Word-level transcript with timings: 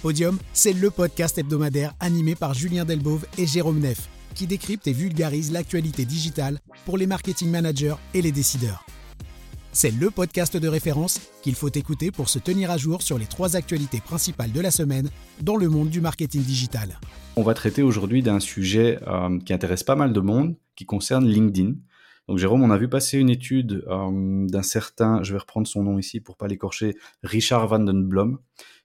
Podium, 0.00 0.38
c'est 0.54 0.72
le 0.72 0.90
podcast 0.90 1.36
hebdomadaire 1.36 1.94
animé 2.00 2.34
par 2.34 2.54
Julien 2.54 2.86
Delbove 2.86 3.26
et 3.36 3.46
Jérôme 3.46 3.80
Neff, 3.80 4.08
qui 4.34 4.46
décrypte 4.46 4.86
et 4.88 4.92
vulgarise 4.92 5.52
l'actualité 5.52 6.06
digitale 6.06 6.58
pour 6.86 6.96
les 6.96 7.06
marketing 7.06 7.50
managers 7.50 7.96
et 8.14 8.22
les 8.22 8.32
décideurs. 8.32 8.86
C'est 9.72 9.90
le 9.90 10.10
podcast 10.10 10.56
de 10.56 10.68
référence 10.68 11.20
qu'il 11.42 11.54
faut 11.54 11.68
écouter 11.68 12.10
pour 12.10 12.30
se 12.30 12.38
tenir 12.38 12.70
à 12.70 12.78
jour 12.78 13.02
sur 13.02 13.18
les 13.18 13.26
trois 13.26 13.56
actualités 13.56 14.00
principales 14.00 14.52
de 14.52 14.60
la 14.60 14.70
semaine 14.70 15.10
dans 15.42 15.56
le 15.56 15.68
monde 15.68 15.90
du 15.90 16.00
marketing 16.00 16.42
digital. 16.42 16.98
On 17.36 17.42
va 17.42 17.54
traiter 17.54 17.82
aujourd'hui 17.82 18.22
d'un 18.22 18.40
sujet 18.40 18.98
euh, 19.06 19.38
qui 19.38 19.52
intéresse 19.52 19.84
pas 19.84 19.96
mal 19.96 20.12
de 20.12 20.20
monde, 20.20 20.56
qui 20.76 20.86
concerne 20.86 21.26
LinkedIn. 21.26 21.74
Donc 22.26 22.38
Jérôme, 22.38 22.62
on 22.62 22.70
a 22.70 22.78
vu 22.78 22.88
passer 22.88 23.18
une 23.18 23.30
étude 23.30 23.84
euh, 23.88 24.46
d'un 24.46 24.62
certain, 24.62 25.22
je 25.22 25.32
vais 25.32 25.38
reprendre 25.38 25.66
son 25.66 25.82
nom 25.82 25.98
ici 25.98 26.20
pour 26.20 26.36
pas 26.36 26.48
l'écorcher, 26.48 26.96
Richard 27.22 27.66
Vandenblom, 27.68 28.38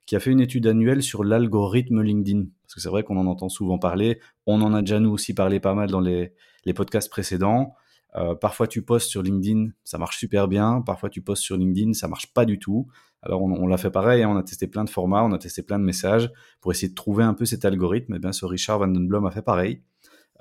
qui 0.06 0.16
a 0.16 0.20
fait 0.20 0.32
une 0.32 0.40
étude 0.40 0.68
annuelle 0.68 1.02
sur 1.02 1.24
l'algorithme 1.24 2.02
LinkedIn. 2.02 2.46
Parce 2.64 2.76
que 2.76 2.82
c'est 2.82 2.90
vrai 2.90 3.04
qu'on 3.04 3.18
en 3.18 3.28
entend 3.28 3.50
souvent 3.50 3.80
parler. 3.80 4.20
On 4.46 4.62
en 4.62 4.74
a 4.74 4.82
déjà 4.82 5.00
nous 5.00 5.12
aussi 5.12 5.34
parlé 5.34 5.60
pas 5.60 5.74
mal 5.74 5.90
dans 5.90 6.02
les, 6.02 6.34
podcasts 6.76 7.10
précédents. 7.10 7.76
Euh, 8.16 8.34
parfois 8.34 8.68
tu 8.68 8.82
postes 8.82 9.10
sur 9.10 9.22
LinkedIn, 9.22 9.70
ça 9.84 9.98
marche 9.98 10.18
super 10.18 10.48
bien. 10.48 10.82
Parfois 10.82 11.10
tu 11.10 11.22
postes 11.22 11.44
sur 11.44 11.58
LinkedIn, 11.58 11.94
ça 11.94 12.08
marche 12.08 12.34
pas 12.34 12.46
du 12.46 12.60
tout. 12.60 12.88
Alors 13.22 13.42
on, 13.42 13.66
l'a 13.66 13.78
fait 13.78 13.90
pareil, 13.90 14.22
hein. 14.22 14.30
on 14.30 14.38
a 14.38 14.44
testé 14.44 14.68
plein 14.68 14.84
de 14.84 14.90
formats, 14.90 15.24
on 15.24 15.32
a 15.32 15.40
testé 15.40 15.64
plein 15.64 15.80
de 15.80 15.84
messages 15.84 16.32
pour 16.62 16.72
essayer 16.72 16.90
de 16.90 16.94
trouver 16.94 17.24
un 17.24 17.34
peu 17.34 17.46
cet 17.46 17.66
algorithme. 17.66 18.14
Et 18.14 18.20
bien 18.20 18.32
ce 18.32 18.46
Richard 18.46 18.80
Vandenblom 18.80 19.26
a 19.26 19.32
fait 19.32 19.42
pareil. 19.42 19.82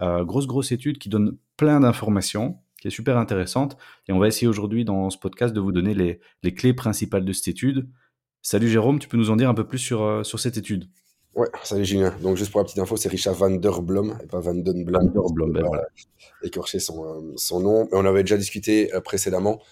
Euh, 0.03 0.25
grosse 0.25 0.47
grosse 0.47 0.71
étude 0.73 0.99
qui 0.99 1.09
donne 1.09 1.39
plein 1.57 1.81
d'informations, 1.81 2.59
qui 2.81 2.89
est 2.89 2.91
super 2.91 3.17
intéressante. 3.17 3.79
Et 4.07 4.13
on 4.13 4.19
va 4.19 4.29
essayer 4.29 4.47
aujourd'hui 4.47 4.85
dans 4.85 5.09
ce 5.09 5.19
podcast 5.19 5.55
de 5.55 5.61
vous 5.61 5.73
donner 5.73 5.95
les, 5.95 6.21
les 6.43 6.55
clés 6.55 6.75
principales 6.75 7.25
de 7.25 7.33
cette 7.33 7.49
étude. 7.49 7.89
Salut 8.47 8.69
Jérôme, 8.69 8.99
tu 8.99 9.09
peux 9.09 9.17
nous 9.17 9.31
en 9.31 9.37
dire 9.37 9.49
un 9.49 9.55
peu 9.55 9.67
plus 9.67 9.79
sur, 9.79 10.03
euh, 10.03 10.23
sur 10.23 10.39
cette 10.39 10.59
étude? 10.59 10.85
Ouais, 11.35 11.49
salut 11.63 11.87
Julien. 11.87 12.15
Donc 12.21 12.37
juste 12.37 12.51
pour 12.51 12.61
la 12.61 12.65
petite 12.65 12.79
info, 12.79 12.95
c'est 12.99 13.09
Richard 13.09 13.33
Van 13.33 13.49
Der 13.49 13.81
Blom 13.81 14.19
et 14.23 14.27
pas 14.27 14.39
Van 14.39 14.55
Den 14.55 14.85
Blom. 14.85 15.03
Van 15.03 15.11
Der 15.11 15.33
Blom, 15.33 15.51
ben 15.51 15.65
voilà. 15.67 15.87
Écorcher 16.43 16.79
son, 16.79 17.07
euh, 17.07 17.33
son 17.37 17.61
nom. 17.61 17.89
on 17.91 18.05
avait 18.05 18.23
déjà 18.23 18.37
discuté 18.37 18.95
euh, 18.95 19.01
précédemment 19.01 19.63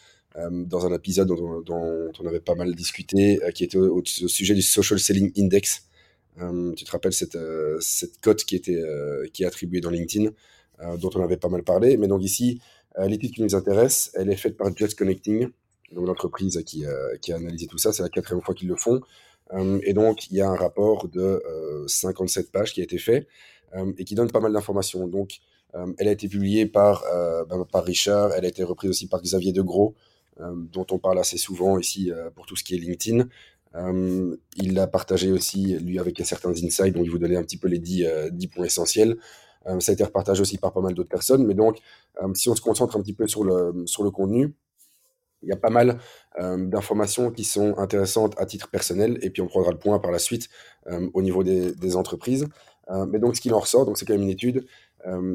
dans 0.50 0.86
un 0.86 0.94
épisode 0.94 1.28
dont, 1.28 1.60
dont, 1.60 2.10
on 2.18 2.26
avait 2.26 2.40
pas 2.40 2.54
mal 2.54 2.74
discuté, 2.74 3.38
qui 3.54 3.64
était 3.64 3.76
au, 3.76 4.02
sujet 4.02 4.54
du 4.54 4.62
Social 4.62 4.98
Selling 4.98 5.30
Index. 5.36 5.86
tu 6.38 6.84
te 6.84 6.90
rappelles 6.90 7.12
cette, 7.12 7.36
cette 7.80 8.18
cote 8.22 8.42
qui, 8.44 8.56
était, 8.56 8.82
qui 9.34 9.42
est 9.42 9.46
attribuée 9.46 9.82
dans 9.82 9.90
LinkedIn, 9.90 10.30
dont 10.96 11.10
on 11.14 11.22
avait 11.22 11.36
pas 11.36 11.50
mal 11.50 11.64
parlé. 11.64 11.98
Mais 11.98 12.08
donc 12.08 12.22
ici, 12.22 12.62
l'étude 12.98 13.32
qui 13.32 13.42
nous 13.42 13.54
intéresse, 13.54 14.10
elle 14.14 14.30
est 14.30 14.36
faite 14.36 14.56
par 14.56 14.74
Just 14.74 14.98
Connecting, 14.98 15.50
donc 15.92 16.06
l'entreprise 16.06 16.60
qui, 16.64 16.86
euh, 16.86 17.16
qui, 17.20 17.32
a 17.32 17.36
analysé 17.36 17.66
tout 17.66 17.78
ça. 17.78 17.92
C'est 17.92 18.02
la 18.02 18.08
quatrième 18.08 18.42
fois 18.42 18.54
qu'ils 18.54 18.68
le 18.68 18.76
font. 18.76 19.00
Euh, 19.52 19.80
et 19.84 19.92
donc, 19.92 20.30
il 20.30 20.36
y 20.36 20.40
a 20.40 20.48
un 20.48 20.56
rapport 20.56 21.08
de 21.08 21.42
57 21.86 22.46
euh, 22.46 22.48
pages 22.52 22.72
qui 22.72 22.80
a 22.80 22.84
été 22.84 22.98
fait 22.98 23.26
et 23.96 24.04
qui 24.04 24.14
donne 24.14 24.30
pas 24.30 24.40
mal 24.40 24.52
d'informations. 24.52 25.08
Donc, 25.08 25.38
elle 25.96 26.06
a 26.06 26.12
été 26.12 26.28
publiée 26.28 26.66
par, 26.66 27.04
ben, 27.48 27.64
par 27.72 27.84
Richard, 27.84 28.32
elle 28.36 28.44
a 28.44 28.48
été 28.48 28.62
reprise 28.62 28.90
aussi 28.90 29.08
par 29.08 29.22
Xavier 29.22 29.52
Degros, 29.52 29.94
dont 30.38 30.86
on 30.90 30.98
parle 30.98 31.18
assez 31.18 31.38
souvent 31.38 31.78
ici 31.78 32.12
pour 32.34 32.44
tout 32.44 32.54
ce 32.54 32.64
qui 32.64 32.74
est 32.74 32.78
LinkedIn. 32.78 33.26
il 34.58 34.74
l'a 34.74 34.86
partagé 34.86 35.32
aussi, 35.32 35.78
lui, 35.78 35.98
avec 35.98 36.20
certains 36.22 36.50
insights, 36.50 36.92
dont 36.92 37.02
il 37.02 37.10
vous 37.10 37.18
donnait 37.18 37.36
un 37.38 37.42
petit 37.42 37.56
peu 37.56 37.68
les 37.68 37.78
10, 37.78 38.06
10 38.30 38.48
points 38.48 38.66
essentiels. 38.66 39.16
ça 39.64 39.90
a 39.90 39.94
été 39.94 40.04
repartagé 40.04 40.42
aussi 40.42 40.58
par 40.58 40.74
pas 40.74 40.82
mal 40.82 40.92
d'autres 40.92 41.08
personnes. 41.08 41.46
Mais 41.46 41.54
donc, 41.54 41.78
si 42.34 42.50
on 42.50 42.54
se 42.54 42.60
concentre 42.60 42.94
un 42.98 43.00
petit 43.00 43.14
peu 43.14 43.26
sur 43.26 43.42
le, 43.42 43.84
sur 43.86 44.04
le 44.04 44.10
contenu, 44.10 44.54
il 45.42 45.48
y 45.48 45.52
a 45.52 45.56
pas 45.56 45.70
mal 45.70 45.98
euh, 46.40 46.56
d'informations 46.66 47.30
qui 47.30 47.44
sont 47.44 47.76
intéressantes 47.78 48.34
à 48.38 48.46
titre 48.46 48.68
personnel, 48.68 49.18
et 49.22 49.30
puis 49.30 49.42
on 49.42 49.46
prendra 49.46 49.70
le 49.70 49.78
point 49.78 49.98
par 49.98 50.10
la 50.10 50.18
suite 50.18 50.48
euh, 50.86 51.08
au 51.14 51.22
niveau 51.22 51.42
des, 51.42 51.96
entreprises. 51.96 52.48
Euh, 52.90 53.06
mais 53.06 53.18
donc, 53.18 53.36
ce 53.36 53.40
qu'il 53.40 53.54
en 53.54 53.60
ressort, 53.60 53.90
c'est 53.96 54.06
quand 54.06 54.14
même 54.14 54.22
une 54.22 54.30
étude 54.30 54.66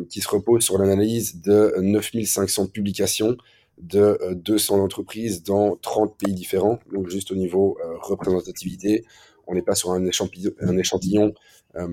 qui 0.10 0.22
se 0.22 0.30
repose 0.30 0.64
sur 0.64 0.78
l'analyse 0.78 1.42
de 1.42 1.76
9500 1.82 2.68
publications 2.68 3.36
de 3.78 4.18
200 4.36 4.82
entreprises 4.82 5.44
dans 5.44 5.76
30 5.76 6.18
pays 6.18 6.34
différents, 6.34 6.80
donc 6.94 7.10
juste 7.10 7.32
au 7.32 7.36
niveau 7.36 7.78
représentativité. 8.00 9.04
On 9.46 9.56
n'est 9.56 9.62
pas 9.62 9.76
sur 9.76 9.92
un 9.92 10.06
échantillon, 10.06 10.52
un 10.62 10.78
échantillon 10.78 11.34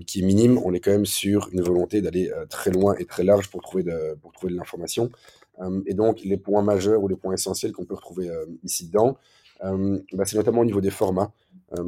qui 0.07 0.21
est 0.21 0.23
minime, 0.23 0.61
on 0.65 0.73
est 0.73 0.79
quand 0.79 0.93
même 0.93 1.05
sur 1.05 1.49
une 1.51 1.63
volonté 1.63 2.01
d'aller 2.01 2.31
très 2.49 2.71
loin 2.71 2.95
et 3.01 3.07
très 3.07 3.25
large 3.25 3.51
pour 3.51 3.61
trouver 3.61 3.83
de, 3.83 4.17
pour 4.23 4.31
trouver 4.31 4.53
de 4.53 4.57
l'information. 4.57 5.11
Euh, 5.61 5.83
et 5.87 5.95
donc, 5.95 6.21
les 6.23 6.37
points 6.37 6.63
majeurs 6.63 7.03
ou 7.03 7.09
les 7.09 7.17
points 7.17 7.35
essentiels 7.35 7.73
qu'on 7.73 7.85
peut 7.85 7.95
retrouver 7.95 8.29
euh, 8.29 8.47
ici 8.63 8.87
dedans, 8.87 9.17
euh, 9.63 9.99
bah, 10.13 10.25
c'est 10.27 10.37
notamment 10.37 10.61
au 10.61 10.65
niveau 10.65 10.81
des 10.81 10.91
formats. 10.91 11.33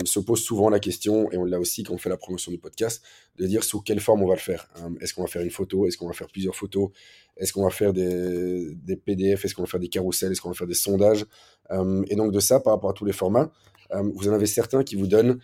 se 0.04 0.20
pose 0.20 0.40
souvent 0.40 0.68
la 0.68 0.80
question, 0.80 1.30
et 1.32 1.36
on 1.36 1.44
l'a 1.44 1.60
aussi 1.60 1.82
quand 1.82 1.94
on 1.94 1.98
fait 1.98 2.08
la 2.08 2.16
promotion 2.16 2.50
du 2.50 2.58
podcast, 2.58 3.02
de 3.36 3.46
dire 3.46 3.62
sous 3.64 3.80
quelle 3.80 4.00
forme 4.00 4.22
on 4.22 4.28
va 4.28 4.34
le 4.34 4.40
faire. 4.40 4.68
Est-ce 5.00 5.14
qu'on 5.14 5.22
va 5.22 5.28
faire 5.28 5.42
une 5.42 5.50
photo? 5.50 5.86
Est-ce 5.86 5.96
qu'on 5.96 6.06
va 6.06 6.12
faire 6.12 6.28
plusieurs 6.28 6.56
photos? 6.56 6.90
Est-ce 7.36 7.52
qu'on 7.52 7.64
va 7.64 7.70
faire 7.70 7.92
des, 7.92 8.74
des 8.74 8.96
PDF 8.96 9.44
Est-ce 9.44 9.54
qu'on 9.54 9.62
va 9.62 9.68
faire 9.68 9.80
des 9.80 9.88
carousels? 9.88 10.32
Est-ce 10.32 10.40
qu'on 10.40 10.48
va 10.48 10.54
faire 10.54 10.66
des 10.66 10.74
sondages? 10.74 11.26
Et 11.70 12.16
donc 12.16 12.32
de 12.32 12.40
ça, 12.40 12.60
par 12.60 12.72
rapport 12.72 12.90
à 12.90 12.94
tous 12.94 13.04
les 13.04 13.12
formats, 13.12 13.50
vous 13.92 14.28
en 14.28 14.32
avez 14.32 14.46
certains 14.46 14.82
qui 14.82 14.96
vous 14.96 15.06
donnent 15.06 15.38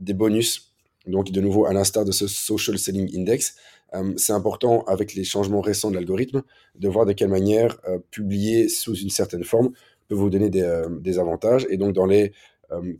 des 0.00 0.14
bonus. 0.14 0.74
Donc 1.06 1.30
de 1.30 1.40
nouveau, 1.40 1.66
à 1.66 1.72
l'instar 1.72 2.04
de 2.04 2.12
ce 2.12 2.26
Social 2.26 2.78
Selling 2.78 3.16
Index, 3.18 3.56
euh, 3.94 4.12
c'est 4.16 4.32
important 4.32 4.84
avec 4.84 5.14
les 5.14 5.24
changements 5.24 5.60
récents 5.60 5.90
de 5.90 5.96
l'algorithme 5.96 6.42
de 6.74 6.88
voir 6.88 7.06
de 7.06 7.12
quelle 7.12 7.28
manière 7.28 7.78
euh, 7.88 7.98
publier 8.10 8.68
sous 8.68 8.94
une 8.94 9.10
certaine 9.10 9.44
forme 9.44 9.70
peut 10.08 10.14
vous 10.14 10.30
donner 10.30 10.50
des, 10.50 10.62
euh, 10.62 11.18
avantages. 11.18 11.66
Et 11.70 11.76
donc 11.76 11.94
dans 11.94 12.06
les 12.06 12.32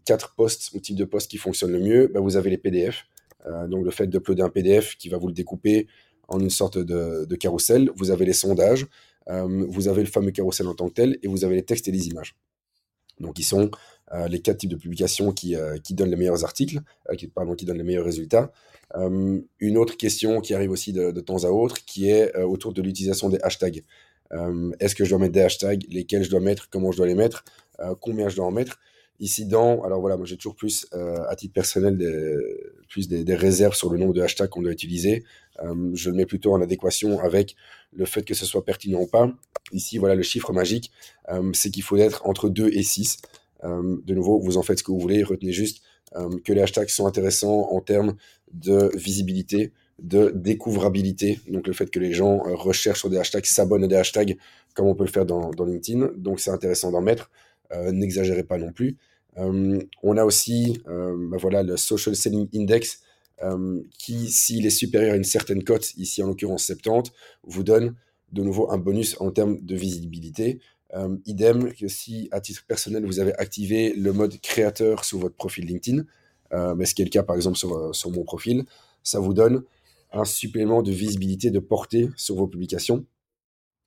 quatre 0.06 0.34
postes 0.34 0.70
ou 0.72 0.80
types 0.80 0.96
de 0.96 1.04
postes 1.04 1.30
qui 1.30 1.36
fonctionnent 1.36 1.72
le 1.72 1.80
mieux, 1.80 2.06
bah, 2.06 2.20
vous 2.20 2.36
avez 2.36 2.48
les 2.48 2.56
PDF. 2.56 3.06
donc 3.68 3.84
le 3.84 3.90
fait 3.90 4.06
d'uploader 4.06 4.40
un 4.40 4.48
PDF 4.48 4.96
qui 4.96 5.10
va 5.10 5.18
vous 5.18 5.26
le 5.26 5.34
découper 5.34 5.86
en 6.26 6.40
une 6.40 6.48
sorte 6.48 6.78
de, 6.78 7.26
de 7.26 7.36
carrousel. 7.36 7.90
Vous 7.94 8.10
avez 8.10 8.24
les 8.24 8.32
sondages, 8.32 8.86
vous 9.26 9.88
avez 9.88 10.00
le 10.00 10.08
fameux 10.08 10.30
carrousel 10.30 10.68
en 10.68 10.74
tant 10.74 10.88
que 10.88 10.94
tel, 10.94 11.18
et 11.22 11.28
vous 11.28 11.44
avez 11.44 11.56
les 11.56 11.64
textes 11.64 11.86
et 11.86 11.92
les 11.92 12.08
images. 12.08 12.34
Donc, 13.20 13.38
ils 13.38 13.44
sont 13.44 13.70
les 14.28 14.40
quatre 14.40 14.58
types 14.58 14.70
de 14.70 14.76
publications 14.76 15.32
qui, 15.32 15.54
qui 15.84 15.94
donnent 15.94 16.10
les 16.10 16.16
meilleurs 16.16 16.44
articles, 16.44 16.80
qui, 17.16 17.26
pardon, 17.26 17.54
qui 17.54 17.64
donnent 17.64 17.78
les 17.78 17.84
meilleurs 17.84 18.04
résultats. 18.04 18.50
Euh, 18.96 19.40
une 19.60 19.76
autre 19.76 19.96
question 19.96 20.40
qui 20.40 20.54
arrive 20.54 20.70
aussi 20.70 20.92
de, 20.92 21.10
temps 21.20 21.44
à 21.44 21.48
autre, 21.48 21.84
qui 21.84 22.08
est 22.10 22.34
euh, 22.36 22.46
autour 22.46 22.72
de 22.72 22.82
l'utilisation 22.82 23.28
des 23.28 23.38
hashtags. 23.42 23.84
Euh, 24.32 24.70
est-ce 24.80 24.94
que 24.94 25.04
je 25.04 25.10
dois 25.10 25.18
mettre 25.18 25.34
des 25.34 25.42
hashtags? 25.42 25.84
Lesquels 25.90 26.22
je 26.22 26.30
dois 26.30 26.40
mettre? 26.40 26.68
Comment 26.70 26.92
je 26.92 26.98
dois 26.98 27.06
les 27.06 27.14
mettre? 27.14 27.44
Combien 28.00 28.28
je 28.28 28.34
dois 28.34 28.46
en 28.46 28.50
mettre? 28.50 28.80
Ici, 29.20 29.46
dans, 29.46 29.82
alors 29.82 30.00
voilà, 30.00 30.16
moi 30.16 30.26
j'ai 30.26 30.36
toujours 30.36 30.56
plus, 30.56 30.88
à 30.92 31.36
titre 31.36 31.54
personnel, 31.54 31.96
des, 31.96 32.34
plus 32.88 33.06
des, 33.06 33.34
réserves 33.36 33.74
sur 33.74 33.88
le 33.88 33.98
nombre 33.98 34.14
de 34.14 34.20
hashtags 34.20 34.48
qu'on 34.48 34.62
doit 34.62 34.72
utiliser. 34.72 35.22
je 35.94 36.10
le 36.10 36.16
mets 36.16 36.26
plutôt 36.26 36.52
en 36.52 36.60
adéquation 36.60 37.20
avec 37.20 37.54
le 37.92 38.04
fait 38.04 38.22
que 38.22 38.34
ce 38.34 38.44
soit 38.44 38.64
pertinent 38.64 39.00
ou 39.00 39.06
pas. 39.06 39.32
Ici, 39.70 39.98
voilà, 39.98 40.16
le 40.16 40.22
chiffre 40.22 40.52
magique, 40.52 40.90
c'est 41.52 41.70
qu'il 41.70 41.84
faut 41.84 41.96
être 41.96 42.26
entre 42.26 42.48
2 42.48 42.68
et 42.72 42.82
6. 42.82 43.18
De 43.64 44.14
nouveau, 44.14 44.38
vous 44.38 44.56
en 44.56 44.62
faites 44.62 44.78
ce 44.78 44.84
que 44.84 44.92
vous 44.92 45.00
voulez, 45.00 45.22
retenez 45.22 45.52
juste 45.52 45.82
euh, 46.16 46.38
que 46.44 46.52
les 46.52 46.62
hashtags 46.62 46.88
sont 46.88 47.06
intéressants 47.06 47.68
en 47.70 47.80
termes 47.80 48.14
de 48.52 48.90
visibilité, 48.96 49.72
de 49.98 50.32
découvrabilité, 50.34 51.38
donc 51.48 51.66
le 51.66 51.72
fait 51.72 51.90
que 51.90 51.98
les 51.98 52.12
gens 52.12 52.46
euh, 52.46 52.54
recherchent 52.54 53.00
sur 53.00 53.10
des 53.10 53.18
hashtags, 53.18 53.44
s'abonnent 53.44 53.84
à 53.84 53.88
des 53.88 53.96
hashtags, 53.96 54.38
comme 54.74 54.86
on 54.86 54.94
peut 54.94 55.04
le 55.04 55.10
faire 55.10 55.26
dans, 55.26 55.50
LinkedIn, 55.50 56.12
donc 56.16 56.40
c'est 56.40 56.50
intéressant 56.50 56.90
d'en 56.92 57.02
mettre, 57.02 57.30
euh, 57.72 57.92
n'exagérez 57.92 58.44
pas 58.44 58.58
non 58.58 58.72
plus. 58.72 58.96
on 59.36 60.16
a 60.16 60.24
aussi 60.24 60.80
bah 60.86 61.36
voilà, 61.38 61.62
le 61.62 61.76
Social 61.76 62.16
Selling 62.16 62.48
Index, 62.54 63.02
qui, 63.98 64.30
s'il 64.32 64.66
est 64.66 64.70
supérieur 64.70 65.12
à 65.12 65.16
une 65.16 65.24
certaine 65.24 65.62
cote, 65.62 65.94
ici 65.96 66.22
en 66.22 66.26
l'occurrence 66.26 66.64
70, 66.64 67.12
vous 67.44 67.62
donne 67.62 67.94
de 68.32 68.42
nouveau 68.42 68.70
un 68.72 68.78
bonus 68.78 69.16
en 69.20 69.30
termes 69.30 69.60
de 69.60 69.76
visibilité. 69.76 70.58
Euh, 70.94 71.16
idem 71.26 71.72
que 71.74 71.86
si, 71.88 72.28
à 72.32 72.40
titre 72.40 72.64
personnel, 72.66 73.04
vous 73.04 73.20
avez 73.20 73.34
activé 73.34 73.92
le 73.92 74.12
mode 74.12 74.40
créateur 74.40 75.04
sur 75.04 75.18
votre 75.18 75.36
profil 75.36 75.66
LinkedIn, 75.66 76.04
euh, 76.54 76.74
mais 76.74 76.86
ce 76.86 76.94
qui 76.94 77.02
est 77.02 77.04
le 77.04 77.10
cas 77.10 77.22
par 77.22 77.36
exemple 77.36 77.58
sur, 77.58 77.76
euh, 77.76 77.92
sur 77.92 78.10
mon 78.10 78.24
profil, 78.24 78.64
ça 79.02 79.20
vous 79.20 79.34
donne 79.34 79.64
un 80.12 80.24
supplément 80.24 80.82
de 80.82 80.90
visibilité, 80.90 81.50
de 81.50 81.58
portée 81.58 82.08
sur 82.16 82.36
vos 82.36 82.46
publications. 82.46 83.04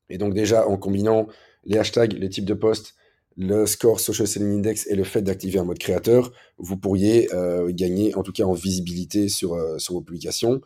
Et 0.09 0.19
donc 0.19 0.35
déjà, 0.35 0.67
en 0.67 0.77
combinant 0.77 1.27
les 1.65 1.79
hashtags, 1.79 2.13
les 2.13 2.29
types 2.29 2.45
de 2.45 2.53
posts, 2.53 2.93
le 3.37 3.65
score 3.65 3.99
Social 3.99 4.27
Selling 4.27 4.59
Index 4.59 4.85
et 4.87 4.95
le 4.95 5.03
fait 5.03 5.21
d'activer 5.23 5.57
un 5.57 5.63
mode 5.63 5.79
créateur, 5.79 6.31
vous 6.57 6.77
pourriez 6.77 7.29
gagner 7.69 8.13
en 8.15 8.23
tout 8.23 8.33
cas 8.33 8.43
en 8.43 8.53
visibilité 8.53 9.29
sur 9.29 9.55
vos 9.89 10.01
publications. 10.01 10.61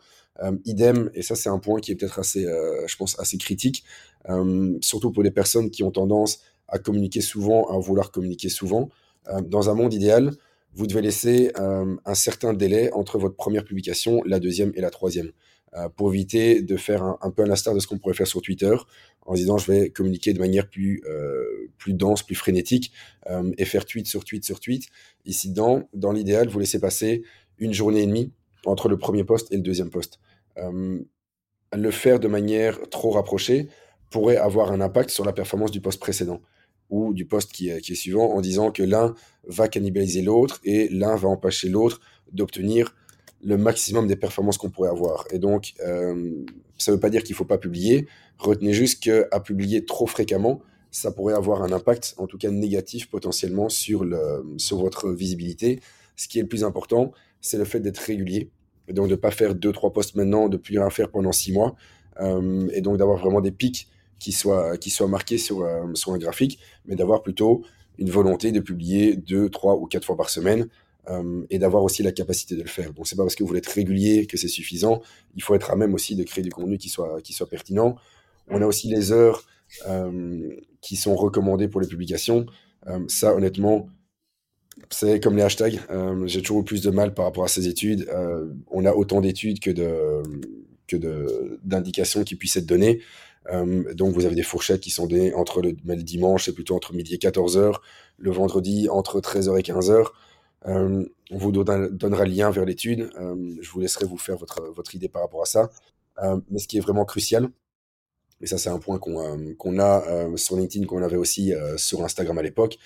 Idem, 0.64 1.10
et 1.14 1.22
ça 1.22 1.34
c'est 1.34 1.48
un 1.48 1.58
point 1.58 1.80
qui 1.80 1.92
est 1.92 1.94
peut-être 1.94 2.18
assez, 2.18 2.42
je 2.42 2.96
pense, 2.96 3.18
assez 3.18 3.38
critique, 3.38 3.84
euh, 4.28 4.76
surtout 4.80 5.12
pour 5.12 5.22
les 5.22 5.30
personnes 5.30 5.70
qui 5.70 5.82
ont 5.82 5.90
tendance 5.90 6.40
à 6.68 6.78
communiquer 6.78 7.20
souvent, 7.20 7.68
à 7.68 7.78
vouloir 7.78 8.10
communiquer 8.10 8.48
souvent. 8.48 8.88
Euh, 9.28 9.40
dans 9.40 9.70
un 9.70 9.74
monde 9.74 9.94
idéal, 9.94 10.32
vous 10.74 10.86
devez 10.86 11.00
laisser 11.00 11.52
euh, 11.58 11.96
un 12.04 12.14
certain 12.14 12.52
délai 12.52 12.92
entre 12.92 13.18
votre 13.18 13.36
première 13.36 13.64
publication, 13.64 14.22
la 14.26 14.40
deuxième 14.40 14.72
et 14.74 14.80
la 14.80 14.90
troisième, 14.90 15.32
pour 15.96 16.14
éviter 16.14 16.62
de 16.62 16.74
faire 16.78 17.02
un, 17.20 17.30
peu 17.30 17.42
à 17.42 17.46
l'instar 17.46 17.74
de 17.74 17.80
ce 17.80 17.86
qu'on 17.86 17.98
pourrait 17.98 18.14
faire 18.14 18.26
sur 18.26 18.40
Twitter, 18.40 18.74
en 19.26 19.34
disant 19.34 19.58
je 19.58 19.70
vais 19.70 19.90
communiquer 19.90 20.32
de 20.32 20.38
manière 20.38 20.70
plus, 20.70 21.02
plus 21.76 21.92
dense, 21.92 22.22
plus 22.22 22.34
frénétique, 22.34 22.92
et 23.58 23.64
faire 23.66 23.84
tweet 23.84 24.06
sur 24.06 24.24
tweet 24.24 24.42
sur 24.42 24.58
tweet. 24.58 24.84
Ici, 25.26 25.50
dans, 25.50 25.86
dans 25.92 26.12
l'idéal, 26.12 26.48
vous 26.48 26.58
laissez 26.58 26.80
passer 26.80 27.24
une 27.58 27.74
journée 27.74 28.04
et 28.04 28.06
demie 28.06 28.32
entre 28.66 28.88
le 28.88 28.98
premier 28.98 29.24
poste 29.24 29.52
et 29.52 29.56
le 29.56 29.62
deuxième 29.62 29.90
poste. 29.90 30.18
le 30.56 31.90
faire 31.90 32.20
de 32.20 32.28
manière 32.28 32.78
trop 32.90 33.10
rapprochée 33.10 33.68
pourrait 34.10 34.36
avoir 34.36 34.72
un 34.72 34.80
impact 34.80 35.10
sur 35.10 35.24
la 35.24 35.32
performance 35.32 35.70
du 35.70 35.80
poste 35.80 36.00
précédent 36.00 36.40
ou 36.90 37.12
du 37.12 37.26
poste 37.26 37.52
qui 37.52 37.68
est, 37.68 37.80
qui 37.80 37.92
est 37.92 37.96
suivant 37.96 38.32
en 38.32 38.40
disant 38.40 38.70
que 38.70 38.82
l'un 38.82 39.14
va 39.46 39.68
cannibaliser 39.68 40.22
l'autre 40.22 40.60
et 40.64 40.88
l'un 40.88 41.16
va 41.16 41.28
empêcher 41.28 41.68
l'autre 41.68 42.00
d'obtenir 42.32 42.94
le 43.42 43.56
maximum 43.56 44.06
des 44.06 44.16
performances 44.16 44.58
qu'on 44.58 44.70
pourrait 44.70 44.90
avoir. 44.90 45.26
Et 45.30 45.38
donc, 45.38 45.74
euh, 45.84 46.44
ça 46.78 46.90
ne 46.90 46.96
veut 46.96 47.00
pas 47.00 47.10
dire 47.10 47.22
qu'il 47.22 47.34
ne 47.34 47.36
faut 47.36 47.44
pas 47.44 47.58
publier. 47.58 48.08
Retenez 48.38 48.72
juste 48.72 49.02
qu'à 49.02 49.40
publier 49.40 49.84
trop 49.84 50.06
fréquemment, 50.06 50.60
ça 50.90 51.12
pourrait 51.12 51.34
avoir 51.34 51.62
un 51.62 51.72
impact, 51.72 52.14
en 52.18 52.26
tout 52.26 52.38
cas 52.38 52.50
négatif 52.50 53.08
potentiellement, 53.10 53.68
sur, 53.68 54.04
le, 54.04 54.44
sur 54.56 54.78
votre 54.78 55.10
visibilité. 55.10 55.80
Ce 56.16 56.28
qui 56.28 56.38
est 56.38 56.42
le 56.42 56.48
plus 56.48 56.64
important, 56.64 57.12
c'est 57.40 57.58
le 57.58 57.64
fait 57.64 57.80
d'être 57.80 57.98
régulier. 57.98 58.50
Et 58.88 58.92
donc, 58.92 59.06
de 59.06 59.12
ne 59.12 59.16
pas 59.16 59.30
faire 59.30 59.54
deux, 59.54 59.72
trois 59.72 59.92
posts 59.92 60.14
maintenant, 60.14 60.48
de 60.48 60.56
plus 60.56 60.78
rien 60.78 60.90
faire 60.90 61.10
pendant 61.10 61.32
six 61.32 61.52
mois. 61.52 61.74
Euh, 62.20 62.68
et 62.72 62.80
donc, 62.80 62.96
d'avoir 62.96 63.18
vraiment 63.18 63.40
des 63.40 63.50
pics 63.50 63.88
qui 64.18 64.32
soient, 64.32 64.76
qui 64.78 64.90
soient 64.90 65.08
marqués 65.08 65.38
sur, 65.38 65.62
euh, 65.62 65.92
sur 65.94 66.12
un 66.12 66.18
graphique, 66.18 66.58
mais 66.86 66.96
d'avoir 66.96 67.22
plutôt 67.22 67.62
une 67.98 68.10
volonté 68.10 68.52
de 68.52 68.60
publier 68.60 69.16
deux, 69.16 69.48
trois 69.48 69.76
ou 69.76 69.86
quatre 69.86 70.04
fois 70.04 70.16
par 70.16 70.30
semaine 70.30 70.68
euh, 71.08 71.44
et 71.50 71.58
d'avoir 71.58 71.82
aussi 71.82 72.02
la 72.02 72.12
capacité 72.12 72.56
de 72.56 72.62
le 72.62 72.68
faire. 72.68 72.92
Donc 72.92 73.06
c'est 73.06 73.16
pas 73.16 73.22
parce 73.22 73.34
que 73.34 73.42
vous 73.42 73.48
voulez 73.48 73.58
être 73.58 73.66
régulier 73.72 74.26
que 74.26 74.36
c'est 74.36 74.48
suffisant. 74.48 75.02
Il 75.34 75.42
faut 75.42 75.54
être 75.54 75.70
à 75.70 75.76
même 75.76 75.94
aussi 75.94 76.14
de 76.14 76.22
créer 76.22 76.42
du 76.42 76.50
contenu 76.50 76.78
qui 76.78 76.88
soit 76.88 77.22
qui 77.22 77.32
soit 77.32 77.48
pertinent. 77.48 77.96
On 78.48 78.60
a 78.60 78.66
aussi 78.66 78.88
les 78.88 79.12
heures 79.12 79.44
qui 80.80 80.96
sont 80.96 81.16
recommandées 81.16 81.68
pour 81.68 81.80
les 81.80 81.86
publications. 81.86 82.46
Ça 83.08 83.34
honnêtement, 83.34 83.88
c'est 84.90 85.20
comme 85.20 85.36
les 85.36 85.42
hashtags. 85.42 85.80
J'ai 86.26 86.42
toujours 86.42 86.64
plus 86.64 86.82
de 86.82 86.90
mal 86.90 87.14
par 87.14 87.24
rapport 87.24 87.44
à 87.44 87.48
ces 87.48 87.68
études. 87.68 88.08
on 88.70 88.84
a 88.84 88.92
autant 88.92 89.20
d'études 89.20 89.60
que 89.60 89.70
de 89.70 90.22
que 90.86 90.96
d'indications 91.64 92.22
qui 92.22 92.36
puissent 92.36 92.56
être 92.56 92.66
données. 92.66 93.00
donc 93.94 94.14
vous 94.14 94.26
avez 94.26 94.34
des 94.34 94.42
fourchettes 94.42 94.80
qui 94.80 94.90
sont 94.90 95.06
données 95.06 95.34
entre 95.34 95.62
le, 95.62 95.76
le 95.84 96.02
dimanche, 96.02 96.44
c'est 96.44 96.52
plutôt 96.52 96.76
entre 96.76 96.94
midi 96.94 97.14
et 97.14 97.18
14h, 97.18 97.76
le 98.18 98.30
vendredi 98.30 98.88
entre 98.88 99.20
13h 99.20 99.58
et 99.58 99.62
15h. 99.62 100.06
Euh, 100.66 101.04
on 101.30 101.38
vous 101.38 101.52
donnera 101.52 102.24
le 102.24 102.30
lien 102.30 102.50
vers 102.50 102.64
l'étude. 102.64 103.10
Euh, 103.18 103.56
je 103.60 103.70
vous 103.70 103.80
laisserai 103.80 104.04
vous 104.04 104.18
faire 104.18 104.36
votre, 104.36 104.62
votre 104.62 104.94
idée 104.94 105.08
par 105.08 105.22
rapport 105.22 105.42
à 105.42 105.46
ça. 105.46 105.70
Euh, 106.22 106.40
mais 106.50 106.58
ce 106.58 106.68
qui 106.68 106.78
est 106.78 106.80
vraiment 106.80 107.04
crucial, 107.04 107.50
et 108.40 108.46
ça 108.46 108.58
c'est 108.58 108.70
un 108.70 108.78
point 108.78 108.98
qu'on 108.98 109.78
a 109.78 110.36
sur 110.36 110.56
LinkedIn, 110.56 110.86
qu'on 110.86 111.02
avait 111.02 111.16
aussi 111.16 111.54
sur 111.76 112.04
Instagram 112.04 112.36
à 112.36 112.42
l'époque, 112.42 112.78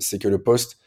c'est 0.00 0.18
que 0.18 0.26
le 0.26 0.42
post 0.42 0.78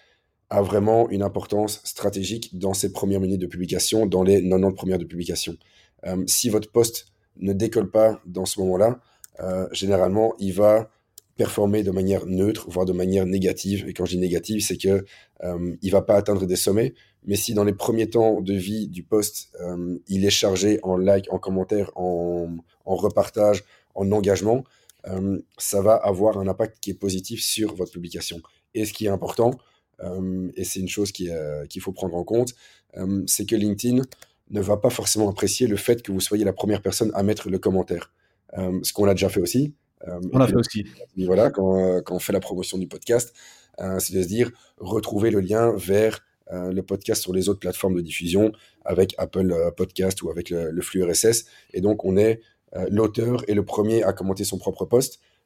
a 0.49 0.61
vraiment 0.61 1.09
une 1.09 1.23
importance 1.23 1.81
stratégique 1.83 2.57
dans 2.57 2.73
ses 2.73 2.91
premières 2.91 3.19
minutes 3.19 3.41
de 3.41 3.47
publication, 3.47 4.05
dans 4.05 4.23
les 4.23 4.41
90 4.41 4.75
premières 4.75 4.99
de 4.99 5.05
publication. 5.05 5.55
si 6.27 6.49
votre 6.49 6.71
post 6.71 7.07
ne 7.37 7.53
décolle 7.53 7.89
pas 7.89 8.21
dans 8.25 8.45
ce 8.45 8.59
moment-là, 8.59 8.99
généralement, 9.71 10.35
il 10.39 10.53
va 10.53 10.89
performer 11.35 11.83
de 11.83 11.91
manière 11.91 12.25
neutre, 12.25 12.69
voire 12.69 12.85
de 12.85 12.93
manière 12.93 13.25
négative. 13.25 13.85
Et 13.87 13.93
quand 13.93 14.05
je 14.05 14.11
dis 14.11 14.19
négative, 14.19 14.61
c'est 14.61 14.77
que 14.77 15.05
euh, 15.43 15.75
il 15.81 15.91
va 15.91 16.01
pas 16.01 16.15
atteindre 16.15 16.45
des 16.45 16.55
sommets. 16.55 16.93
Mais 17.25 17.35
si 17.35 17.53
dans 17.53 17.63
les 17.63 17.73
premiers 17.73 18.09
temps 18.09 18.41
de 18.41 18.53
vie 18.53 18.87
du 18.87 19.03
post, 19.03 19.49
euh, 19.61 19.97
il 20.07 20.25
est 20.25 20.29
chargé 20.29 20.79
en 20.83 20.97
like, 20.97 21.31
en 21.31 21.39
commentaire, 21.39 21.91
en, 21.95 22.49
en 22.85 22.95
repartage, 22.95 23.63
en 23.95 24.11
engagement, 24.11 24.63
euh, 25.07 25.39
ça 25.57 25.81
va 25.81 25.95
avoir 25.95 26.37
un 26.37 26.47
impact 26.47 26.77
qui 26.79 26.91
est 26.91 26.95
positif 26.95 27.41
sur 27.41 27.75
votre 27.75 27.91
publication. 27.91 28.41
Et 28.73 28.85
ce 28.85 28.93
qui 28.93 29.05
est 29.05 29.09
important, 29.09 29.51
euh, 29.51 29.57
et 30.55 30.63
c'est 30.63 30.79
une 30.79 30.87
chose 30.87 31.11
qu'il 31.11 31.81
faut 31.81 31.91
prendre 31.91 32.15
en 32.15 32.23
compte, 32.23 32.53
c'est 33.25 33.45
que 33.45 33.55
LinkedIn 33.55 34.01
ne 34.49 34.61
va 34.61 34.77
pas 34.77 34.89
forcément 34.89 35.29
apprécier 35.29 35.67
le 35.67 35.77
fait 35.77 36.01
que 36.01 36.11
vous 36.11 36.19
soyez 36.19 36.45
la 36.45 36.53
première 36.53 36.81
personne 36.81 37.11
à 37.13 37.23
mettre 37.23 37.49
le 37.49 37.59
commentaire. 37.59 38.11
ce 38.55 38.93
qu'on 38.93 39.07
a 39.07 39.13
déjà 39.13 39.29
fait 39.29 39.41
aussi, 39.41 39.73
euh, 40.07 40.19
on 40.31 40.37
l'a 40.37 40.47
fait 40.47 40.55
aussi. 40.55 40.85
Voilà, 41.17 41.49
quand, 41.49 42.01
quand, 42.01 42.15
on 42.15 42.19
fait 42.19 42.33
la 42.33 42.39
promotion 42.39 42.77
du 42.77 42.87
podcast, 42.87 43.33
euh, 43.79 43.99
c'est 43.99 44.13
de 44.13 44.21
se 44.21 44.27
dire 44.27 44.51
retrouver 44.77 45.31
le 45.31 45.39
lien 45.39 45.73
vers 45.75 46.19
euh, 46.51 46.71
le 46.71 46.83
podcast 46.83 47.21
sur 47.21 47.33
les 47.33 47.49
autres 47.49 47.59
plateformes 47.59 47.95
de 47.95 48.01
diffusion 48.01 48.51
avec 48.85 49.15
Apple 49.17 49.55
Podcast 49.77 50.21
ou 50.21 50.29
avec 50.29 50.49
le, 50.49 50.81
flux 50.81 51.03
RSS. 51.03 51.45
Et 51.73 51.81
donc, 51.81 52.05
on 52.05 52.17
est 52.17 52.41
l'auteur 52.89 53.47
et 53.47 53.53
le 53.53 53.63
premier 53.63 54.03
à 54.03 54.13
commenter 54.13 54.43
son 54.43 54.57
propre 54.57 54.85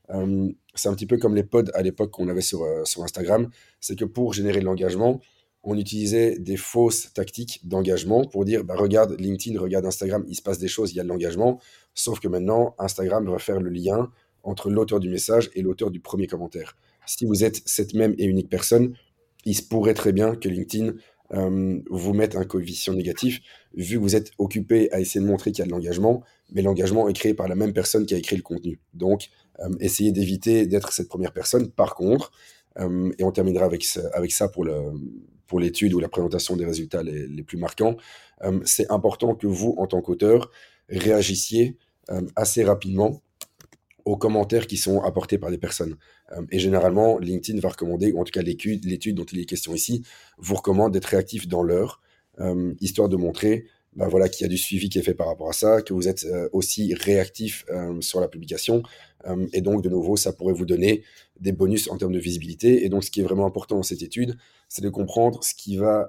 post. 0.08 0.56
c'est 0.76 0.90
un 0.90 0.94
petit 0.94 1.06
peu 1.06 1.18
comme 1.18 1.36
les 1.36 1.44
pods 1.44 1.72
à 1.74 1.82
l'époque 1.82 2.12
qu'on 2.12 2.28
avait 2.28 2.42
sur, 2.42 2.66
sur 2.86 3.04
Instagram. 3.04 3.50
C'est 3.80 3.98
que 3.98 4.06
pour 4.06 4.34
générer 4.34 4.60
de 4.60 4.66
l'engagement, 4.66 5.22
on 5.64 5.78
utilisait 5.78 6.40
des 6.40 6.56
fausses 6.56 7.12
tactiques 7.14 7.60
d'engagement 7.68 8.24
pour 8.24 8.46
dire 8.46 8.64
bah, 8.64 8.76
regarde 8.78 9.20
LinkedIn, 9.20 9.60
regarde 9.60 9.86
Instagram, 9.86 10.24
il 10.28 10.36
se 10.36 10.42
passe 10.42 10.60
des 10.60 10.70
choses, 10.70 10.94
il 10.94 10.96
y 10.96 11.00
a 11.00 11.04
de 11.04 11.10
l'engagement. 11.10 11.60
Sauf 11.94 12.20
que 12.20 12.28
maintenant, 12.28 12.74
Instagram 12.80 13.30
va 13.30 13.38
faire 13.38 13.60
le 13.60 13.70
lien 13.70 14.10
entre 14.44 14.70
l'auteur 14.70 15.00
du 15.00 15.10
message 15.10 15.50
et 15.56 15.62
l'auteur 15.62 15.92
du 15.92 16.00
premier 16.00 16.26
commentaire. 16.26 16.78
Si 17.06 17.26
vous 17.26 17.44
êtes 17.44 17.62
cette 17.66 17.94
même 17.94 18.16
et 18.18 18.26
unique 18.26 18.50
personne, 18.50 18.94
il 19.46 19.56
se 19.56 19.64
pourrait 19.64 19.94
très 19.94 20.14
bien 20.14 20.36
que 20.36 20.48
LinkedIn 20.48 20.94
euh, 21.34 21.80
vous 21.90 22.14
mette 22.14 22.36
un 22.36 22.46
coefficient 22.46 22.94
négatif, 22.94 23.42
vu 23.76 23.98
que 23.98 24.02
vous 24.02 24.16
êtes 24.16 24.32
occupé 24.38 24.92
à 24.92 25.00
essayer 25.00 25.24
de 25.24 25.30
montrer 25.30 25.52
qu'il 25.52 25.60
y 25.60 25.64
a 25.64 25.66
de 25.66 25.72
l'engagement, 25.72 26.24
mais 26.52 26.62
l'engagement 26.62 27.10
est 27.10 27.14
créé 27.14 27.34
par 27.34 27.48
la 27.48 27.56
même 27.56 27.74
personne 27.74 28.06
qui 28.06 28.16
a 28.16 28.18
écrit 28.18 28.36
le 28.36 28.42
contenu. 28.42 28.80
Donc, 28.94 29.30
euh, 29.60 29.70
essayez 29.80 30.12
d'éviter 30.12 30.66
d'être 30.68 30.94
cette 30.94 31.10
première 31.10 31.34
personne. 31.34 31.70
Par 31.70 31.96
contre, 31.96 32.32
euh, 32.80 33.12
et 33.18 33.24
on 33.24 33.32
terminera 33.32 33.66
avec, 33.66 33.84
ça 33.84 34.48
pour, 34.48 34.66
l'étude 35.60 35.94
ou 35.94 36.00
la 36.00 36.10
présentation 36.10 36.56
des 36.56 36.66
résultats 36.66 37.04
les 37.04 37.44
plus 37.44 37.58
marquants, 37.58 37.98
c'est 38.66 38.92
important 38.92 39.34
que 39.34 39.48
vous, 39.48 39.74
en 39.80 39.88
tant 39.88 40.02
qu'auteur, 40.02 40.52
réagissiez 40.90 41.76
assez 42.36 42.64
rapidement 42.64 43.24
aux 44.08 44.16
commentaires 44.16 44.68
qui 44.68 44.78
sont 44.78 45.02
apportés 45.02 45.38
par 45.38 45.52
des 45.52 45.58
personnes. 45.58 45.98
Euh, 46.32 46.42
et 46.50 46.60
généralement, 46.60 47.20
LinkedIn 47.20 47.60
va 47.60 47.70
recommander, 47.70 48.14
ou 48.14 48.22
en 48.22 48.24
tout 48.24 48.32
cas 48.32 48.42
l'étude 48.42 49.16
dont 49.16 49.26
il 49.26 49.40
est 49.40 49.46
question 49.46 49.76
ici, 49.76 50.04
vous 50.38 50.56
recommande 50.56 50.94
d'être 50.94 51.06
réactif 51.06 51.48
dans 51.48 51.62
l'heure, 51.62 52.02
euh, 52.40 52.74
histoire 52.80 53.10
de 53.10 53.18
montrer 53.18 53.66
ben 53.96 54.08
voilà, 54.08 54.30
qu'il 54.30 54.44
y 54.44 54.46
a 54.46 54.50
du 54.50 54.60
suivi 54.60 54.90
qui 54.90 55.00
est 55.00 55.02
fait 55.02 55.16
par 55.16 55.26
rapport 55.26 55.50
à 55.50 55.54
ça, 55.54 55.82
que 55.82 55.92
vous 55.92 56.08
êtes 56.08 56.24
euh, 56.26 56.48
aussi 56.54 56.94
réactif 56.94 57.66
sur 58.00 58.22
la 58.22 58.28
publication. 58.28 58.84
et 59.54 59.62
donc, 59.62 59.82
de 59.82 59.90
nouveau, 59.90 60.16
ça 60.16 60.34
pourrait 60.34 60.54
vous 60.54 60.68
donner 60.68 61.04
des 61.40 61.52
bonus 61.52 61.90
en 61.90 61.98
termes 61.98 62.14
de 62.14 62.20
visibilité. 62.20 62.86
Et 62.86 62.90
donc, 62.90 63.04
ce 63.04 63.10
qui 63.10 63.22
est 63.22 63.24
vraiment 63.24 63.48
important 63.48 63.76
dans 63.76 63.84
cette 63.84 64.04
étude, 64.04 64.38
c'est 64.70 64.84
de 64.84 64.90
comprendre 64.90 65.44
ce 65.44 65.56
qui 65.56 65.78
va 65.78 66.08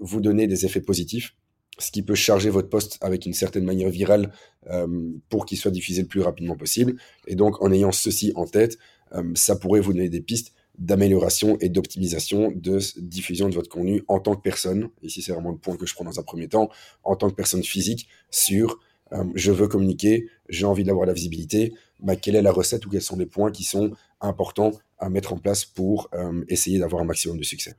vous 0.00 0.20
donner 0.20 0.46
des 0.46 0.66
effets 0.66 0.82
positifs 0.82 1.34
ce 1.78 1.90
qui 1.90 2.02
peut 2.02 2.14
charger 2.14 2.50
votre 2.50 2.68
poste 2.68 2.98
avec 3.00 3.26
une 3.26 3.34
certaine 3.34 3.64
manière 3.64 3.90
virale 3.90 4.32
euh, 4.70 5.12
pour 5.28 5.46
qu'il 5.46 5.58
soit 5.58 5.70
diffusé 5.70 6.02
le 6.02 6.08
plus 6.08 6.22
rapidement 6.22 6.56
possible. 6.56 6.96
Et 7.26 7.34
donc, 7.34 7.62
en 7.62 7.70
ayant 7.70 7.92
ceci 7.92 8.32
en 8.34 8.46
tête, 8.46 8.78
euh, 9.14 9.22
ça 9.34 9.56
pourrait 9.56 9.80
vous 9.80 9.92
donner 9.92 10.08
des 10.08 10.20
pistes 10.20 10.54
d'amélioration 10.78 11.56
et 11.60 11.68
d'optimisation 11.68 12.52
de 12.54 12.78
diffusion 12.98 13.48
de 13.48 13.54
votre 13.54 13.70
contenu 13.70 14.02
en 14.08 14.20
tant 14.20 14.34
que 14.34 14.42
personne. 14.42 14.88
Ici, 15.02 15.22
c'est 15.22 15.32
vraiment 15.32 15.50
le 15.50 15.58
point 15.58 15.76
que 15.76 15.86
je 15.86 15.94
prends 15.94 16.04
dans 16.04 16.18
un 16.20 16.22
premier 16.22 16.48
temps, 16.48 16.70
en 17.02 17.16
tant 17.16 17.30
que 17.30 17.34
personne 17.34 17.62
physique, 17.62 18.08
sur 18.30 18.78
euh, 19.12 19.24
je 19.34 19.52
veux 19.52 19.68
communiquer, 19.68 20.28
j'ai 20.48 20.66
envie 20.66 20.84
d'avoir 20.84 21.06
la 21.06 21.12
visibilité, 21.12 21.74
bah, 22.00 22.16
quelle 22.16 22.36
est 22.36 22.42
la 22.42 22.52
recette 22.52 22.84
ou 22.84 22.90
quels 22.90 23.02
sont 23.02 23.16
les 23.16 23.26
points 23.26 23.50
qui 23.50 23.64
sont 23.64 23.92
importants 24.20 24.72
à 24.98 25.08
mettre 25.08 25.32
en 25.32 25.38
place 25.38 25.64
pour 25.64 26.08
essayer 26.48 26.78
d'avoir 26.78 27.02
un 27.02 27.04
maximum 27.04 27.36
de 27.36 27.42
succès. 27.42 27.74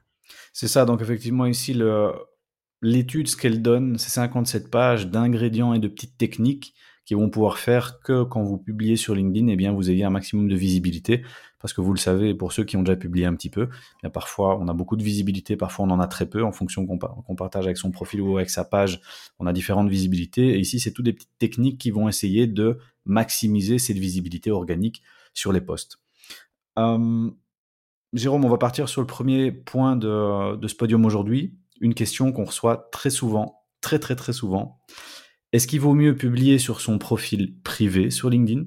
C'est 0.54 0.68
ça, 0.68 0.86
donc 0.86 1.02
effectivement 1.02 1.48
ici, 1.48 1.74
le, 1.74 2.12
l'étude, 2.82 3.28
ce 3.28 3.38
qu'elle 3.38 3.62
donne, 3.62 3.98
c'est 3.98 4.10
57 4.10 4.70
pages 4.70 5.08
d'ingrédients 5.08 5.74
et 5.74 5.80
de 5.80 5.88
petites 5.88 6.18
techniques 6.18 6.74
qui 7.06 7.14
vont 7.14 7.30
pouvoir 7.30 7.58
faire 7.58 8.02
que 8.02 8.24
quand 8.24 8.44
vous 8.44 8.58
publiez 8.58 8.98
sur 8.98 9.16
LinkedIn, 9.16 9.48
eh 9.48 9.56
bien, 9.56 9.72
vous 9.72 9.90
ayez 9.90 10.04
un 10.04 10.10
maximum 10.10 10.50
de 10.50 10.56
visibilité. 10.58 11.24
Parce 11.60 11.74
que 11.74 11.80
vous 11.80 11.94
le 11.94 11.98
savez, 11.98 12.36
pour 12.36 12.52
ceux 12.52 12.66
qui 12.66 12.76
ont 12.76 12.84
déjà 12.84 12.98
publié 12.98 13.26
un 13.26 13.34
petit 13.34 13.50
peu, 13.50 13.70
eh 14.04 14.10
parfois 14.10 14.60
on 14.60 14.68
a 14.68 14.74
beaucoup 14.74 14.96
de 14.96 15.04
visibilité, 15.04 15.56
parfois 15.56 15.86
on 15.86 15.90
en 15.90 16.00
a 16.00 16.08
très 16.08 16.28
peu 16.28 16.44
en 16.44 16.52
fonction 16.52 16.86
qu'on 16.86 17.36
partage 17.36 17.66
avec 17.66 17.78
son 17.78 17.90
profil 17.90 18.22
ou 18.22 18.38
avec 18.38 18.50
sa 18.50 18.64
page. 18.64 19.02
On 19.40 19.48
a 19.48 19.54
différentes 19.54 19.90
visibilités. 19.90 20.50
Et 20.50 20.60
ici, 20.60 20.80
c'est 20.80 20.92
toutes 20.92 21.06
des 21.06 21.14
petites 21.14 21.38
techniques 21.40 21.80
qui 21.80 21.92
vont 21.92 22.10
essayer 22.10 22.46
de 22.46 22.78
maximiser 23.06 23.80
cette 23.80 23.98
visibilité 23.98 24.52
organique 24.52 25.02
sur 25.34 25.52
les 25.52 25.62
posts. 25.62 26.00
Euh, 26.78 27.32
Jérôme, 28.14 28.46
on 28.46 28.50
va 28.50 28.58
partir 28.58 28.90
sur 28.90 29.02
le 29.02 29.08
premier 29.08 29.52
point 29.52 29.96
de, 29.96 30.58
de 30.58 30.68
ce 30.68 30.76
podium 30.76 31.06
aujourd'hui 31.06 31.58
une 31.82 31.94
question 31.94 32.32
qu'on 32.32 32.46
reçoit 32.46 32.90
très 32.92 33.10
souvent, 33.10 33.64
très 33.82 34.00
très 34.00 34.16
très 34.16 34.34
souvent. 34.34 34.80
Est-ce 35.54 35.68
qu'il 35.68 35.80
vaut 35.80 35.94
mieux 35.94 36.16
publier 36.16 36.60
sur 36.60 36.82
son 36.82 36.98
profil 36.98 37.56
privé 37.64 38.10
sur 38.10 38.30
LinkedIn 38.30 38.66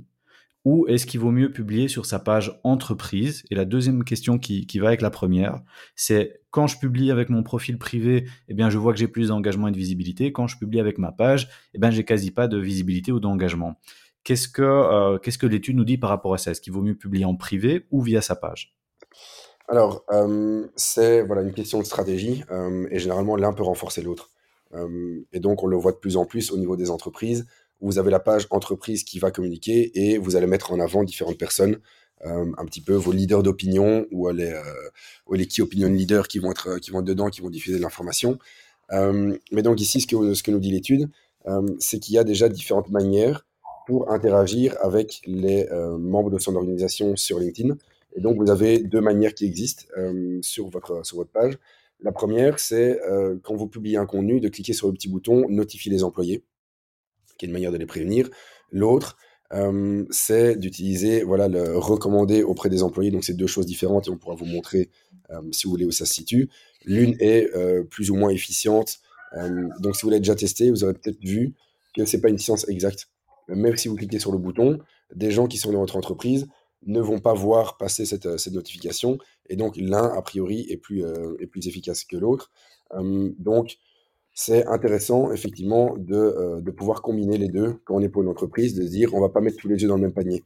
ou 0.65 0.87
est-ce 0.89 1.07
qu'il 1.07 1.21
vaut 1.21 1.31
mieux 1.31 1.51
publier 1.51 1.89
sur 1.89 2.05
sa 2.05 2.19
page 2.19 2.61
entreprise? 2.65 3.45
Et 3.51 3.55
la 3.55 3.65
deuxième 3.65 4.05
question 4.05 4.39
qui, 4.39 4.67
va 4.79 4.89
avec 4.89 5.01
la 5.01 5.11
première, 5.11 5.63
c'est 5.97 6.43
quand 6.51 6.67
je 6.67 6.79
publie 6.79 7.11
avec 7.11 7.31
mon 7.31 7.43
profil 7.43 7.79
privé, 7.79 8.27
eh 8.49 8.55
bien 8.55 8.69
je 8.69 8.77
vois 8.77 8.93
que 8.93 8.99
j'ai 8.99 9.09
plus 9.09 9.29
d'engagement 9.29 9.69
et 9.69 9.73
de 9.73 9.77
visibilité. 9.77 10.33
Quand 10.33 10.47
je 10.47 10.59
publie 10.59 10.81
avec 10.81 10.99
ma 10.99 11.13
page, 11.13 11.49
eh 11.73 11.79
bien 11.79 11.91
j'ai 11.91 12.05
quasi 12.05 12.31
pas 12.31 12.47
de 12.47 12.59
visibilité 12.59 13.11
ou 13.11 13.21
d'engagement. 13.21 13.79
Qu'est-ce 14.23 14.49
que, 14.49 14.61
euh, 14.61 15.19
qu'est-ce 15.19 15.39
que 15.39 15.47
l'étude 15.47 15.77
nous 15.77 15.85
dit 15.85 15.97
par 15.97 16.11
rapport 16.11 16.35
à 16.35 16.39
ça? 16.39 16.51
Est-ce 16.51 16.61
qu'il 16.61 16.75
vaut 16.75 16.83
mieux 16.83 16.97
publier 16.97 17.25
en 17.25 17.37
privé 17.37 17.87
ou 17.91 18.03
via 18.03 18.21
sa 18.21 18.37
page? 18.37 18.77
Alors, 19.71 20.05
euh, 20.11 20.67
c'est 20.75 21.23
voilà, 21.23 21.43
une 21.43 21.53
question 21.53 21.79
de 21.79 21.85
stratégie, 21.85 22.43
euh, 22.51 22.89
et 22.91 22.99
généralement 22.99 23.37
l'un 23.37 23.53
peut 23.53 23.63
renforcer 23.63 24.03
l'autre. 24.03 24.31
et 25.33 25.41
donc, 25.41 25.63
on 25.65 25.67
le 25.67 25.77
voit 25.77 25.93
de 25.93 25.97
plus 25.97 26.17
en 26.17 26.25
plus 26.25 26.51
au 26.53 26.57
niveau 26.57 26.77
des 26.77 26.91
entreprises. 26.91 27.47
Vous 27.81 27.99
avez 27.99 28.11
la 28.11 28.21
page 28.21 28.47
entreprise 28.51 29.05
qui 29.05 29.19
va 29.19 29.31
communiquer 29.31 29.91
et 29.95 30.19
vous 30.19 30.37
allez 30.37 30.47
mettre 30.47 30.73
en 30.73 30.79
avant 30.81 31.03
différentes 31.03 31.39
personnes, 31.39 31.81
un 32.25 32.65
petit 32.67 32.81
peu 32.81 32.95
vos 32.95 33.11
leaders 33.11 33.43
d'opinion 33.43 34.07
ou 34.13 34.29
les, 34.29 34.55
ou 35.27 35.35
les 35.35 35.47
key 35.49 35.63
opinion 35.63 35.89
leaders 35.89 36.29
qui 36.29 36.39
vont 36.39 36.53
être, 36.53 36.79
qui 36.79 36.93
vont 36.93 37.01
être 37.01 37.07
dedans, 37.07 37.31
qui 37.31 37.41
vont 37.41 37.51
diffuser 37.51 37.79
de 37.79 37.83
l'information. 37.83 38.39
mais 38.93 39.63
donc 39.63 39.81
ici, 39.81 40.01
ce 40.01 40.07
que, 40.07 40.35
ce 40.35 40.43
que 40.45 40.53
nous 40.53 40.61
dit 40.61 40.71
l'étude, 40.71 41.11
c'est 41.81 41.99
qu'il 41.99 42.15
y 42.15 42.19
a 42.19 42.25
déjà 42.25 42.49
différentes 42.49 42.91
manières 42.91 43.45
pour 43.89 44.13
interagir 44.13 44.77
avec 44.83 45.21
les 45.27 45.69
membres 45.99 46.31
de 46.31 46.39
son 46.39 46.55
organisation 46.55 47.17
sur 47.17 47.41
LinkedIn. 47.41 47.77
Et 48.17 48.21
donc, 48.21 48.37
vous 48.37 48.51
avez 48.51 48.79
deux 48.79 49.01
manières 49.01 49.35
qui 49.35 49.45
existent 49.45 49.85
sur, 50.43 50.69
votre, 50.69 51.05
sur 51.07 51.17
votre 51.17 51.31
page. 51.31 51.59
La 52.03 52.13
première, 52.13 52.59
c'est 52.59 53.01
euh, 53.03 53.37
quand 53.43 53.55
vous 53.55 53.67
publiez 53.67 53.97
un 53.97 54.07
contenu, 54.07 54.41
de 54.41 54.49
cliquer 54.49 54.73
sur 54.73 54.87
le 54.87 54.95
petit 54.95 55.09
bouton 55.09 55.49
Notifier 55.49 55.93
les 55.93 56.03
employés, 56.03 56.45
qui 57.37 57.45
est 57.45 57.49
une 57.49 57.53
manière 57.53 57.73
de 57.73 57.77
les 57.77 57.87
prévenir. 57.87 58.31
L'autre, 58.73 59.19
euh, 59.53 60.05
c'est 60.11 60.57
d'utiliser 60.57 61.23
voilà, 61.23 61.49
le 61.49 61.77
recommander 61.77 62.43
auprès 62.43 62.71
des 62.71 62.83
employés. 62.83 63.11
Donc, 63.11 63.25
c'est 63.25 63.35
deux 63.35 63.47
choses 63.47 63.67
différentes 63.67 64.09
et 64.09 64.11
on 64.11 64.17
pourra 64.17 64.35
vous 64.35 64.47
montrer, 64.47 64.91
euh, 65.31 65.43
si 65.53 65.65
vous 65.65 65.71
voulez, 65.71 65.85
où 65.85 65.91
ça 65.91 66.07
se 66.07 66.15
situe. 66.15 66.49
L'une 66.87 67.17
est 67.21 67.51
plus 67.91 68.11
ou 68.11 68.17
moins 68.17 68.31
efficiente. 68.31 69.01
donc, 69.81 69.95
si 69.95 70.03
vous 70.03 70.11
l'avez 70.11 70.21
déjà 70.21 70.35
testé, 70.35 70.71
vous 70.71 70.83
aurez 70.83 70.95
peut-être 70.95 71.21
vu 71.23 71.55
que 71.95 72.07
ce 72.07 72.17
n'est 72.17 72.23
pas 72.23 72.31
une 72.31 72.39
science 72.39 72.67
exacte. 72.71 73.11
Même 73.49 73.77
si 73.77 73.89
vous 73.89 73.97
cliquez 73.97 74.19
sur 74.19 74.33
le 74.33 74.39
bouton, 74.39 74.79
des 75.15 75.31
gens 75.31 75.47
qui 75.47 75.59
sont 75.59 75.73
dans 75.73 75.81
votre 75.81 75.97
entreprise 75.97 76.47
ne 76.87 77.01
vont 77.01 77.19
pas 77.19 77.35
voir 77.35 77.77
passer 77.77 78.07
cette, 78.07 78.27
euh, 78.27 78.39
cette 78.39 78.55
notification. 78.55 79.19
Et 79.49 79.57
donc, 79.57 79.77
l'un, 79.77 80.05
a 80.05 80.23
priori, 80.23 80.67
est 80.71 80.77
plus, 80.77 81.05
euh, 81.05 81.37
est 81.41 81.47
plus 81.47 81.67
efficace 81.69 82.05
que 82.05 82.17
l'autre. 82.17 82.51
donc, 83.39 83.77
c'est 84.33 84.65
intéressant, 84.67 85.33
effectivement, 85.33 85.97
de, 85.99 86.15
euh, 86.15 86.61
de, 86.61 86.71
pouvoir 86.71 87.03
combiner 87.03 87.37
les 87.37 87.49
deux 87.49 87.75
quand 87.85 87.97
on 87.97 88.01
est 88.01 88.09
pour 88.09 88.23
une 88.23 88.29
entreprise, 88.29 88.75
de 88.75 88.85
se 88.87 88.91
dire, 88.91 89.13
on 89.15 89.21
va 89.21 89.29
pas 89.29 89.41
mettre 89.41 89.59
tous 89.59 89.69
les 89.69 89.83
œufs 89.83 89.89
dans 89.89 89.97
le 89.97 90.03
même 90.03 90.13
panier. 90.13 90.45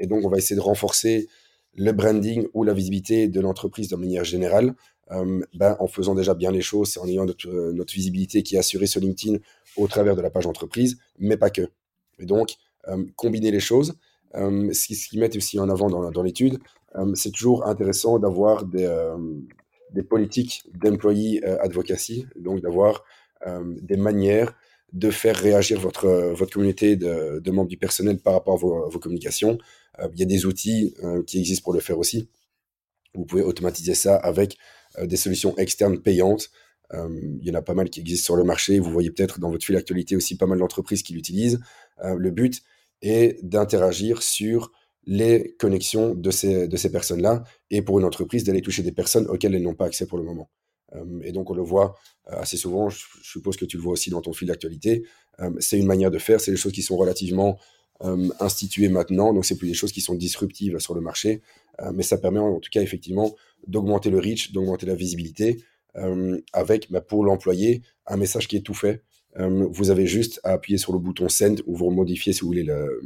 et 0.00 0.06
donc, 0.06 0.24
on 0.24 0.28
va 0.28 0.38
essayer 0.38 0.56
de 0.56 0.60
renforcer 0.60 1.28
le 1.76 1.92
branding 1.92 2.48
ou 2.52 2.64
la 2.64 2.74
visibilité 2.74 3.28
de 3.28 3.40
l'entreprise 3.40 3.88
de 3.88 3.96
manière 3.96 4.24
générale, 4.24 4.74
ben, 5.54 5.76
en 5.78 5.86
faisant 5.86 6.14
déjà 6.14 6.34
bien 6.34 6.50
les 6.50 6.62
choses, 6.62 6.98
en 6.98 7.06
ayant 7.06 7.26
notre, 7.26 7.48
notre, 7.72 7.94
visibilité 7.94 8.42
qui 8.42 8.56
est 8.56 8.58
assurée 8.58 8.86
sur 8.86 9.00
LinkedIn 9.00 9.38
au 9.76 9.86
travers 9.86 10.16
de 10.16 10.20
la 10.20 10.30
page 10.30 10.46
entreprise, 10.46 10.98
mais 11.18 11.36
pas 11.36 11.50
que. 11.50 11.68
Et 12.18 12.26
donc, 12.26 12.56
combiner 13.14 13.50
les 13.52 13.60
choses. 13.60 13.94
Euh, 14.34 14.72
ce 14.72 15.08
qu'ils 15.08 15.20
mettent 15.20 15.36
aussi 15.36 15.58
en 15.58 15.68
avant 15.68 15.88
dans, 15.88 16.22
l'étude, 16.22 16.58
euh, 16.96 17.14
c'est 17.14 17.30
toujours 17.30 17.66
intéressant 17.66 18.18
d'avoir 18.18 18.64
des, 18.64 18.84
euh, 18.84 19.16
politiques 20.08 20.62
d'employee 20.74 21.42
advocacy, 21.42 22.26
donc 22.36 22.60
d'avoir 22.60 23.04
des 23.80 23.96
manières 23.96 24.54
de 24.92 25.10
faire 25.10 25.36
réagir 25.36 25.80
votre, 25.80 26.08
votre 26.34 26.52
communauté 26.52 26.96
de, 26.96 27.50
membres 27.50 27.68
du 27.68 27.78
personnel 27.78 28.18
par 28.18 28.34
rapport 28.34 28.54
à 28.54 28.56
vos, 28.58 28.90
vos 28.90 28.98
communications. 28.98 29.58
il 30.12 30.18
y 30.18 30.22
a 30.22 30.26
des 30.26 30.44
outils 30.44 30.94
qui 31.26 31.38
existent 31.38 31.64
pour 31.64 31.72
le 31.72 31.80
faire 31.80 31.98
aussi. 31.98 32.28
Vous 33.14 33.24
pouvez 33.24 33.42
automatiser 33.42 33.94
ça 33.94 34.16
avec 34.16 34.56
des 35.02 35.16
solutions 35.16 35.56
externes 35.56 36.00
payantes. 36.00 36.50
il 36.92 37.40
y 37.42 37.50
en 37.50 37.54
a 37.54 37.62
pas 37.62 37.74
mal 37.74 37.88
qui 37.90 38.00
existent 38.00 38.26
sur 38.26 38.36
le 38.36 38.44
marché. 38.44 38.78
Vous 38.78 38.90
voyez 38.90 39.10
peut-être 39.10 39.40
dans 39.40 39.50
votre 39.50 39.64
fil 39.64 39.74
d'actualité 39.74 40.16
aussi 40.16 40.36
pas 40.36 40.46
mal 40.46 40.58
d'entreprises 40.58 41.02
qui 41.02 41.14
l'utilisent. 41.14 41.60
le 42.02 42.30
but, 42.30 42.62
et 43.02 43.38
d'interagir 43.42 44.22
sur 44.22 44.72
les 45.04 45.54
connexions 45.58 46.14
de 46.14 46.30
ces, 46.30 46.68
de 46.68 46.76
ces 46.76 46.92
personnes-là 46.92 47.44
et 47.70 47.80
pour 47.80 47.98
une 47.98 48.04
entreprise 48.04 48.44
d'aller 48.44 48.60
toucher 48.60 48.82
des 48.82 48.92
personnes 48.92 49.26
auxquelles 49.26 49.54
elles 49.54 49.62
n'ont 49.62 49.74
pas 49.74 49.86
accès 49.86 50.06
pour 50.06 50.18
le 50.18 50.24
moment. 50.24 50.50
Euh, 50.94 51.20
et 51.22 51.32
donc 51.32 51.50
on 51.50 51.54
le 51.54 51.62
voit 51.62 51.96
euh, 52.30 52.36
assez 52.38 52.56
souvent, 52.56 52.88
je, 52.88 53.00
suppose 53.22 53.56
que 53.56 53.64
tu 53.64 53.76
le 53.76 53.82
vois 53.82 53.92
aussi 53.92 54.10
dans 54.10 54.20
ton 54.20 54.32
fil 54.32 54.48
d'actualité, 54.48 55.04
euh, 55.40 55.50
c'est 55.60 55.78
une 55.78 55.86
manière 55.86 56.10
de 56.10 56.18
faire, 56.18 56.40
c'est 56.40 56.50
des 56.50 56.56
choses 56.56 56.72
qui 56.72 56.82
sont 56.82 56.96
relativement 56.96 57.58
instituées 58.38 58.88
maintenant, 58.88 59.34
donc 59.34 59.44
c'est 59.44 59.56
plus 59.56 59.66
des 59.66 59.74
choses 59.74 59.90
qui 59.90 60.00
sont 60.00 60.14
disruptives 60.14 60.78
sur 60.78 60.94
le 60.94 61.00
marché, 61.00 61.42
mais 61.92 62.04
ça 62.04 62.16
permet 62.16 62.38
en 62.38 62.60
tout 62.60 62.70
cas 62.70 62.80
effectivement 62.80 63.34
d'augmenter 63.66 64.08
le 64.08 64.20
reach, 64.20 64.52
d'augmenter 64.52 64.86
la 64.86 64.94
visibilité, 64.94 65.64
avec 66.52 66.92
bah, 66.92 67.00
pour 67.00 67.24
l'employé 67.24 67.82
un 68.06 68.16
message 68.16 68.46
qui 68.46 68.56
est 68.56 68.60
tout 68.60 68.72
fait, 68.72 69.02
vous 69.46 69.90
avez 69.90 70.06
juste 70.06 70.40
à 70.42 70.52
appuyer 70.52 70.78
sur 70.78 70.92
le 70.92 70.98
bouton 70.98 71.28
Send 71.28 71.62
ou 71.66 71.76
vous 71.76 71.90
modifiez, 71.90 72.32
si 72.32 72.40
vous 72.40 72.48
voulez, 72.48 72.64
le, 72.64 73.00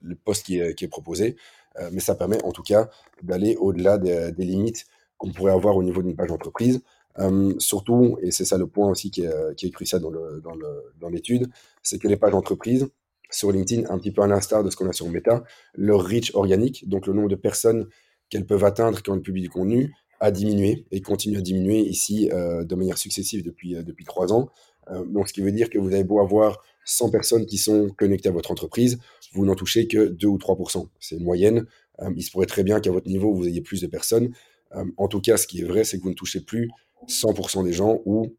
le, 0.00 0.14
post 0.14 0.46
qui 0.46 0.58
est, 0.58 0.88
proposé. 0.88 1.36
Euh, 1.78 1.90
mais 1.92 2.00
ça 2.00 2.14
permet 2.14 2.42
en 2.42 2.52
tout 2.52 2.62
cas 2.62 2.88
d'aller 3.22 3.56
au-delà 3.56 3.98
des, 3.98 4.32
limites 4.38 4.86
qu'on 5.18 5.30
pourrait 5.30 5.52
avoir 5.52 5.76
au 5.76 5.82
niveau 5.82 6.02
d'une 6.02 6.16
page 6.16 6.28
d'entreprise. 6.28 6.80
Euh, 7.18 7.54
surtout, 7.58 8.18
et 8.22 8.30
c'est 8.30 8.44
ça 8.44 8.58
le 8.58 8.66
point 8.66 8.90
aussi 8.90 9.10
qui 9.10 9.22
est, 9.22 9.56
qui 9.56 9.66
est 9.66 9.70
crucial 9.70 10.00
dans, 10.00 11.08
l'étude, 11.08 11.48
c'est 11.82 11.98
que 11.98 12.08
les 12.08 12.16
pages 12.16 12.32
d'entreprise 12.32 12.88
sur 13.30 13.52
LinkedIn, 13.52 13.90
un 13.90 13.98
petit 13.98 14.12
peu 14.12 14.22
à 14.22 14.26
l'instar 14.26 14.62
de 14.62 14.70
ce 14.70 14.76
qu'on 14.76 14.88
a 14.88 14.92
sur 14.92 15.08
Meta, 15.08 15.42
leur 15.74 16.02
reach 16.02 16.34
organique, 16.34 16.88
donc 16.88 17.06
le 17.06 17.12
nombre 17.12 17.28
de 17.28 17.34
personnes 17.34 17.88
qu'elles 18.30 18.46
peuvent 18.46 18.64
atteindre 18.64 19.02
quand 19.02 19.14
elles 19.14 19.22
publient 19.22 19.42
du 19.42 19.50
contenu, 19.50 19.92
a 20.20 20.30
diminué 20.30 20.86
et 20.92 21.02
continue 21.02 21.36
à 21.36 21.40
diminuer 21.42 21.80
ici 21.80 22.28
de 22.30 22.74
manière 22.74 22.96
successive 22.96 23.42
depuis 23.44 24.04
trois 24.06 24.32
ans. 24.32 24.50
Euh, 24.90 25.04
donc, 25.04 25.28
ce 25.28 25.32
qui 25.32 25.40
veut 25.40 25.52
dire 25.52 25.70
que 25.70 25.78
vous 25.78 25.92
avez 25.92 26.04
beau 26.04 26.20
avoir 26.20 26.62
100 26.84 27.10
personnes 27.10 27.46
qui 27.46 27.58
sont 27.58 27.88
connectées 27.90 28.28
à 28.28 28.32
votre 28.32 28.50
entreprise, 28.50 28.98
vous 29.32 29.44
n'en 29.44 29.54
touchez 29.54 29.88
que 29.88 30.06
2 30.06 30.26
ou 30.26 30.38
3%. 30.38 30.88
C'est 31.00 31.16
une 31.16 31.24
moyenne. 31.24 31.66
Euh, 32.00 32.10
il 32.16 32.22
se 32.22 32.30
pourrait 32.30 32.46
très 32.46 32.62
bien 32.62 32.80
qu'à 32.80 32.90
votre 32.90 33.08
niveau, 33.08 33.32
vous 33.32 33.46
ayez 33.46 33.60
plus 33.60 33.80
de 33.80 33.86
personnes. 33.86 34.32
Euh, 34.74 34.84
en 34.96 35.08
tout 35.08 35.20
cas, 35.20 35.36
ce 35.36 35.46
qui 35.46 35.62
est 35.62 35.64
vrai, 35.64 35.84
c'est 35.84 35.98
que 35.98 36.02
vous 36.02 36.10
ne 36.10 36.14
touchez 36.14 36.40
plus 36.40 36.70
100% 37.08 37.64
des 37.64 37.72
gens 37.72 38.00
ou 38.04 38.34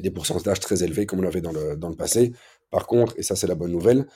des 0.00 0.10
pourcentages 0.10 0.60
très 0.60 0.82
élevés 0.82 1.06
comme 1.06 1.20
on 1.20 1.22
l'avait 1.22 1.40
dans 1.40 1.52
le, 1.52 1.76
dans 1.76 1.88
le 1.88 1.96
passé. 1.96 2.32
Par 2.70 2.86
contre, 2.86 3.14
et 3.18 3.22
ça 3.22 3.36
c'est 3.36 3.46
la 3.46 3.54
bonne 3.54 3.72
nouvelle, 3.72 4.06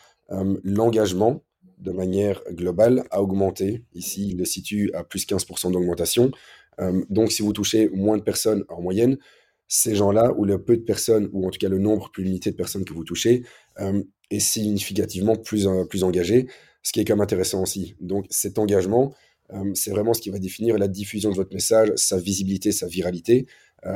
l'engagement 0.62 1.42
de 1.78 1.90
manière 1.90 2.40
globale 2.52 3.04
a 3.10 3.20
augmenté. 3.20 3.82
Ici, 3.92 4.28
il 4.28 4.38
le 4.38 4.44
situe 4.46 4.90
à 4.94 5.04
plus 5.04 5.26
15% 5.26 5.72
d'augmentation. 5.72 6.30
donc, 7.10 7.32
si 7.32 7.42
vous 7.42 7.52
touchez 7.52 7.90
moins 7.90 8.16
de 8.16 8.22
personnes 8.22 8.64
en 8.68 8.80
moyenne, 8.80 9.18
ces 9.74 9.96
gens-là, 9.96 10.32
ou 10.36 10.44
le 10.44 10.62
peu 10.62 10.76
de 10.76 10.82
personnes, 10.82 11.28
ou 11.32 11.48
en 11.48 11.50
tout 11.50 11.58
cas 11.58 11.68
le 11.68 11.80
nombre 11.80 12.08
plus 12.12 12.22
limité 12.22 12.52
de 12.52 12.54
personnes 12.54 12.84
que 12.84 12.94
vous 12.94 13.02
touchez, 13.02 13.42
euh, 13.80 14.04
est 14.30 14.38
significativement 14.38 15.34
plus, 15.34 15.66
euh, 15.66 15.84
plus 15.84 16.04
engagé, 16.04 16.46
ce 16.84 16.92
qui 16.92 17.00
est 17.00 17.04
quand 17.04 17.14
même 17.14 17.22
intéressant 17.22 17.60
aussi. 17.60 17.96
Donc 18.00 18.24
cet 18.30 18.60
engagement, 18.60 19.12
euh, 19.52 19.72
c'est 19.74 19.90
vraiment 19.90 20.14
ce 20.14 20.20
qui 20.20 20.30
va 20.30 20.38
définir 20.38 20.78
la 20.78 20.86
diffusion 20.86 21.30
de 21.30 21.34
votre 21.34 21.52
message, 21.52 21.90
sa 21.96 22.18
visibilité, 22.18 22.70
sa 22.70 22.86
viralité. 22.86 23.46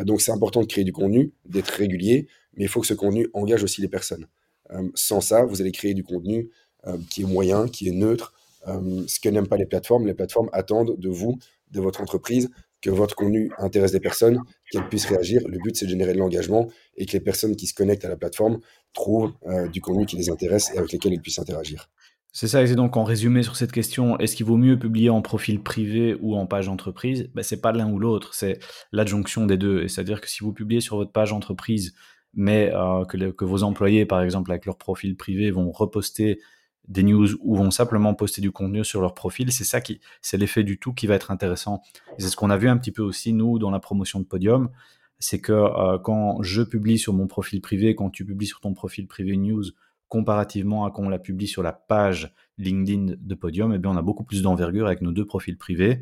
donc 0.05 0.21
c'est 0.21 0.33
important 0.33 0.61
de 0.61 0.67
créer 0.67 0.85
du 0.85 0.93
contenu, 0.93 1.33
d'être 1.47 1.69
régulier, 1.69 2.27
mais 2.55 2.65
il 2.65 2.69
faut 2.69 2.81
que 2.81 2.87
ce 2.87 2.95
contenu 2.95 3.29
engage 3.33 3.63
aussi 3.63 3.81
les 3.81 3.89
personnes. 3.89 4.27
sans 4.95 5.23
ça, 5.23 5.45
vous 5.45 5.63
allez 5.63 5.73
créer 5.73 5.95
du 5.95 6.03
contenu 6.03 6.51
qui 7.09 7.23
est 7.23 7.25
moyen, 7.25 7.69
qui 7.69 7.89
est 7.89 7.93
neutre, 7.93 8.35
ce 8.67 9.19
que 9.19 9.31
n'aiment 9.31 9.49
pas 9.49 9.57
les 9.57 9.65
plateformes. 9.65 10.07
Les 10.07 10.13
plateformes 10.13 10.51
attendent 10.53 10.99
de 10.99 11.09
vous, 11.09 11.39
de 11.71 11.81
votre 11.81 12.03
entreprise, 12.03 12.51
que 12.81 12.91
votre 12.91 13.15
contenu 13.15 13.51
intéresse 13.59 13.93
des 13.93 14.01
personnes, 14.01 14.41
qu'elles 14.71 14.89
puissent 14.89 15.07
réagir. 15.07 15.43
Le 15.49 15.59
but, 15.59 15.77
c'est 15.77 15.87
de 15.87 15.91
générer 15.91 16.13
de 16.13 16.19
l'engagement 16.19 16.69
et 16.97 17.07
que 17.07 17.13
les 17.13 17.21
personnes 17.21 17.57
qui 17.57 17.67
se 17.67 17.75
connectent 17.75 18.05
à 18.05 18.09
la 18.09 18.17
plateforme 18.17 18.61
trouvent 18.93 19.33
euh, 19.47 19.69
du 19.69 19.81
contenu 19.81 20.07
qui 20.07 20.17
les 20.17 20.31
intéresse 20.31 20.71
et 20.75 20.79
avec 20.79 20.93
lequel 20.93 21.13
ils 21.13 21.21
puissent 21.21 21.39
interagir. 21.39 21.89
C'est 22.33 22.47
ça, 22.47 22.63
et 22.63 22.75
donc 22.75 22.97
en 22.97 23.05
résumé 23.05 23.43
sur 23.43 23.57
cette 23.57 23.73
question, 23.73 24.19
est-ce 24.19 24.37
qu'il 24.37 24.47
vaut 24.47 24.59
mieux 24.59 24.79
publier 24.79 25.11
en 25.11 25.23
profil 25.23 25.63
privé 25.63 26.17
ou 26.21 26.37
en 26.37 26.47
page 26.47 26.69
entreprise? 26.69 27.31
Ben, 27.35 27.43
Ce 27.43 27.55
n'est 27.55 27.61
pas 27.61 27.73
l'un 27.73 27.91
ou 27.91 27.99
l'autre, 27.99 28.35
c'est 28.35 28.61
l'adjonction 28.93 29.47
des 29.47 29.57
deux. 29.57 29.89
C'est-à-dire 29.89 30.21
que 30.21 30.29
si 30.29 30.45
vous 30.45 30.53
publiez 30.53 30.81
sur 30.81 30.97
votre 30.97 31.11
page 31.11 31.33
entreprise, 31.33 31.95
mais 32.35 32.71
euh, 32.75 33.05
que, 33.07 33.17
que, 33.31 33.45
vos 33.45 33.63
employés, 33.63 34.05
par 34.05 34.23
exemple, 34.23 34.53
avec 34.53 34.67
leur 34.67 34.77
profil 34.77 35.17
privé, 35.17 35.51
vont 35.51 35.73
reposter 35.73 36.39
des 36.89 37.03
news 37.03 37.29
ou 37.41 37.55
vont 37.57 37.71
simplement 37.71 38.15
poster 38.15 38.41
du 38.41 38.51
contenu 38.51 38.85
sur 38.85 39.01
leur 39.01 39.15
profil. 39.15 39.53
C'est 39.53 39.65
ça 39.65 39.81
qui, 39.81 40.01
c'est 40.23 40.37
l'effet 40.37 40.65
du 40.65 40.79
tout 40.79 40.93
qui 40.93 41.07
va 41.07 41.15
être 41.15 41.31
intéressant. 41.31 41.83
c'est 42.19 42.29
ce 42.29 42.37
qu'on 42.37 42.51
a 42.51 42.57
vu 42.57 42.69
un 42.69 42.77
petit 42.79 42.93
peu 42.93 43.03
aussi 43.03 43.33
nous 43.33 43.59
dans 43.59 43.71
la 43.71 43.81
promotion 43.81 44.21
de 44.21 44.25
Podium, 44.25 44.71
c'est 45.19 45.41
que 45.41 45.53
euh, 45.53 45.99
quand 45.99 46.43
je 46.43 46.63
publie 46.63 46.99
sur 46.99 47.13
mon 47.13 47.27
profil 47.27 47.61
privé, 47.61 47.95
quand 47.95 48.11
tu 48.11 48.25
publies 48.25 48.47
sur 48.47 48.61
ton 48.61 48.73
profil 48.73 49.07
privé 49.07 49.37
news, 49.37 49.65
comparativement 50.09 50.87
à 50.87 50.91
quand 50.91 51.03
on 51.03 51.09
la 51.09 51.19
publie 51.19 51.49
sur 51.49 51.63
la 51.63 51.73
page 51.73 52.35
LinkedIn 52.57 53.17
de 53.19 53.35
Podium, 53.35 53.73
eh 53.75 53.79
bien 53.79 53.91
on 53.91 53.97
a 53.97 54.03
beaucoup 54.03 54.25
plus 54.25 54.43
d'envergure 54.43 54.87
avec 54.87 55.03
nos 55.03 55.13
deux 55.13 55.27
profils 55.27 55.59
privés 55.59 56.01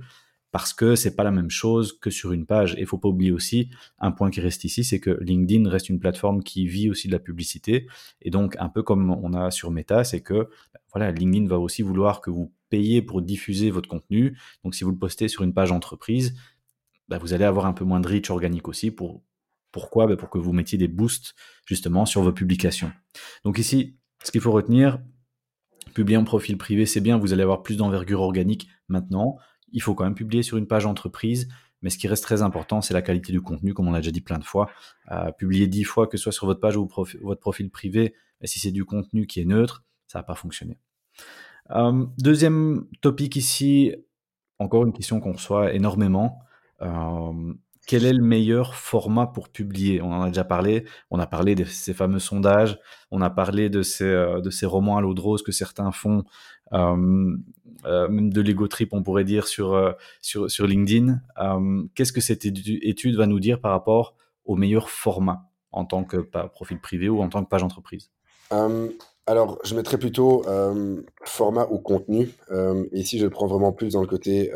parce 0.57 0.73
que 0.73 0.97
c'est 0.97 1.15
pas 1.15 1.23
la 1.23 1.31
même 1.31 1.51
chose 1.51 1.99
que 2.01 2.09
sur 2.09 2.33
une 2.33 2.47
page. 2.47 2.77
Et 2.79 2.87
faut 2.87 2.97
pas 2.97 3.11
oublier 3.11 3.31
aussi 3.31 3.69
un 3.99 4.11
point 4.11 4.31
qui 4.31 4.41
reste 4.41 4.65
ici, 4.65 4.85
c'est 4.85 5.01
que 5.01 5.19
LinkedIn 5.21 5.69
reste 5.69 5.91
une 5.91 6.01
plateforme 6.01 6.43
qui 6.43 6.67
vit 6.67 6.89
aussi 6.89 7.09
de 7.09 7.13
la 7.13 7.19
publicité. 7.19 7.87
Et 8.23 8.31
donc 8.31 8.57
un 8.59 8.71
peu 8.71 8.83
comme 8.83 9.11
on 9.11 9.35
a 9.35 9.51
sur 9.51 9.71
Meta, 9.71 10.03
c'est 10.03 10.23
que 10.23 10.49
voilà, 10.95 11.13
LinkedIn 11.13 11.47
va 11.47 11.59
aussi 11.59 11.83
vouloir 11.83 12.23
que 12.23 12.31
vous 12.31 12.55
payiez 12.71 13.03
pour 13.03 13.21
diffuser 13.21 13.71
votre 13.71 13.87
contenu. 13.87 14.39
Donc 14.65 14.75
si 14.75 14.83
vous 14.83 14.93
le 14.93 14.97
postez 14.97 15.29
sur 15.29 15.43
une 15.43 15.53
page 15.53 15.73
entreprise, 15.73 16.35
bah, 17.09 17.19
vous 17.19 17.35
allez 17.35 17.45
avoir 17.45 17.67
un 17.67 17.75
peu 17.75 17.85
moins 17.85 18.01
de 18.01 18.09
reach 18.09 18.31
organique 18.31 18.67
aussi. 18.67 18.91
Pour, 18.91 19.23
pourquoi? 19.73 20.07
Bah, 20.07 20.17
Pour 20.17 20.31
que 20.31 20.39
vous 20.39 20.55
mettiez 20.55 20.79
des 20.79 20.89
boosts 20.89 21.35
justement 21.67 22.07
sur 22.07 22.23
vos 22.23 22.33
publications. 22.33 22.93
Donc 23.45 23.59
ici, 23.59 23.99
ce 24.25 24.33
qu'il 24.33 24.41
faut 24.41 24.53
retenir, 24.53 25.01
publier 25.93 26.17
en 26.17 26.25
profil 26.25 26.57
privé, 26.57 26.87
c'est 26.87 27.03
bien, 27.03 27.19
vous 27.19 27.35
allez 27.35 27.43
avoir 27.43 27.63
plus 27.63 27.77
d'envergure 27.77 28.23
organique 28.23 28.69
maintenant 28.89 29.37
il 29.77 29.83
faut 29.83 29.95
quand 29.95 30.05
même 30.05 30.15
publier 30.15 30.43
sur 30.43 30.57
une 30.57 30.67
page 30.67 30.87
entreprise, 30.87 31.49
Mais 31.83 31.91
ce 31.91 31.99
qui 31.99 32.09
reste 32.09 32.25
très 32.25 32.41
important, 32.41 32.81
c'est 32.81 32.95
la 32.95 33.03
qualité 33.03 33.31
du 33.31 33.43
contenu, 33.43 33.75
comme 33.75 33.87
on 33.87 33.93
l'a 33.93 33.99
déjà 33.99 34.11
dit 34.11 34.23
plein 34.23 34.39
de 34.39 34.45
fois. 34.45 34.71
Euh, 35.13 35.31
publier 35.31 35.67
dix 35.67 35.85
fois, 35.85 36.07
que 36.07 36.17
ce 36.17 36.23
soit 36.23 36.33
sur 36.33 36.47
votre 36.47 36.59
page 36.59 36.77
ou 36.79 36.89
votre 37.21 37.41
profil 37.41 37.71
privé, 37.71 38.15
et 38.41 38.47
si 38.47 38.59
c'est 38.59 38.71
du 38.71 38.87
contenu 38.87 39.27
qui 39.27 39.41
est 39.41 39.45
neutre, 39.45 39.85
ça 40.07 40.21
va 40.21 40.23
pas 40.23 40.35
fonctionner. 40.35 40.79
Euh, 41.71 42.07
deuxième 42.17 42.87
topic 43.03 43.37
ici, 43.37 43.95
encore 44.59 44.87
une 44.87 44.95
question 44.95 45.21
qu'on 45.21 45.33
reçoit 45.33 45.75
énormément. 45.75 46.41
Euh, 46.81 47.53
quel 47.87 48.05
est 48.05 48.13
le 48.13 48.23
meilleur 48.23 48.75
format 48.75 49.29
pour 49.29 49.49
publier? 49.49 50.03
On 50.03 50.13
en 50.13 50.23
a 50.23 50.29
déjà 50.29 50.45
parlé. 50.45 50.85
On 51.11 51.21
a 51.21 51.27
parlé 51.27 51.55
de 51.55 51.65
ces 51.65 51.95
fameux 51.95 52.19
sondages. 52.19 52.79
On 53.13 53.23
a 53.23 53.31
parlé 53.31 53.71
de 53.71 53.83
ces, 53.83 54.05
euh, 54.05 54.41
de 54.41 54.51
ces 54.51 54.67
romans 54.67 54.97
à 54.97 55.01
l'eau 55.01 55.15
de 55.15 55.21
rose 55.21 55.43
que 55.43 55.53
certains 55.53 55.93
font, 55.93 56.25
euh, 56.73 57.37
euh, 57.85 58.09
même 58.09 58.33
de 58.33 58.41
l'ego 58.41 58.67
trip, 58.67 58.93
on 58.93 59.05
pourrait 59.05 59.25
dire, 59.25 59.47
sur, 59.47 59.95
sur, 60.21 60.67
LinkedIn. 60.67 61.21
Qu'est-ce 61.95 62.13
que 62.13 62.21
cette 62.21 62.45
étude 62.45 63.17
va 63.17 63.27
nous 63.27 63.39
dire 63.41 63.61
par 63.61 63.71
rapport 63.71 64.17
au 64.45 64.57
meilleur 64.57 64.91
format 64.91 65.49
en 65.71 65.85
tant 65.85 66.03
que 66.03 66.17
profil 66.49 66.81
privé 66.81 67.09
ou 67.09 67.21
en 67.23 67.29
tant 67.29 67.45
que 67.45 67.49
page 67.49 67.63
entreprise? 67.63 68.11
Alors, 69.29 69.59
je 69.65 69.75
mettrais 69.77 69.99
plutôt 69.99 70.45
format 71.23 71.69
ou 71.71 71.79
contenu. 71.79 72.31
et 72.51 72.99
ici, 72.99 73.19
je 73.19 73.25
le 73.25 73.31
prends 73.31 73.47
vraiment 73.47 73.73
plus 73.73 73.93
dans 73.93 74.01
le 74.01 74.09
côté, 74.09 74.51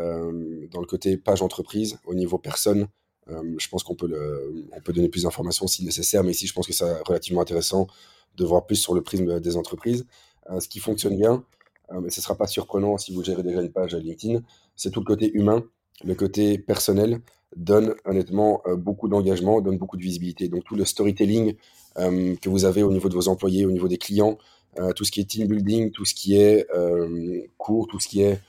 dans 0.73 0.81
le 0.81 0.87
côté 0.87 1.17
page 1.17 1.43
entreprise, 1.43 2.01
au 2.07 2.15
niveau 2.15 2.39
personne. 2.39 2.89
Euh, 3.29 3.55
je 3.59 3.69
pense 3.69 3.83
qu'on 3.83 3.95
peut, 3.95 4.11
on 4.73 4.81
peut 4.81 4.93
donner 4.93 5.09
plus 5.09 5.23
d'informations 5.25 5.67
si 5.67 5.85
nécessaire, 5.85 6.25
mais 6.25 6.33
ici, 6.33 6.47
je 6.47 6.53
pense 6.53 6.67
que 6.67 6.73
c'est 6.73 7.01
relativement 7.03 7.41
intéressant 7.41 7.87
de 8.37 8.45
voir 8.45 8.67
plus 8.67 8.77
sur 8.77 8.95
le 8.95 9.03
prisme 9.03 9.41
des 9.41 9.57
entreprises. 9.57 10.07
Euh, 10.51 10.61
ce 10.61 10.69
qui 10.69 10.79
fonctionne 10.79 11.17
bien, 11.17 11.45
euh, 11.93 12.01
mais 12.01 12.11
ce 12.11 12.21
ne 12.21 12.23
sera 12.23 12.37
pas 12.37 12.47
surprenant 12.47 12.97
si 12.99 13.13
vous 13.13 13.23
gérez 13.23 13.43
déjà 13.43 13.61
une 13.61 13.73
page 13.73 13.95
LinkedIn, 13.95 14.41
c'est 14.77 14.91
tout 14.91 15.01
le 15.01 15.07
côté 15.07 15.31
humain, 15.35 15.63
le 16.05 16.15
côté 16.15 16.59
personnel 16.59 17.21
donne 17.57 17.95
honnêtement 18.05 18.63
beaucoup 18.77 19.09
d'engagement, 19.09 19.61
donne 19.61 19.77
beaucoup 19.77 19.97
de 19.97 20.03
visibilité. 20.03 20.49
Donc 20.49 20.65
tout 20.65 20.77
le 20.77 20.85
storytelling 20.85 21.57
que 21.97 22.49
vous 22.49 22.65
avez 22.65 22.85
au 22.85 22.93
niveau 22.93 23.09
de 23.09 23.15
vos 23.15 23.29
employés, 23.29 23.67
au 23.67 23.73
niveau 23.73 23.89
des 23.89 23.99
clients, 23.99 24.39
tout 24.95 25.05
ce 25.05 25.11
qui 25.11 25.21
est 25.21 25.25
team 25.25 25.49
building, 25.49 25.91
tout 25.91 26.05
ce 26.05 26.15
qui 26.15 26.37
est 26.37 26.65
cours, 27.59 27.89
tout 27.89 27.99
ce 27.99 28.09
qui 28.09 28.23
est 28.23 28.41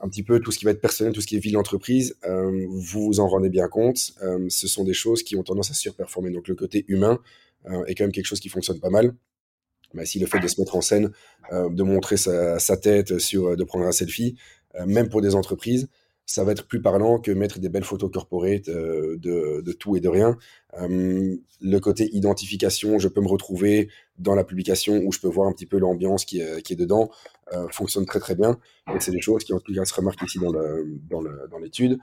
un 0.00 0.08
petit 0.08 0.22
peu 0.22 0.40
tout 0.40 0.52
ce 0.52 0.58
qui 0.58 0.64
va 0.64 0.70
être 0.70 0.80
personnel, 0.80 1.12
tout 1.12 1.20
ce 1.20 1.26
qui 1.26 1.36
est 1.36 1.40
vie 1.40 1.52
d'entreprise, 1.52 2.16
euh, 2.24 2.66
vous 2.68 3.06
vous 3.06 3.20
en 3.20 3.28
rendez 3.28 3.48
bien 3.48 3.68
compte. 3.68 4.12
Euh, 4.22 4.46
ce 4.48 4.68
sont 4.68 4.84
des 4.84 4.94
choses 4.94 5.22
qui 5.22 5.36
ont 5.36 5.42
tendance 5.42 5.70
à 5.70 5.74
surperformer. 5.74 6.30
Donc 6.30 6.48
le 6.48 6.54
côté 6.54 6.84
humain 6.88 7.18
euh, 7.66 7.84
est 7.86 7.94
quand 7.94 8.04
même 8.04 8.12
quelque 8.12 8.26
chose 8.26 8.40
qui 8.40 8.48
fonctionne 8.48 8.80
pas 8.80 8.90
mal. 8.90 9.14
Mais 9.94 10.04
si 10.04 10.18
le 10.18 10.26
fait 10.26 10.38
de 10.38 10.48
se 10.48 10.60
mettre 10.60 10.76
en 10.76 10.82
scène, 10.82 11.10
de 11.50 11.82
montrer 11.82 12.18
sa, 12.18 12.58
sa, 12.58 12.76
tête, 12.76 13.18
sur, 13.18 13.56
de 13.56 13.64
prendre 13.64 13.86
un 13.86 13.92
selfie, 13.92 14.36
même 14.84 15.08
pour 15.08 15.22
des 15.22 15.34
entreprises, 15.34 15.88
ça 16.28 16.44
va 16.44 16.52
être 16.52 16.66
plus 16.66 16.82
parlant 16.82 17.18
que 17.18 17.30
mettre 17.30 17.58
des 17.58 17.70
belles 17.70 17.84
photos 17.84 18.10
corporate 18.12 18.68
euh, 18.68 19.16
de, 19.16 19.72
tout 19.72 19.96
et 19.96 20.00
de 20.00 20.08
rien. 20.08 20.36
Le 20.78 21.78
côté 21.78 22.08
identification, 22.14 22.98
je 22.98 23.08
peux 23.08 23.22
me 23.22 23.28
retrouver 23.28 23.88
dans 24.18 24.34
la 24.34 24.44
publication 24.44 24.98
où 25.04 25.10
je 25.10 25.20
peux 25.20 25.28
voir 25.28 25.48
un 25.48 25.52
petit 25.52 25.64
peu 25.64 25.78
l'ambiance 25.78 26.26
qui 26.26 26.40
est, 26.40 26.76
dedans, 26.76 27.10
euh, 27.54 27.66
fonctionne 27.72 28.04
très 28.04 28.20
très 28.20 28.34
bien. 28.34 28.60
Et 28.94 29.00
c'est 29.00 29.10
des 29.10 29.22
choses 29.22 29.42
qui 29.42 29.54
en 29.54 29.58
tout 29.58 29.74
cas 29.74 29.86
se 29.86 29.94
remarquent 29.94 30.22
ici 30.22 30.38
dans 30.38 31.58
l'étude. 31.58 31.98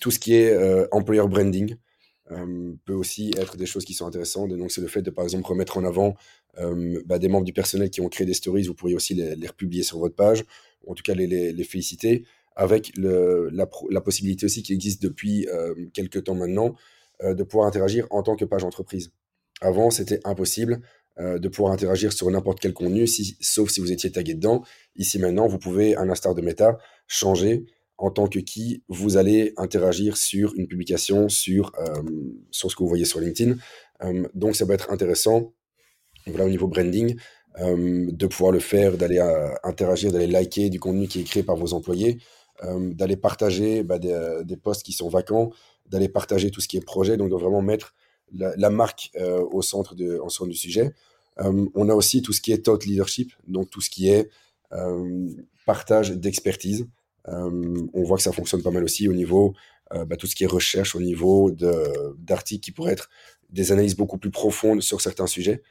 Tout 0.00 0.10
ce 0.12 0.18
qui 0.20 0.34
est 0.34 0.52
euh, 0.52 0.86
employer 0.92 1.26
branding 1.26 1.76
peut 2.84 2.94
aussi 2.94 3.32
être 3.36 3.56
des 3.56 3.66
choses 3.66 3.84
qui 3.84 3.94
sont 3.94 4.06
intéressantes. 4.06 4.52
Et 4.52 4.56
donc 4.56 4.70
c'est 4.70 4.80
le 4.80 4.88
fait 4.88 5.02
de 5.02 5.10
par 5.10 5.24
exemple 5.24 5.46
remettre 5.46 5.78
en 5.78 5.84
avant 5.84 6.14
bah, 7.06 7.18
des 7.18 7.28
membres 7.28 7.44
du 7.44 7.52
personnel 7.52 7.90
qui 7.90 8.00
ont 8.00 8.08
créé 8.08 8.24
des 8.24 8.34
stories, 8.34 8.62
vous 8.62 8.74
pourriez 8.74 8.94
aussi 8.94 9.14
les, 9.14 9.46
republier 9.48 9.82
sur 9.82 9.98
votre 9.98 10.14
page, 10.14 10.44
en 10.86 10.94
tout 10.94 11.02
cas 11.02 11.14
les 11.14 11.64
féliciter 11.64 12.24
avec 12.56 12.92
la, 12.96 14.00
possibilité 14.00 14.46
aussi 14.46 14.62
qui 14.62 14.72
existe 14.72 15.02
depuis 15.02 15.46
euh, 15.48 15.74
quelques 15.92 16.24
temps 16.24 16.34
maintenant 16.34 16.74
euh, 17.22 17.34
de 17.34 17.42
pouvoir 17.42 17.68
interagir 17.68 18.06
en 18.10 18.22
tant 18.22 18.34
que 18.34 18.46
page 18.46 18.64
entreprise. 18.64 19.12
Avant, 19.60 19.90
c'était 19.90 20.20
impossible 20.24 20.80
euh, 21.18 21.38
de 21.38 21.48
pouvoir 21.48 21.72
interagir 21.72 22.12
sur 22.12 22.30
n'importe 22.30 22.60
quel 22.60 22.72
contenu, 22.72 23.06
sauf 23.06 23.70
si 23.70 23.80
vous 23.80 23.92
étiez 23.92 24.10
tagué 24.10 24.34
dedans. 24.34 24.64
Ici 24.96 25.18
maintenant, 25.18 25.46
vous 25.46 25.58
pouvez, 25.58 25.94
à 25.96 26.04
l'instar 26.06 26.34
de 26.34 26.40
Meta, 26.40 26.78
changer 27.06 27.66
en 27.98 28.10
tant 28.10 28.26
que 28.26 28.38
qui 28.38 28.82
vous 28.88 29.16
allez 29.18 29.52
interagir 29.58 30.16
sur 30.16 30.54
une 30.56 30.66
publication, 30.66 31.28
sur, 31.28 31.72
ce 32.50 32.66
que 32.66 32.82
vous 32.82 32.88
voyez 32.88 33.06
sur 33.06 33.20
LinkedIn. 33.20 33.56
Donc, 34.34 34.54
ça 34.54 34.66
va 34.66 34.74
être 34.74 34.90
intéressant, 34.90 35.54
voilà, 36.26 36.44
au 36.44 36.50
niveau 36.50 36.68
branding, 36.68 37.16
de 37.58 38.26
pouvoir 38.26 38.52
le 38.52 38.58
faire, 38.58 38.98
d'aller 38.98 39.18
interagir, 39.62 40.12
d'aller 40.12 40.26
liker 40.26 40.68
du 40.68 40.78
contenu 40.78 41.08
qui 41.08 41.20
est 41.20 41.24
créé 41.24 41.42
par 41.42 41.56
vos 41.56 41.72
employés, 41.72 42.18
d'aller 42.62 43.16
partager 43.16 43.82
bah, 43.82 43.98
des, 43.98 44.12
euh, 44.12 44.42
des, 44.42 44.56
postes 44.56 44.82
qui 44.82 44.92
sont 44.92 45.08
vacants, 45.08 45.50
d'aller 45.86 46.08
partager 46.08 46.50
tout 46.50 46.60
ce 46.60 46.68
qui 46.68 46.76
est 46.76 46.84
projet, 46.84 47.16
donc 47.16 47.30
de 47.30 47.34
vraiment 47.34 47.62
mettre 47.62 47.94
la, 48.32 48.70
marque 48.70 49.10
euh, 49.16 49.44
au 49.52 49.62
centre 49.62 49.94
en 50.22 50.28
centre 50.28 50.50
du 50.50 50.56
sujet. 50.56 50.92
on 51.38 51.88
a 51.88 51.94
aussi 51.94 52.22
tout 52.22 52.32
ce 52.32 52.40
qui 52.40 52.52
est 52.52 52.64
thought 52.64 52.84
leadership, 52.86 53.32
donc 53.46 53.70
tout 53.70 53.80
ce 53.80 53.90
qui 53.90 54.08
est 54.08 54.30
partage 55.64 56.10
d'expertise. 56.10 56.88
on 57.26 58.02
voit 58.02 58.16
que 58.16 58.22
ça 58.22 58.32
fonctionne 58.32 58.62
pas 58.62 58.72
mal 58.72 58.82
aussi 58.82 59.08
au 59.08 59.12
niveau 59.12 59.54
bah, 59.92 60.16
tout 60.16 60.26
ce 60.26 60.34
qui 60.34 60.42
est 60.42 60.48
recherche, 60.48 60.96
au 60.96 61.00
niveau 61.00 61.52
d'articles 61.52 62.64
qui 62.64 62.72
pourraient 62.72 62.94
être 62.94 63.10
des 63.50 63.70
analyses 63.70 63.94
beaucoup 63.94 64.18
plus 64.18 64.32
profondes 64.32 64.82
sur 64.82 65.00
certains 65.00 65.28
sujets. 65.28 65.62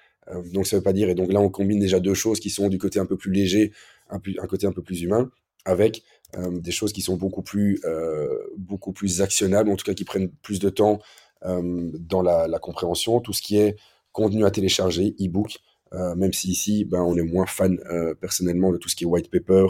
donc 0.54 0.66
ça 0.66 0.78
veut 0.78 0.84
pas 0.84 0.94
dire, 0.94 1.10
et 1.10 1.16
donc 1.16 1.34
là 1.34 1.42
on 1.42 1.50
combine 1.50 1.80
déjà 1.80 2.00
deux 2.00 2.14
choses 2.14 2.40
qui 2.40 2.50
sont 2.50 2.70
du 2.70 2.78
côté 2.78 3.00
un 3.00 3.06
peu 3.06 3.18
plus 3.18 3.34
léger, 3.34 3.74
un 4.12 4.48
côté 4.48 4.66
un 4.66 4.72
peu 4.72 4.82
plus 4.82 5.02
humain, 5.02 5.30
avec 5.66 6.04
euh, 6.38 6.60
des 6.60 6.72
choses 6.72 6.94
qui 6.94 7.02
sont 7.02 7.16
beaucoup 7.16 7.42
plus, 7.42 7.80
euh, 7.86 8.28
beaucoup 8.58 8.94
plus 8.94 9.22
actionnables, 9.22 9.70
en 9.70 9.76
tout 9.76 9.86
cas 9.86 9.94
qui 9.94 10.06
prennent 10.06 10.30
plus 10.42 10.60
de 10.60 10.70
temps 10.70 11.00
euh, 11.46 11.92
dans 12.00 12.22
la, 12.22 12.60
compréhension. 12.60 13.20
Tout 13.20 13.34
ce 13.34 13.42
qui 13.42 13.58
est 13.58 13.78
contenu 14.12 14.46
à 14.46 14.52
télécharger, 14.52 15.16
e-book, 15.20 15.58
même 15.92 16.34
si 16.34 16.50
ici, 16.52 16.84
ben, 16.84 17.02
on 17.02 17.16
est 17.16 17.22
moins 17.22 17.46
fan 17.46 17.80
personnellement 18.20 18.74
de 18.74 18.78
tout 18.78 18.90
ce 18.90 18.98
qui 18.98 19.06
est 19.06 19.08
white 19.08 19.32
paper. 19.32 19.68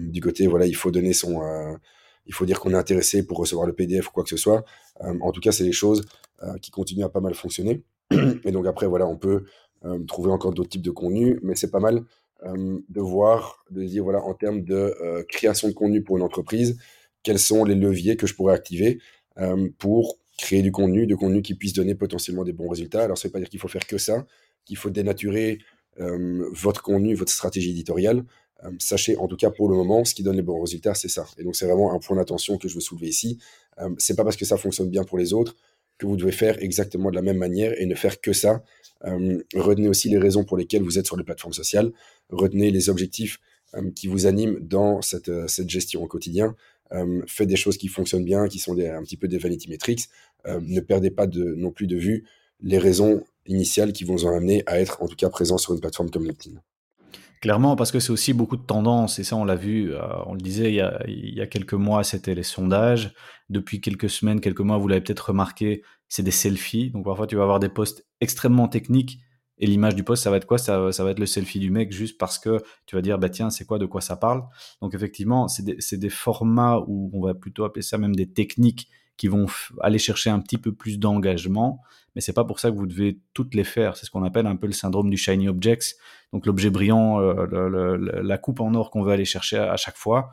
du 0.00 0.22
côté, 0.22 0.46
voilà, 0.46 0.64
il 0.66 0.74
faut 0.74 0.90
donner 0.90 1.12
son, 1.12 1.42
il 2.24 2.32
faut 2.32 2.46
dire 2.46 2.60
qu'on 2.60 2.70
est 2.70 2.78
intéressé 2.78 3.26
pour 3.26 3.36
recevoir 3.36 3.66
le 3.66 3.74
PDF 3.74 4.08
ou 4.08 4.12
quoi 4.12 4.22
que 4.22 4.30
ce 4.30 4.38
soit. 4.38 4.64
en 5.00 5.32
tout 5.32 5.40
cas, 5.40 5.52
c'est 5.52 5.64
des 5.64 5.72
choses 5.72 6.02
qui 6.62 6.70
continuent 6.70 7.04
à 7.04 7.10
pas 7.10 7.20
mal 7.20 7.34
fonctionner. 7.34 7.82
Et 8.44 8.52
donc 8.52 8.66
après, 8.66 8.86
voilà, 8.86 9.06
on 9.06 9.18
peut 9.18 9.44
trouver 10.06 10.30
encore 10.30 10.54
d'autres 10.54 10.70
types 10.70 10.82
de 10.82 10.90
contenus, 10.90 11.38
mais 11.42 11.54
c'est 11.54 11.70
pas 11.70 11.80
mal 11.80 12.04
de 12.42 13.00
voir, 13.00 13.64
de 13.70 13.84
dire, 13.84 14.04
voilà, 14.04 14.22
en 14.22 14.34
termes 14.34 14.62
de 14.62 14.94
euh, 15.02 15.22
création 15.28 15.68
de 15.68 15.74
contenu 15.74 16.02
pour 16.02 16.16
une 16.16 16.22
entreprise, 16.22 16.78
quels 17.22 17.38
sont 17.38 17.64
les 17.64 17.74
leviers 17.74 18.16
que 18.16 18.26
je 18.26 18.34
pourrais 18.34 18.54
activer 18.54 18.98
euh, 19.38 19.68
pour 19.78 20.18
créer 20.38 20.62
du 20.62 20.72
contenu, 20.72 21.06
de 21.06 21.14
contenu 21.14 21.42
qui 21.42 21.54
puisse 21.54 21.74
donner 21.74 21.94
potentiellement 21.94 22.44
des 22.44 22.52
bons 22.52 22.68
résultats. 22.68 23.02
Alors, 23.02 23.18
ça 23.18 23.28
ne 23.28 23.30
veut 23.30 23.32
pas 23.32 23.38
dire 23.40 23.50
qu'il 23.50 23.60
faut 23.60 23.68
faire 23.68 23.86
que 23.86 23.98
ça, 23.98 24.26
qu'il 24.64 24.76
faut 24.76 24.90
dénaturer 24.90 25.58
votre 25.98 26.80
contenu, 26.80 27.14
votre 27.14 27.32
stratégie 27.32 27.72
éditoriale. 27.72 28.24
sachez, 28.78 29.18
en 29.18 29.28
tout 29.28 29.36
cas 29.36 29.50
pour 29.50 29.68
le 29.68 29.76
moment, 29.76 30.06
ce 30.06 30.14
qui 30.14 30.22
donne 30.22 30.36
les 30.36 30.42
bons 30.42 30.58
résultats, 30.58 30.94
c'est 30.94 31.08
ça. 31.08 31.26
Et 31.36 31.44
donc, 31.44 31.56
c'est 31.56 31.66
vraiment 31.66 31.92
un 31.92 31.98
point 31.98 32.16
d'attention 32.16 32.56
que 32.56 32.68
je 32.68 32.74
veux 32.74 32.80
soulever 32.80 33.08
ici. 33.08 33.38
c'est 33.98 34.16
pas 34.16 34.24
parce 34.24 34.36
que 34.36 34.46
ça 34.46 34.56
fonctionne 34.56 34.88
bien 34.88 35.04
pour 35.04 35.18
les 35.18 35.34
autres 35.34 35.56
que 36.00 36.06
vous 36.06 36.16
devez 36.16 36.32
faire 36.32 36.60
exactement 36.60 37.10
de 37.10 37.14
la 37.14 37.22
même 37.22 37.38
manière 37.38 37.80
et 37.80 37.86
ne 37.86 37.94
faire 37.94 38.20
que 38.20 38.32
ça. 38.32 38.64
retenez 39.54 39.88
aussi 39.88 40.08
les 40.08 40.18
raisons 40.18 40.44
pour 40.44 40.56
lesquelles 40.56 40.82
vous 40.82 40.98
êtes 40.98 41.06
sur 41.06 41.16
les 41.16 41.24
plateformes 41.24 41.52
sociales 41.52 41.92
retenez 42.32 42.70
les 42.70 42.88
objectifs 42.88 43.38
euh, 43.74 43.90
qui 43.94 44.08
vous 44.08 44.26
animent 44.26 44.58
dans 44.60 45.02
cette, 45.02 45.28
euh, 45.28 45.46
gestion 45.66 46.02
au 46.02 46.06
quotidien. 46.06 46.56
Euh, 46.92 47.22
faites 47.26 47.48
des 47.48 47.56
choses 47.56 47.76
qui 47.76 47.88
fonctionnent 47.88 48.24
bien, 48.24 48.48
qui 48.48 48.58
sont 48.58 48.78
un 48.78 49.02
petit 49.02 49.16
peu 49.16 49.28
des 49.28 49.38
vanity 49.38 49.68
metrics. 49.68 50.08
ne 50.46 50.80
perdez 50.80 51.10
pas 51.10 51.26
de, 51.26 51.54
non 51.54 51.70
plus 51.70 51.86
de 51.86 51.96
vue 51.96 52.24
les 52.62 52.78
raisons 52.78 53.24
initiales 53.46 53.92
qui 53.92 54.04
vont 54.04 54.16
vous 54.16 54.26
amener 54.26 54.62
à 54.66 54.80
être 54.80 55.02
en 55.02 55.06
tout 55.06 55.16
cas 55.16 55.28
présent 55.30 55.56
sur 55.56 55.72
une 55.72 55.80
plateforme 55.80 56.10
comme 56.10 56.24
LinkedIn. 56.24 56.60
Clairement, 57.40 57.74
parce 57.74 57.90
que 57.90 58.00
c'est 58.00 58.10
aussi 58.10 58.34
beaucoup 58.34 58.58
de 58.58 58.62
tendances, 58.62 59.18
et 59.18 59.24
ça 59.24 59.34
on 59.34 59.46
l'a 59.46 59.54
vu, 59.54 59.94
on 60.26 60.34
le 60.34 60.40
disait 60.40 60.70
il 60.70 61.34
y, 61.34 61.40
a, 61.40 61.46
quelques 61.46 61.72
mois, 61.72 62.04
c'était 62.04 62.34
les 62.34 62.42
sondages. 62.42 63.14
Depuis 63.48 63.80
quelques 63.80 64.10
semaines, 64.10 64.40
quelques 64.40 64.60
mois, 64.60 64.76
vous 64.76 64.88
l'avez 64.88 65.00
peut-être 65.00 65.30
remarqué, 65.30 65.82
c'est 66.08 66.22
des 66.22 66.30
selfies. 66.30 66.90
Donc 66.90 67.06
parfois 67.06 67.26
tu 67.26 67.36
vas 67.36 67.42
avoir 67.42 67.58
des 67.58 67.70
posts 67.70 68.06
extrêmement 68.20 68.68
techniques 68.68 69.20
et 69.60 69.66
l'image 69.66 69.94
du 69.94 70.02
poste, 70.04 70.24
ça 70.24 70.30
va 70.30 70.38
être 70.38 70.46
quoi? 70.46 70.58
Ça, 70.58 70.90
ça, 70.90 71.04
va 71.04 71.10
être 71.10 71.18
le 71.18 71.26
selfie 71.26 71.58
du 71.58 71.70
mec 71.70 71.92
juste 71.92 72.18
parce 72.18 72.38
que 72.38 72.62
tu 72.86 72.96
vas 72.96 73.02
dire, 73.02 73.18
bah 73.18 73.28
tiens, 73.28 73.50
c'est 73.50 73.66
quoi, 73.66 73.78
de 73.78 73.84
quoi 73.86 74.00
ça 74.00 74.16
parle? 74.16 74.42
Donc 74.80 74.94
effectivement, 74.94 75.48
c'est 75.48 75.62
des, 75.62 75.76
des, 75.98 76.08
formats 76.08 76.82
où 76.88 77.10
on 77.12 77.20
va 77.22 77.34
plutôt 77.34 77.64
appeler 77.64 77.82
ça 77.82 77.98
même 77.98 78.16
des 78.16 78.30
techniques 78.32 78.88
qui 79.20 79.28
vont 79.28 79.44
aller 79.82 79.98
chercher 79.98 80.30
un 80.30 80.40
petit 80.40 80.56
peu 80.56 80.72
plus 80.72 80.98
d'engagement, 80.98 81.82
mais 82.14 82.22
c'est 82.22 82.32
pas 82.32 82.46
pour 82.46 82.58
ça 82.58 82.70
que 82.70 82.76
vous 82.76 82.86
devez 82.86 83.20
toutes 83.34 83.54
les 83.54 83.64
faire. 83.64 83.94
C'est 83.98 84.06
ce 84.06 84.10
qu'on 84.10 84.24
appelle 84.24 84.46
un 84.46 84.56
peu 84.56 84.66
le 84.66 84.72
syndrome 84.72 85.10
du 85.10 85.18
shiny 85.18 85.46
objects, 85.46 85.96
donc 86.32 86.46
l'objet 86.46 86.70
brillant, 86.70 87.20
euh, 87.20 87.98
la 88.22 88.38
coupe 88.38 88.60
en 88.60 88.72
or 88.72 88.90
qu'on 88.90 89.02
veut 89.02 89.12
aller 89.12 89.26
chercher 89.26 89.58
à, 89.58 89.76
chaque 89.76 89.98
fois. 89.98 90.30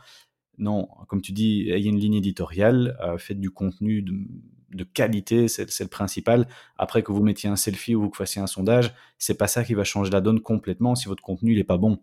Non, 0.58 0.88
comme 1.10 1.22
tu 1.22 1.34
dis, 1.34 1.70
ayez 1.70 1.90
une 1.90 2.00
ligne 2.00 2.14
éditoriale, 2.14 2.98
euh, 3.04 3.18
faites 3.18 3.42
du 3.42 3.52
contenu 3.52 4.04
de, 4.04 4.84
qualité, 4.86 5.50
c'est 5.50 5.82
le 5.82 5.90
principal. 5.90 6.48
Après 6.78 7.04
que 7.04 7.12
vous 7.12 7.22
mettiez 7.22 7.50
un 7.50 7.58
selfie 7.58 7.94
ou 7.94 8.04
que 8.04 8.06
vous 8.06 8.14
fassiez 8.14 8.42
un 8.42 8.48
sondage, 8.48 8.94
c'est 9.18 9.38
pas 9.38 9.48
ça 9.48 9.66
qui 9.66 9.74
va 9.74 9.84
changer 9.84 10.12
la 10.12 10.22
donne 10.22 10.40
complètement 10.40 10.96
si 10.96 11.10
votre 11.10 11.22
contenu 11.22 11.56
n'est 11.56 11.66
pas 11.66 11.78
bon. 11.78 12.00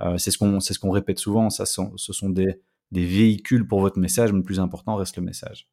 Euh, 0.00 0.16
c'est 0.16 0.30
ce 0.30 0.38
qu'on 0.38 0.60
ce 0.60 0.78
qu'on 0.78 0.92
répète 0.92 1.18
souvent. 1.18 1.50
Ça, 1.50 1.66
ce 1.66 2.12
sont 2.12 2.30
des 2.30 2.54
véhicules 2.92 3.66
pour 3.66 3.80
votre 3.80 3.98
message, 3.98 4.30
mais 4.30 4.38
le 4.38 4.44
plus 4.44 4.60
important 4.60 4.94
reste 4.94 5.16
le 5.16 5.24
message. 5.24 5.68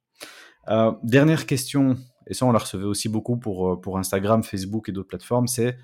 Dernière 1.03 1.45
question, 1.45 1.97
et 2.27 2.33
ça 2.33 2.45
on 2.45 2.51
la 2.51 2.59
recevait 2.59 2.85
aussi 2.85 3.09
beaucoup 3.09 3.37
pour, 3.37 3.79
pour 3.81 3.97
Instagram, 3.97 4.43
Facebook 4.43 4.89
et 4.89 4.91
d'autres 4.91 5.07
plateformes, 5.07 5.47
c'est 5.47 5.77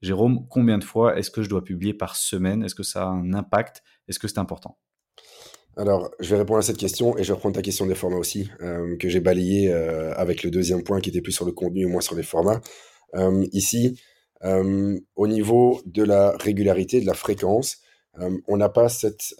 Jérôme, 0.00 0.46
combien 0.48 0.78
de 0.78 0.84
fois 0.84 1.18
est-ce 1.18 1.30
que 1.30 1.42
je 1.42 1.48
dois 1.48 1.64
publier 1.64 1.92
par 1.92 2.14
semaine? 2.14 2.62
Est-ce 2.62 2.74
que 2.74 2.84
ça 2.84 3.02
a 3.02 3.06
un 3.06 3.34
impact? 3.34 3.82
Est-ce 4.06 4.18
que 4.18 4.28
c'est 4.28 4.38
important? 4.38 4.78
Alors, 5.76 6.10
je 6.20 6.30
vais 6.30 6.38
répondre 6.38 6.58
à 6.58 6.62
cette 6.62 6.76
question 6.76 7.16
et 7.18 7.24
je 7.24 7.28
vais 7.28 7.34
reprendre 7.34 7.54
ta 7.54 7.62
question 7.62 7.86
des 7.86 7.94
formats 7.94 8.16
aussi, 8.16 8.50
euh, 8.62 8.96
que 8.96 9.08
j'ai 9.08 9.20
balayé 9.20 9.72
euh, 9.72 10.12
avec 10.14 10.42
le 10.42 10.50
deuxième 10.50 10.82
point 10.82 11.00
qui 11.00 11.10
était 11.10 11.20
plus 11.20 11.32
sur 11.32 11.44
le 11.44 11.52
contenu 11.52 11.82
et 11.82 11.86
moins 11.86 12.00
sur 12.00 12.16
les 12.16 12.22
formats. 12.22 12.60
Euh, 13.14 13.46
ici, 13.52 14.00
au 14.44 15.26
niveau 15.26 15.80
de 15.84 16.04
la 16.04 16.36
régularité, 16.36 17.00
de 17.00 17.06
la 17.06 17.14
fréquence, 17.14 17.78
on 18.46 18.56
n'a 18.56 18.68
pas 18.68 18.88
cette, 18.88 19.34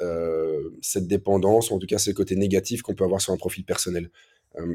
cette 0.83 1.07
dépendance, 1.07 1.71
ou 1.71 1.75
en 1.75 1.79
tout 1.79 1.87
cas 1.87 2.03
le 2.05 2.13
côté 2.15 2.35
négatif 2.35 2.83
qu'on 2.83 2.97
peut 2.97 3.05
avoir 3.05 3.21
sur 3.21 3.33
un 3.33 3.37
profil 3.37 3.65
personnel. 3.65 4.11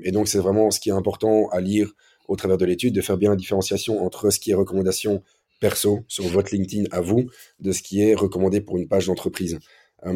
Et 0.03 0.11
donc, 0.11 0.27
c'est 0.27 0.39
vraiment 0.39 0.71
ce 0.71 0.79
qui 0.79 0.89
est 0.89 0.93
important 0.93 1.49
à 1.49 1.61
lire 1.61 1.93
au 2.27 2.35
travers 2.35 2.57
de 2.57 2.65
l'étude, 2.65 2.93
de 2.93 3.01
faire 3.01 3.17
bien 3.17 3.31
la 3.31 3.35
différenciation 3.35 4.03
entre 4.03 4.29
ce 4.29 4.39
qui 4.39 4.51
est 4.51 4.55
recommandation 4.55 5.23
perso 5.59 6.03
sur 6.07 6.25
votre 6.27 6.53
LinkedIn 6.53 6.85
à 6.91 7.01
vous, 7.01 7.29
de 7.59 7.71
ce 7.71 7.81
qui 7.81 8.01
est 8.01 8.15
recommandé 8.15 8.61
pour 8.61 8.77
une 8.77 8.87
page 8.87 9.07
d'entreprise. 9.07 9.59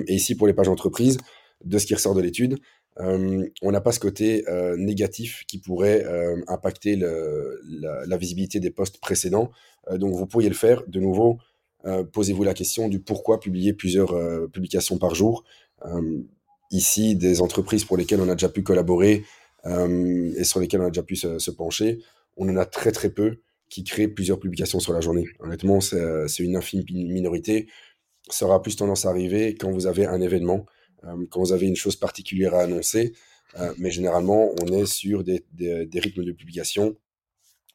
et 0.07 0.13
ici, 0.15 0.35
pour 0.35 0.47
les 0.47 0.53
pages 0.53 0.67
d'entreprise, 0.67 1.17
de 1.63 1.77
ce 1.77 1.85
qui 1.85 1.95
ressort 1.95 2.15
de 2.15 2.21
l'étude, 2.21 2.59
euh, 2.99 3.47
on 3.61 3.71
n'a 3.71 3.81
pas 3.81 3.91
ce 3.91 3.99
côté 3.99 4.43
euh, 4.47 4.75
négatif 4.75 5.43
qui 5.47 5.59
pourrait 5.59 6.03
euh, 6.05 6.41
impacter 6.47 6.95
la, 6.95 8.17
visibilité 8.17 8.59
des 8.59 8.71
postes 8.71 8.99
précédents. 8.99 9.51
donc 9.91 10.15
vous 10.15 10.25
pourriez 10.25 10.49
le 10.49 10.55
faire. 10.55 10.83
De 10.87 10.99
nouveau, 10.99 11.37
posez-vous 12.11 12.43
la 12.43 12.53
question 12.53 12.89
du 12.89 12.99
pourquoi 12.99 13.39
publier 13.39 13.73
plusieurs 13.73 14.13
publications 14.49 14.97
par 14.97 15.13
jour. 15.15 15.43
ici, 16.71 17.15
des 17.15 17.41
entreprises 17.41 17.85
pour 17.85 17.95
lesquelles 17.95 18.19
on 18.19 18.29
a 18.29 18.33
déjà 18.33 18.49
pu 18.49 18.63
collaborer 18.63 19.23
et 19.65 20.43
sur 20.43 20.59
lesquelles 20.59 20.81
on 20.81 20.85
a 20.85 20.89
déjà 20.89 21.03
pu 21.03 21.15
se, 21.15 21.51
pencher, 21.51 21.99
on 22.37 22.47
en 22.49 22.57
a 22.57 22.65
très 22.65 22.91
très 22.91 23.09
peu 23.09 23.41
qui 23.69 23.83
créent 23.83 24.07
plusieurs 24.07 24.39
publications 24.39 24.79
sur 24.79 24.93
la 24.93 25.01
journée. 25.01 25.25
Honnêtement, 25.39 25.81
c'est 25.81 26.39
une 26.39 26.55
infime 26.55 26.83
minorité. 26.89 27.67
Ça 28.29 28.45
aura 28.45 28.61
plus 28.61 28.75
tendance 28.75 29.05
à 29.05 29.09
arriver 29.09 29.55
quand 29.55 29.71
vous 29.71 29.87
avez 29.87 30.05
un 30.05 30.21
événement 30.21 30.65
euh, 31.05 31.25
quand 31.29 31.39
vous 31.39 31.53
avez 31.53 31.67
une 31.67 31.75
chose 31.75 31.95
particulière 31.95 32.53
à 32.53 32.63
annoncer. 32.63 33.13
Euh, 33.59 33.73
mais 33.77 33.91
généralement, 33.91 34.51
on 34.61 34.67
est 34.67 34.85
sur 34.85 35.23
des, 35.23 35.43
rythmes 35.93 36.23
de 36.23 36.31
publication 36.31 36.95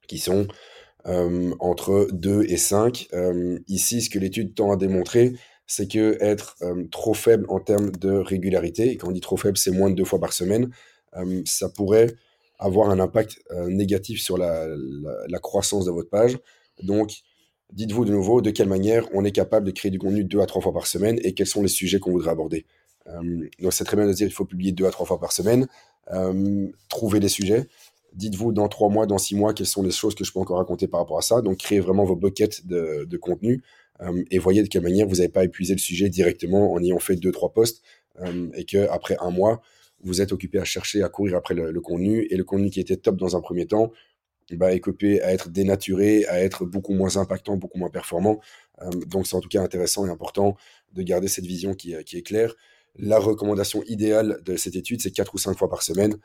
qui 0.09 0.19
sont 0.19 0.47
euh, 1.07 1.53
entre 1.61 2.09
2 2.13 2.45
et 2.45 2.57
5. 2.57 3.09
ici, 3.69 4.03
ce 4.03 4.11
que 4.11 4.19
l'étude 4.19 4.55
tend 4.55 4.73
à 4.73 4.77
démontrer, 4.77 5.33
c'est 5.67 5.91
que 5.91 6.19
être 6.21 6.57
trop 6.91 7.15
faible 7.15 7.47
en 7.49 7.61
termes 7.61 7.93
de 7.93 8.11
régularité, 8.11 8.91
et 8.91 8.97
quand 8.97 9.09
on 9.09 9.13
dit 9.13 9.21
trop 9.21 9.37
faible, 9.37 9.57
c'est 9.57 9.71
moins 9.71 9.91
de 9.91 9.95
deux 9.95 10.05
fois 10.05 10.21
par 10.21 10.33
semaine, 10.33 10.71
ça 11.45 11.69
pourrait 11.69 12.15
avoir 12.59 12.91
un 12.91 13.01
impact 13.01 13.41
négatif 13.69 14.23
sur 14.23 14.39
la, 14.39 14.69
croissance 15.41 15.85
de 15.85 15.91
votre 15.91 16.11
page. 16.11 16.39
Donc, 16.83 17.23
dites-vous 17.73 18.05
de 18.05 18.13
nouveau 18.13 18.41
de 18.41 18.51
quelle 18.51 18.69
manière 18.69 19.07
on 19.13 19.25
est 19.25 19.33
capable 19.33 19.67
de 19.67 19.73
créer 19.73 19.91
du 19.91 19.99
contenu 19.99 20.25
deux 20.25 20.41
à 20.41 20.47
trois 20.47 20.63
fois 20.63 20.73
par 20.73 20.87
semaine 20.87 21.19
et 21.23 21.35
quels 21.35 21.47
sont 21.47 21.63
les 21.63 21.69
sujets 21.69 21.99
qu'on 21.99 22.13
voudrait 22.13 22.31
aborder. 22.31 22.67
Euh, 23.09 23.49
donc 23.61 23.73
c'est 23.73 23.85
très 23.85 23.97
bien 23.97 24.07
de 24.07 24.13
dire 24.13 24.27
qu'il 24.27 24.35
faut 24.35 24.45
publier 24.45 24.73
deux 24.73 24.87
à 24.87 24.91
trois 24.91 25.07
fois 25.07 25.19
par 25.19 25.33
semaine. 25.33 25.67
Euh, 26.13 26.69
trouver 26.89 27.21
des 27.21 27.29
sujets. 27.29 27.69
Dites-vous 28.15 28.53
dans 28.53 28.69
trois 28.69 28.91
mois, 28.91 29.07
dans 29.07 29.19
six 29.19 29.35
mois, 29.35 29.55
quelles 29.55 29.67
sont 29.67 29.83
les 29.83 29.91
choses 29.91 30.15
que 30.15 30.25
je 30.25 30.33
peux 30.33 30.41
encore 30.41 30.59
raconter 30.59 30.87
par 30.87 31.01
rapport 31.01 31.19
à 31.19 31.23
ça. 31.23 31.41
Donc 31.41 31.59
créez 31.59 31.81
vraiment 31.81 32.05
vos 32.05 32.17
buckets 32.17 32.67
de, 32.67 33.17
contenu 33.17 33.63
euh, 34.01 34.23
et 34.31 34.39
voyez 34.39 34.63
de 34.63 34.69
quelle 34.69 34.83
manière 34.83 35.07
vous 35.07 35.17
n'avez 35.17 35.29
pas 35.29 35.45
épuisé 35.45 35.75
le 35.75 35.81
sujet 35.81 36.11
directement 36.11 36.73
en 36.73 36.83
ayant 36.83 36.99
fait 36.99 37.17
deux, 37.17 37.33
trois 37.33 37.53
posts 37.53 37.83
et 38.55 38.65
qu'après 38.67 39.17
un 39.21 39.31
mois, 39.31 39.63
vous 40.03 40.21
êtes 40.21 40.33
occupé 40.33 40.59
à 40.59 40.65
chercher, 40.65 41.03
à 41.03 41.09
courir 41.09 41.37
après 41.37 41.55
le, 41.55 41.81
contenu 41.81 42.27
et 42.31 42.37
le 42.37 42.45
contenu 42.45 42.71
qui 42.71 42.81
était 42.81 42.97
top 42.97 43.17
dans 43.17 43.37
un 43.37 43.41
premier 43.41 43.67
temps, 43.67 43.93
bah, 44.53 44.73
est 44.73 44.77
occupé 44.77 45.23
à 45.23 45.33
être 45.33 45.49
dénaturé, 45.49 46.27
à 46.27 46.43
être 46.43 46.65
beaucoup 46.65 46.93
moins 46.93 47.17
impactant, 47.17 47.57
beaucoup 47.57 47.79
moins 47.79 47.91
performant. 47.91 48.41
donc 49.07 49.27
c'est 49.27 49.37
en 49.37 49.41
tout 49.41 49.49
cas 49.49 49.63
intéressant 49.63 50.07
et 50.07 50.11
important 50.11 50.57
de 50.93 51.03
garder 51.03 51.29
cette 51.29 51.47
vision 51.47 51.75
qui, 51.75 51.95
qui 52.05 52.19
est 52.19 52.23
claire. 52.23 52.55
La 52.97 53.19
recommandation 53.19 53.83
idéale 53.87 54.41
de 54.45 54.57
cette 54.57 54.77
étude, 54.77 55.01
c'est 55.01 55.11
4 55.11 55.35
ou 55.35 55.39
5 55.39 55.57
fois 55.57 55.71
par 55.71 55.83
semaine. 55.83 56.17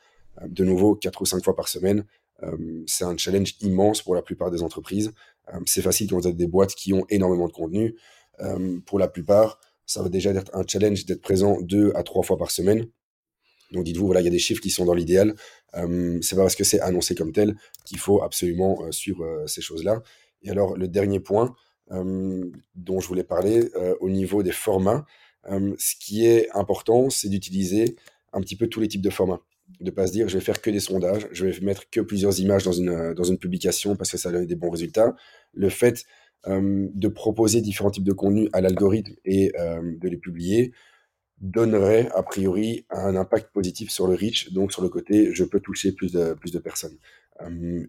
Euh, 0.42 0.48
de 0.48 0.64
nouveau, 0.64 0.96
4 0.96 1.22
ou 1.22 1.26
5 1.26 1.44
fois 1.44 1.56
par 1.56 1.68
semaine, 1.68 2.04
euh, 2.44 2.84
c'est 2.86 3.06
un 3.06 3.16
challenge 3.18 3.56
immense 3.62 4.02
pour 4.02 4.16
la 4.16 4.22
plupart 4.22 4.52
des 4.52 4.62
entreprises. 4.62 5.14
Euh, 5.54 5.60
c'est 5.66 5.82
facile 5.82 6.10
quand 6.10 6.18
vous 6.18 6.28
avez 6.28 6.36
des 6.36 6.48
boîtes 6.48 6.76
qui 6.76 6.94
ont 6.94 7.06
énormément 7.10 7.48
de 7.48 7.54
contenu. 7.54 7.96
pour 8.86 9.00
la 9.00 9.08
plupart, 9.08 9.60
ça 9.88 10.04
va 10.04 10.10
déjà 10.10 10.30
être 10.30 10.56
un 10.56 10.64
challenge 10.68 11.08
d'être 11.08 11.22
présent 11.22 11.60
2 11.62 11.92
à 11.96 12.04
3 12.04 12.22
fois 12.22 12.38
par 12.38 12.52
semaine. 12.52 12.88
Donc 13.72 13.84
dites-vous, 13.84 14.06
voilà, 14.06 14.22
il 14.22 14.26
y 14.26 14.28
a 14.28 14.32
des 14.32 14.40
chiffres 14.40 14.62
qui 14.62 14.70
sont 14.70 14.86
dans 14.86 14.94
l'idéal. 14.94 15.36
Euh, 15.76 16.18
c'est 16.22 16.36
pas 16.36 16.44
parce 16.44 16.56
que 16.56 16.64
c'est 16.64 16.80
annoncé 16.80 17.16
comme 17.16 17.32
tel 17.32 17.56
qu'il 17.86 18.00
faut 18.00 18.22
absolument 18.22 18.92
suivre 18.92 19.44
ces 19.48 19.62
choses-là. 19.62 20.02
Et 20.42 20.50
alors, 20.50 20.78
le 20.78 20.88
dernier 20.88 21.20
point 21.20 21.56
dont 21.90 23.00
je 23.00 23.08
voulais 23.08 23.24
parler, 23.24 23.70
au 24.02 24.10
niveau 24.10 24.44
des 24.44 24.52
formats, 24.52 25.06
ce 25.46 25.96
qui 26.00 26.26
est 26.26 26.50
important, 26.54 27.10
c'est 27.10 27.30
d'utiliser 27.30 27.96
un 28.34 28.42
petit 28.42 28.58
peu 28.58 28.68
tous 28.68 28.82
les 28.82 28.90
types 28.90 29.02
de 29.02 29.10
formats. 29.10 29.42
De 29.80 29.86
ne 29.86 29.92
pas 29.92 30.08
se 30.08 30.12
dire, 30.12 30.28
je 30.28 30.38
vais 30.38 30.44
faire 30.44 30.62
que 30.62 30.70
des 30.70 30.82
sondages, 30.82 31.28
je 31.32 31.46
vais 31.46 31.60
mettre 31.62 31.90
que 31.90 32.02
plusieurs 32.02 32.40
images 32.40 32.64
dans 32.64 32.74
une, 32.74 33.14
dans 33.14 33.24
une 33.24 33.38
publication 33.38 33.96
parce 33.96 34.12
que 34.12 34.18
ça 34.18 34.32
donne 34.32 34.46
des 34.46 34.56
bons 34.56 34.70
résultats. 34.70 35.16
Le 35.54 35.70
fait 35.70 36.04
de 36.46 37.08
proposer 37.08 37.62
différents 37.62 37.92
types 37.92 38.04
de 38.04 38.14
contenus 38.14 38.50
à 38.54 38.62
l'algorithme 38.62 39.14
et 39.26 39.52
de 39.54 40.08
les 40.08 40.18
publier 40.18 40.74
donnerait 41.42 42.10
a 42.16 42.24
priori 42.24 42.86
un 42.90 43.16
impact 43.16 43.52
positif 43.52 43.92
sur 43.92 44.08
le 44.08 44.16
reach, 44.16 44.52
donc 44.54 44.72
sur 44.72 44.82
le 44.82 44.90
côté 44.90 45.34
je 45.34 45.44
peux 45.44 45.60
toucher 45.60 45.92
plus 45.92 46.12
de, 46.12 46.34
plus 46.34 46.52
de 46.52 46.60
personnes. 46.60 46.98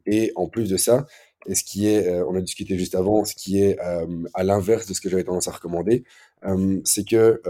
et 0.07 0.33
en 0.37 0.49
plus 0.49 0.69
de 0.69 0.77
ça, 0.77 1.07
et 1.47 1.55
ce 1.55 1.65
qui 1.65 1.87
est, 1.87 2.21
on 2.23 2.35
a 2.35 2.41
discuté 2.41 2.77
juste 2.77 2.95
avant, 2.95 3.25
ce 3.25 3.35
qui 3.35 3.63
est 3.63 3.79
à 3.79 4.45
l'inverse 4.45 4.87
de 4.87 4.95
ce 4.95 5.01
que 5.01 5.09
j'avais 5.09 5.25
tendance 5.25 5.49
à 5.49 5.53
recommander, 5.53 6.05
c'est 6.85 7.07
que 7.09 7.41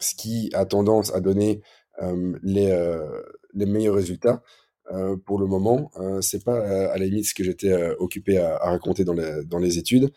ce 0.00 0.14
qui 0.16 0.50
a 0.54 0.64
tendance 0.64 1.14
à 1.14 1.20
donner 1.20 1.60
les, 2.42 2.98
les 3.54 3.66
meilleurs 3.66 3.94
résultats, 3.94 4.42
pour 5.24 5.38
le 5.38 5.46
moment, 5.46 5.90
c'est 6.20 6.42
pas 6.44 6.90
à 6.90 6.98
la 6.98 7.04
limite 7.04 7.26
ce 7.26 7.34
que 7.34 7.44
j'étais 7.44 7.72
occupé 7.98 8.38
à, 8.38 8.58
raconter 8.58 9.04
dans 9.04 9.14
les, 9.14 9.44
dans 9.44 9.58
les 9.58 9.78
études. 9.78 10.10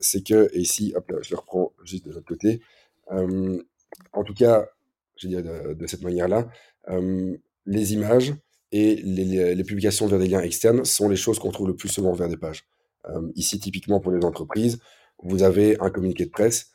c'est 0.00 0.26
que, 0.26 0.50
et 0.52 0.60
ici, 0.60 0.94
je 1.22 1.30
le 1.30 1.36
reprends 1.36 1.72
juste 1.84 2.06
de 2.06 2.12
l'autre 2.12 2.26
côté. 2.26 2.60
En 4.12 4.24
tout 4.24 4.34
cas, 4.34 4.68
je 5.16 5.28
vais 5.28 5.42
dire 5.42 5.74
de, 5.74 5.86
cette 5.86 6.02
manière-là, 6.02 6.48
les 7.66 7.92
images 7.92 8.34
et 8.72 8.96
les, 8.96 9.64
publications 9.64 10.06
vers 10.06 10.18
des 10.18 10.28
liens 10.28 10.40
externes 10.40 10.84
sont 10.84 11.08
les 11.08 11.16
choses 11.16 11.38
qu'on 11.38 11.50
trouve 11.50 11.68
le 11.68 11.76
plus 11.76 11.88
souvent 11.88 12.12
vers 12.12 12.28
des 12.28 12.36
pages. 12.36 12.64
ici, 13.34 13.58
typiquement 13.58 14.00
pour 14.00 14.12
les 14.12 14.24
entreprises, 14.24 14.78
vous 15.22 15.42
avez 15.42 15.76
un 15.80 15.90
communiqué 15.90 16.24
de 16.24 16.30
presse 16.30 16.72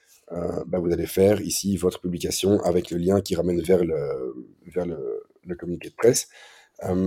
bah, 0.68 0.80
vous 0.80 0.92
allez 0.92 1.06
faire 1.06 1.42
ici 1.42 1.78
votre 1.78 2.00
publication 2.00 2.62
avec 2.64 2.90
le 2.90 2.98
lien 2.98 3.22
qui 3.22 3.36
ramène 3.36 3.62
vers 3.62 3.84
le, 3.84 4.36
vers 4.66 4.86
le, 4.86 5.56
communiqué 5.56 5.90
de 5.90 5.96
presse. 5.96 6.30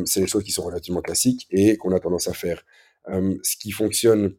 C'est 0.04 0.20
des 0.20 0.26
choses 0.26 0.44
qui 0.44 0.52
sont 0.52 0.62
relativement 0.62 1.02
classiques 1.02 1.46
et 1.50 1.76
qu'on 1.76 1.92
a 1.92 2.00
tendance 2.00 2.28
à 2.28 2.32
faire. 2.32 2.64
Ce 3.08 3.56
qui 3.56 3.72
fonctionne 3.72 4.34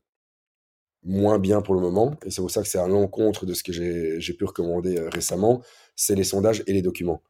moins 1.08 1.40
bien 1.40 1.62
pour 1.62 1.74
le 1.74 1.82
moment, 1.82 2.16
et 2.26 2.32
c'est 2.32 2.42
pour 2.42 2.52
ça 2.52 2.62
que 2.62 2.68
c'est 2.68 2.78
à 2.78 2.88
l'encontre 2.88 3.46
de 3.46 3.54
ce 3.54 3.64
que 3.64 3.72
j'ai 3.72 4.34
pu 4.34 4.46
recommander 4.46 5.00
récemment, 5.10 5.62
c'est 5.96 6.16
les 6.16 6.24
sondages 6.24 6.64
et 6.68 6.74
les 6.74 6.82
documents. 6.82 7.22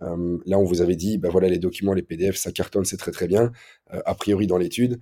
là, 0.00 0.58
on 0.58 0.64
vous 0.64 0.80
avait 0.80 0.96
dit, 0.96 1.18
bah 1.18 1.28
voilà, 1.30 1.48
les 1.48 1.58
documents, 1.58 1.94
les 1.94 2.02
PDF, 2.02 2.36
ça 2.36 2.52
cartonne, 2.52 2.84
c'est 2.84 2.96
très 2.96 3.12
très 3.12 3.26
bien. 3.26 3.52
a 3.90 4.14
priori, 4.14 4.46
dans 4.46 4.58
l'étude, 4.58 5.00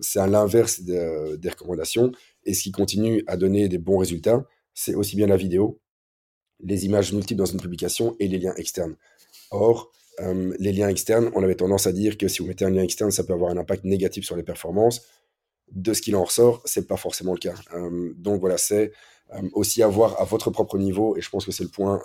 c'est 0.00 0.20
à 0.20 0.26
l'inverse 0.26 0.80
des 0.82 1.48
recommandations. 1.48 2.12
Et 2.44 2.54
ce 2.54 2.62
qui 2.62 2.72
continue 2.72 3.22
à 3.26 3.36
donner 3.36 3.68
des 3.68 3.78
bons 3.78 3.98
résultats, 3.98 4.44
c'est 4.74 4.94
aussi 4.94 5.16
bien 5.16 5.26
la 5.26 5.36
vidéo, 5.36 5.80
les 6.60 6.86
images 6.86 7.12
multiples 7.12 7.38
dans 7.38 7.46
une 7.46 7.60
publication 7.60 8.16
et 8.20 8.28
les 8.28 8.38
liens 8.38 8.54
externes. 8.56 8.96
Or, 9.50 9.90
euh, 10.20 10.54
les 10.58 10.72
liens 10.72 10.88
externes, 10.88 11.30
on 11.34 11.42
avait 11.42 11.54
tendance 11.54 11.86
à 11.86 11.92
dire 11.92 12.16
que 12.18 12.28
si 12.28 12.40
vous 12.40 12.48
mettez 12.48 12.64
un 12.64 12.70
lien 12.70 12.82
externe, 12.82 13.10
ça 13.10 13.24
peut 13.24 13.32
avoir 13.32 13.50
un 13.50 13.56
impact 13.56 13.84
négatif 13.84 14.24
sur 14.24 14.36
les 14.36 14.42
performances. 14.42 15.02
De 15.72 15.92
ce 15.94 16.02
qu'il 16.02 16.16
en 16.16 16.24
ressort, 16.24 16.62
c'est 16.64 16.86
pas 16.86 16.96
forcément 16.96 17.32
le 17.32 17.38
cas. 17.38 17.54
Euh, 17.74 18.12
donc 18.16 18.40
voilà, 18.40 18.58
c'est 18.58 18.92
euh, 19.34 19.40
aussi 19.52 19.82
avoir 19.82 20.20
à 20.20 20.24
votre 20.24 20.50
propre 20.50 20.78
niveau, 20.78 21.16
et 21.16 21.20
je 21.20 21.30
pense 21.30 21.44
que 21.44 21.52
c'est 21.52 21.64
le 21.64 21.70
point 21.70 22.02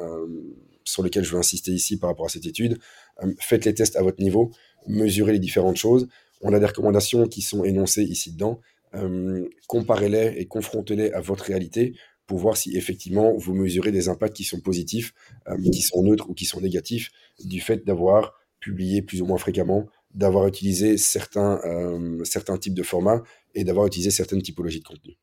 sur 0.84 1.04
lequel 1.04 1.24
je 1.26 1.32
veux 1.32 1.40
insister 1.40 1.72
ici 1.72 2.00
par 2.00 2.10
rapport 2.10 2.26
à 2.26 2.30
cette 2.30 2.46
étude. 2.46 2.80
faites 3.40 3.66
les 3.66 3.74
tests 3.74 3.98
à 3.98 4.02
votre 4.02 4.22
niveau, 4.22 4.52
mesurez 4.88 5.34
les 5.34 5.40
différentes 5.40 5.76
choses. 5.76 6.08
On 6.42 6.54
a 6.54 6.60
des 6.60 6.66
recommandations 6.66 7.28
qui 7.28 7.42
sont 7.42 7.66
énoncées 7.66 8.04
ici 8.04 8.32
dedans. 8.32 8.62
comparez-les 9.68 10.36
et 10.38 10.46
confrontez-les 10.46 11.12
à 11.12 11.20
votre 11.20 11.44
réalité 11.44 11.94
pour 12.28 12.38
voir 12.38 12.58
si 12.58 12.78
effectivement 12.78 13.34
vous 13.36 13.56
mesurez 13.56 13.92
des 13.92 14.10
impacts 14.10 14.36
qui 14.36 14.44
sont 14.44 14.60
positifs, 14.60 15.14
euh, 15.48 15.58
qui 15.72 15.82
sont 15.82 16.04
neutres 16.04 16.30
ou 16.30 16.34
qui 16.34 16.46
sont 16.46 16.62
négatifs 16.62 17.10
du 17.44 17.62
fait 17.62 17.86
d'avoir 17.86 18.34
publié 18.60 19.02
plus 19.02 19.22
ou 19.22 19.26
moins 19.26 19.38
fréquemment, 19.38 19.88
d'avoir 20.14 20.46
utilisé 20.46 20.98
certains, 20.98 21.62
euh, 21.64 22.24
certains 22.26 22.58
types 22.58 22.74
de 22.74 22.84
formats 22.84 23.24
et 23.58 23.64
d'avoir 23.64 23.88
utilisé 23.88 24.12
certaines 24.12 24.42
typologies 24.42 24.80
de 24.80 24.86
contenu. 24.86 25.18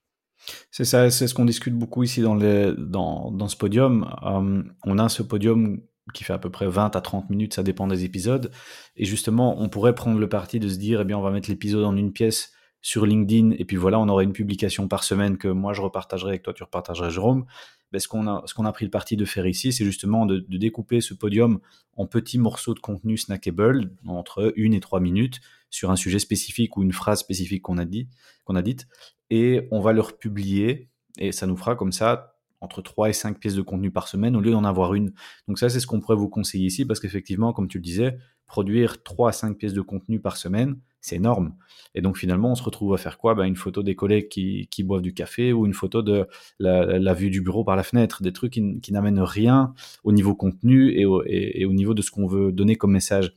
C'est 0.71 0.85
ça, 0.85 1.09
c'est 1.11 1.27
ce 1.27 1.35
qu'on 1.35 1.45
discute 1.45 1.75
beaucoup 1.75 2.03
ici 2.03 2.21
dans, 2.21 2.35
les, 2.35 2.73
dans, 2.77 3.31
dans 3.31 3.49
ce 3.49 3.57
podium. 3.57 4.11
Euh, 4.25 4.63
on 4.85 4.99
a 4.99 5.09
ce 5.09 5.23
podium 5.23 5.81
qui 6.13 6.25
fait 6.25 6.35
à 6.35 6.39
peu 6.39 6.51
près 6.51 6.67
20 6.67 6.97
à 6.97 7.01
30 7.01 7.31
minutes, 7.31 7.55
ça 7.55 7.63
dépend 7.63 7.87
des 7.87 8.05
épisodes. 8.05 8.51
Et 8.97 9.05
justement, 9.05 9.59
on 9.63 9.69
pourrait 9.69 9.95
prendre 9.95 10.19
le 10.19 10.29
parti 10.29 10.61
de 10.61 10.69
se 10.69 10.77
dire, 10.77 11.01
eh 11.01 11.05
bien, 11.05 11.17
on 11.17 11.23
va 11.23 11.31
mettre 11.31 11.49
l'épisode 11.49 11.85
en 11.85 11.97
une 11.97 12.13
pièce 12.13 12.53
sur 12.83 13.07
LinkedIn, 13.07 13.53
et 13.53 13.65
puis 13.65 13.79
voilà, 13.79 13.99
on 13.99 14.09
aurait 14.11 14.25
une 14.25 14.35
publication 14.35 14.89
par 14.89 15.05
semaine 15.05 15.39
que 15.39 15.49
moi 15.49 15.73
je 15.73 15.81
repartagerai 15.81 16.33
avec 16.33 16.43
toi, 16.43 16.53
tu 16.53 16.63
repartageras 16.65 17.09
Jérôme. 17.09 17.47
Ben, 17.95 18.01
ce 18.01 18.09
qu'on 18.09 18.27
a, 18.27 18.73
pris 18.73 18.85
le 18.85 18.91
parti 18.91 19.17
de 19.17 19.25
faire 19.25 19.47
ici, 19.47 19.73
c'est 19.73 19.85
justement 19.85 20.27
de, 20.27 20.45
découper 20.49 21.01
ce 21.01 21.15
podium 21.15 21.61
en 21.97 22.07
petits 22.07 22.39
morceaux 22.39 22.75
de 22.75 22.81
contenu 22.81 23.17
snackable, 23.17 23.93
entre 24.05 24.53
une 24.57 24.75
et 24.75 24.81
trois 24.81 24.99
minutes, 24.99 25.41
sur 25.71 25.93
un 25.93 25.97
sujet 25.97 26.19
spécifique 26.19 26.77
ou 26.77 26.83
une 26.83 26.93
phrase 26.93 27.21
spécifique 27.21 27.63
qu'on 27.63 27.79
a 27.79 27.85
dite, 27.85 28.89
et 29.31 29.69
on 29.71 29.79
va 29.79 29.93
le 29.93 30.01
republier, 30.01 30.89
et 31.19 31.31
ça 31.31 31.47
nous 31.47 31.57
fera 31.57 31.77
comme 31.77 31.93
ça 31.93 32.35
entre 32.61 32.83
3 32.83 33.11
et 33.11 33.13
5 33.13 33.39
pièces 33.39 33.55
de 33.55 33.63
contenu 33.63 33.93
par 33.93 34.09
semaine 34.09 34.35
au 34.35 34.41
lieu 34.41 34.51
d'en 34.51 34.65
avoir 34.65 34.95
une. 34.95 35.13
Donc 35.47 35.61
ça, 35.61 35.69
c'est 35.69 35.79
ce 35.79 35.87
qu'on 35.87 36.01
pourrait 36.01 36.17
vous 36.17 36.29
conseiller 36.29 36.67
ici 36.67 36.85
parce 36.85 36.99
qu'effectivement, 36.99 37.53
comme 37.53 37.69
tu 37.69 37.79
le 37.79 37.85
disais, 37.85 38.19
produire 38.47 39.05
3 39.05 39.29
à 39.29 39.33
5 39.33 39.57
pièces 39.57 39.75
de 39.75 39.83
contenu 39.83 40.19
par 40.19 40.37
semaine, 40.37 40.81
c'est 41.05 41.17
énorme. 41.17 41.55
Et 41.95 42.01
donc 42.01 42.17
finalement, 42.17 42.53
on 42.53 42.55
se 42.55 42.63
retrouve 42.63 42.95
à 42.95 42.97
faire 42.97 43.19
quoi? 43.19 43.35
Ben, 43.35 43.45
Une 43.45 43.57
photo 43.57 43.83
des 43.83 43.95
collègues 43.95 44.29
qui, 44.29 44.83
boivent 44.83 45.03
du 45.03 45.13
café 45.13 45.53
ou 45.53 45.67
une 45.67 45.75
photo 45.75 46.01
de 46.01 46.27
la, 46.59 47.15
vue 47.15 47.29
du 47.29 47.43
bureau 47.43 47.63
par 47.63 47.77
la 47.77 47.83
fenêtre, 47.83 48.23
des 48.23 48.33
trucs 48.33 48.53
qui, 48.53 48.93
n'amènent 48.93 49.21
rien 49.21 49.75
au 50.03 50.13
niveau 50.13 50.35
contenu 50.35 50.93
et 50.99 51.05
au 51.05 51.73
niveau 51.73 51.93
de 51.93 52.01
ce 52.01 52.11
qu'on 52.11 52.27
veut 52.27 52.53
donner 52.53 52.77
comme 52.77 52.93
message. 52.93 53.35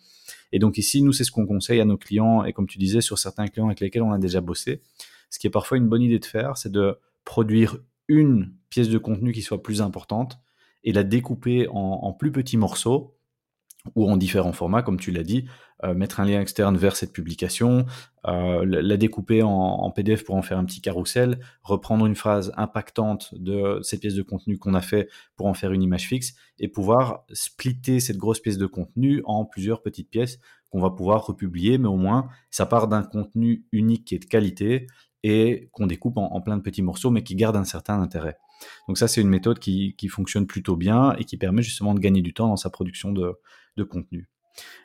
Et 0.53 0.60
donc 0.60 0.77
ici, 0.77 1.01
nous, 1.01 1.12
c'est 1.12 1.25
ce 1.25 1.32
qu'on 1.32 1.45
conseille 1.45 1.82
à 1.82 1.86
nos 1.86 1.97
clients 1.97 2.45
et 2.45 2.53
comme 2.53 2.67
tu 2.67 2.77
disais, 2.77 3.01
sur 3.01 3.19
certains 3.19 3.47
clients 3.47 3.67
avec 3.67 3.82
lesquels 3.82 4.01
on 4.01 4.13
a 4.13 4.17
déjà 4.17 4.39
bossé. 4.39 4.82
Ce 5.30 5.39
qui 5.39 5.47
est 5.47 5.51
parfois 5.51 5.77
une 5.77 5.89
bonne 5.89 6.01
idée 6.01 6.19
de 6.19 6.25
faire, 6.25 6.58
c'est 6.58 6.71
de 6.71 6.97
produire 7.25 7.77
une 8.08 8.53
pièce 8.69 8.88
de 8.88 8.97
contenu 8.97 9.34
qui 9.34 9.41
soit 9.41 9.62
plus 9.62 9.82
importante 9.82 10.39
et 10.84 10.93
la 10.93 11.03
découper 11.03 11.67
en, 11.69 12.13
plus 12.13 12.32
petits 12.32 12.56
morceaux 12.56 13.17
ou 13.95 14.10
en 14.10 14.15
différents 14.15 14.53
formats, 14.53 14.84
comme 14.84 14.99
tu 14.99 15.12
l'as 15.12 15.23
dit, 15.23 15.45
euh, 15.84 15.94
mettre 15.94 16.20
un 16.20 16.26
lien 16.26 16.42
externe 16.42 16.78
vers 16.78 16.96
cette 16.96 17.13
publication, 17.13 17.86
euh, 18.28 18.66
la 18.66 18.98
découper 18.98 19.44
en, 19.44 19.90
PDF 19.92 20.24
pour 20.24 20.36
en 20.36 20.42
faire 20.42 20.58
un 20.58 20.66
petit 20.66 20.82
carrousel, 20.82 21.40
reprendre 21.63 22.06
une 22.06 22.16
phrase 22.16 22.52
impactante 22.58 23.34
de 23.36 23.80
cette 23.82 24.02
pièce 24.02 24.16
de 24.16 24.24
contenu 24.24 24.58
qu'on 24.58 24.74
a 24.74 24.82
fait 24.82 25.10
pour 25.36 25.48
en 25.48 25.54
faire 25.54 25.72
une 25.72 25.84
image 25.84 26.08
fixe 26.08 26.36
et 26.60 26.68
pouvoir 26.68 27.26
splitter 27.32 28.00
cette 28.00 28.18
grosse 28.18 28.40
pièce 28.40 28.58
de 28.58 28.66
contenu 28.66 29.22
en 29.26 29.46
plusieurs 29.46 29.82
petites 29.82 30.10
pièces 30.10 30.40
qu'on 30.70 30.82
va 30.82 30.90
pouvoir 30.90 31.26
republier, 31.26 31.78
mais 31.78 31.88
au 31.88 31.96
moins 31.96 32.28
ça 32.52 32.66
part 32.66 32.88
d'un 32.88 33.04
contenu 33.04 33.66
unique 33.72 34.06
qui 34.06 34.16
est 34.16 34.20
de 34.20 34.26
qualité 34.26 34.88
et 35.24 35.70
qu'on 35.72 35.88
découpe 35.88 36.18
en, 36.18 36.42
plein 36.42 36.58
de 36.58 36.62
petits 36.62 36.82
morceaux, 36.82 37.10
mais 37.10 37.24
qui 37.24 37.36
garde 37.36 37.56
un 37.56 37.66
certain 37.66 38.02
intérêt. 38.02 38.38
Donc 38.88 38.98
ça, 38.98 39.08
c'est 39.08 39.22
une 39.22 39.30
méthode 39.30 39.60
qui, 39.60 39.96
fonctionne 40.10 40.48
plutôt 40.48 40.76
bien 40.76 41.13
et 41.18 41.26
qui 41.26 41.38
permet 41.38 41.62
justement 41.62 41.94
de 41.94 42.00
gagner 42.00 42.22
du 42.22 42.34
temps 42.34 42.48
dans 42.48 42.58
sa 42.58 42.70
production 42.70 43.12
de, 43.12 43.36
contenu. 43.84 44.30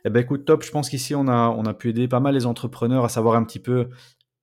Eh 0.04 0.10
ben 0.10 0.20
écoute, 0.20 0.44
top, 0.44 0.62
je 0.64 0.70
pense 0.70 0.90
qu'ici, 0.90 1.14
on 1.14 1.28
a, 1.28 1.74
pu 1.74 1.90
aider 1.90 2.08
pas 2.08 2.20
mal 2.20 2.34
les 2.34 2.46
entrepreneurs 2.46 3.04
à 3.04 3.08
savoir 3.08 3.36
un 3.36 3.44
petit 3.44 3.58
peu 3.58 3.88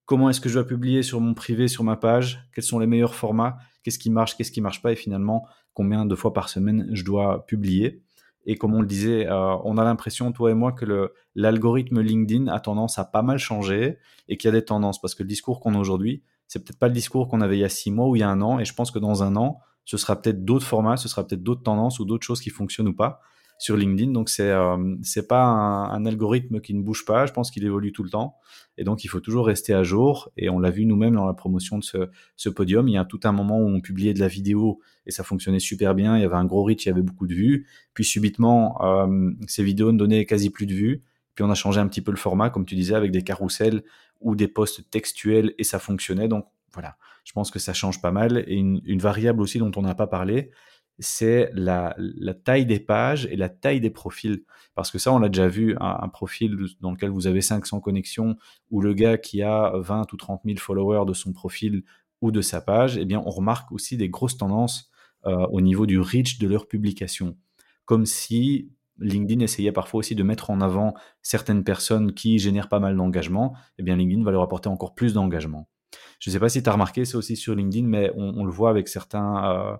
comment 0.05 0.29
est-ce 0.29 0.41
que 0.41 0.49
je 0.49 0.55
dois 0.55 0.65
publier 0.65 1.03
sur 1.03 1.21
mon 1.21 1.33
privé, 1.33 1.67
sur 1.67 1.83
ma 1.83 1.95
page, 1.95 2.47
quels 2.53 2.63
sont 2.63 2.79
les 2.79 2.87
meilleurs 2.87 3.13
formats, 3.13 3.57
qu'est-ce 3.83 3.99
qui 3.99 4.09
marche, 4.09 4.35
qu'est-ce 4.35 4.51
qui 4.51 4.61
marche 4.61 4.81
pas, 4.81 4.91
et 4.91 4.95
finalement, 4.95 5.45
combien 5.73 6.05
de 6.05 6.15
fois 6.15 6.33
par 6.33 6.49
semaine 6.49 6.89
je 6.93 7.03
dois 7.03 7.45
publier. 7.45 8.01
Et 8.45 8.55
comme 8.55 8.73
on 8.73 8.81
le 8.81 8.87
disait, 8.87 9.27
euh, 9.27 9.55
on 9.63 9.77
a 9.77 9.83
l'impression, 9.83 10.31
toi 10.31 10.49
et 10.49 10.53
moi, 10.53 10.71
que 10.71 11.11
l'algorithme 11.35 12.01
LinkedIn 12.01 12.47
a 12.47 12.59
tendance 12.59 12.97
à 12.97 13.05
pas 13.05 13.21
mal 13.21 13.37
changer 13.37 13.99
et 14.27 14.37
qu'il 14.37 14.47
y 14.47 14.49
a 14.49 14.57
des 14.57 14.65
tendances. 14.65 14.99
Parce 14.99 15.13
que 15.13 15.23
le 15.23 15.29
discours 15.29 15.59
qu'on 15.59 15.75
a 15.75 15.77
aujourd'hui, 15.77 16.23
c'est 16.47 16.63
peut-être 16.63 16.79
pas 16.79 16.87
le 16.87 16.93
discours 16.93 17.27
qu'on 17.27 17.41
avait 17.41 17.57
il 17.57 17.61
y 17.61 17.65
a 17.65 17.69
six 17.69 17.91
mois 17.91 18.07
ou 18.07 18.15
il 18.15 18.19
y 18.19 18.23
a 18.23 18.29
un 18.29 18.41
an. 18.41 18.57
Et 18.57 18.65
je 18.65 18.73
pense 18.73 18.89
que 18.89 18.97
dans 18.97 19.21
un 19.21 19.35
an, 19.35 19.59
ce 19.85 19.97
sera 19.97 20.19
peut-être 20.19 20.45
d'autres 20.45 20.65
formats, 20.65 20.97
ce 20.97 21.07
sera 21.07 21.27
peut-être 21.27 21.43
d'autres 21.43 21.63
tendances 21.63 21.99
ou 21.99 22.05
d'autres 22.05 22.25
choses 22.25 22.41
qui 22.41 22.49
fonctionnent 22.49 22.87
ou 22.87 22.95
pas 22.95 23.21
sur 23.59 23.75
LinkedIn. 23.77 24.11
Donc 24.11 24.29
c'est 24.29 24.49
euh, 24.49 24.95
c'est 25.03 25.27
pas 25.27 25.43
un, 25.43 26.05
algorithme 26.05 26.61
qui 26.61 26.73
ne 26.73 26.81
bouge 26.81 27.05
pas. 27.05 27.27
Je 27.27 27.33
pense 27.33 27.51
qu'il 27.51 27.63
évolue 27.65 27.91
tout 27.91 28.03
le 28.03 28.09
temps 28.09 28.37
et 28.77 28.83
donc 28.83 29.03
il 29.03 29.09
faut 29.09 29.19
toujours 29.19 29.45
rester 29.45 29.73
à 29.73 29.83
jour. 29.83 30.31
Et 30.37 30.49
on 30.49 30.59
l'a 30.59 30.71
vu 30.71 30.85
nous-mêmes 30.85 31.13
dans 31.13 31.25
la 31.25 31.33
promotion 31.33 31.77
de 31.77 31.83
ce, 31.83 32.09
ce, 32.37 32.49
podium. 32.49 32.87
Il 32.87 32.93
y 32.93 32.97
a 32.97 33.05
tout 33.05 33.19
un 33.25 33.33
moment 33.33 33.59
où 33.59 33.67
on 33.67 33.81
publiait 33.81 34.13
de 34.13 34.19
la 34.19 34.29
vidéo 34.29 34.79
et 35.05 35.11
ça 35.11 35.23
fonctionnait 35.23 35.59
super 35.59 35.93
bien. 35.93 36.17
Il 36.17 36.21
y 36.21 36.25
avait 36.25 36.35
un 36.35 36.45
gros 36.45 36.63
reach, 36.63 36.85
il 36.85 36.89
y 36.89 36.91
avait 36.91 37.01
beaucoup 37.01 37.27
de 37.27 37.33
vues. 37.33 37.67
Puis 37.93 38.05
subitement, 38.05 38.81
euh, 38.81 39.31
ces 39.47 39.63
vidéos 39.63 39.91
ne 39.91 39.97
donnaient 39.97 40.25
quasi 40.25 40.49
plus 40.49 40.65
de 40.65 40.73
vues. 40.73 41.03
Puis 41.35 41.43
on 41.43 41.51
a 41.51 41.55
changé 41.55 41.79
un 41.81 41.87
petit 41.87 42.01
peu 42.01 42.11
le 42.11 42.17
format, 42.17 42.49
comme 42.49 42.65
tu 42.65 42.75
disais, 42.75 42.95
avec 42.95 43.11
des 43.11 43.23
carousels 43.23 43.83
ou 44.21 44.35
des 44.35 44.47
posts 44.47 44.89
textuels 44.89 45.53
et 45.57 45.63
ça 45.65 45.79
fonctionnait. 45.79 46.29
Donc 46.29 46.45
voilà, 46.73 46.95
je 47.25 47.33
pense 47.33 47.51
que 47.51 47.59
ça 47.59 47.73
change 47.73 48.01
pas 48.01 48.11
mal. 48.11 48.45
Et 48.47 48.55
une, 48.55 48.81
une 48.85 48.99
variable 48.99 49.41
aussi 49.41 49.59
dont 49.59 49.71
on 49.75 49.81
n'a 49.81 49.95
pas 49.95 50.07
parlé, 50.07 50.51
c'est 50.99 51.49
la, 51.53 51.95
taille 52.43 52.65
des 52.65 52.79
pages 52.79 53.25
et 53.31 53.35
la 53.35 53.49
taille 53.49 53.79
des 53.79 53.89
profils. 53.89 54.43
Parce 54.75 54.91
que 54.91 54.97
ça, 54.97 55.11
on 55.13 55.19
l'a 55.19 55.29
déjà 55.29 55.47
vu, 55.47 55.75
un, 55.79 56.07
profil 56.09 56.57
dans 56.81 56.91
lequel 56.91 57.09
vous 57.09 57.27
avez 57.27 57.41
500 57.41 57.79
connexions, 57.79 58.35
ou 58.69 58.81
le 58.81 58.93
gars 58.93 59.17
qui 59.17 59.41
a 59.41 59.71
20 59.75 60.11
ou 60.13 60.17
30 60.17 60.41
000 60.45 60.57
followers 60.57 61.05
de 61.05 61.13
son 61.13 61.33
profil 61.33 61.83
ou 62.21 62.31
de 62.31 62.41
sa 62.41 62.61
page, 62.61 62.97
eh 62.97 63.05
bien, 63.05 63.21
on 63.25 63.29
remarque 63.29 63.71
aussi 63.71 63.97
des 63.97 64.09
grosses 64.09 64.37
tendances 64.37 64.89
euh, 65.25 65.47
au 65.47 65.61
niveau 65.61 65.85
du 65.85 65.99
reach 65.99 66.37
de 66.37 66.47
leur 66.47 66.67
publication. 66.67 67.37
Comme 67.85 68.05
si 68.05 68.71
LinkedIn 68.99 69.39
essayait 69.41 69.71
parfois 69.71 69.99
aussi 69.99 70.15
de 70.15 70.23
mettre 70.23 70.49
en 70.49 70.59
avant 70.59 70.93
certaines 71.21 71.63
personnes 71.63 72.13
qui 72.13 72.37
génèrent 72.37 72.67
pas 72.67 72.79
mal 72.79 72.95
d'engagement, 72.97 73.55
eh 73.77 73.83
bien, 73.83 73.95
LinkedIn 73.95 74.23
va 74.23 74.31
leur 74.31 74.41
apporter 74.41 74.67
encore 74.67 74.95
plus 74.95 75.13
d'engagement. 75.13 75.69
Je 76.19 76.29
ne 76.29 76.33
sais 76.33 76.39
pas 76.39 76.49
si 76.49 76.61
tu 76.61 76.69
as 76.69 76.73
remarqué 76.73 77.05
ça 77.05 77.17
aussi 77.17 77.37
sur 77.37 77.55
LinkedIn, 77.55 77.87
mais 77.87 78.11
on, 78.15 78.43
le 78.43 78.51
voit 78.51 78.69
avec 78.69 78.87
certains... 78.87 79.45
Euh, 79.45 79.77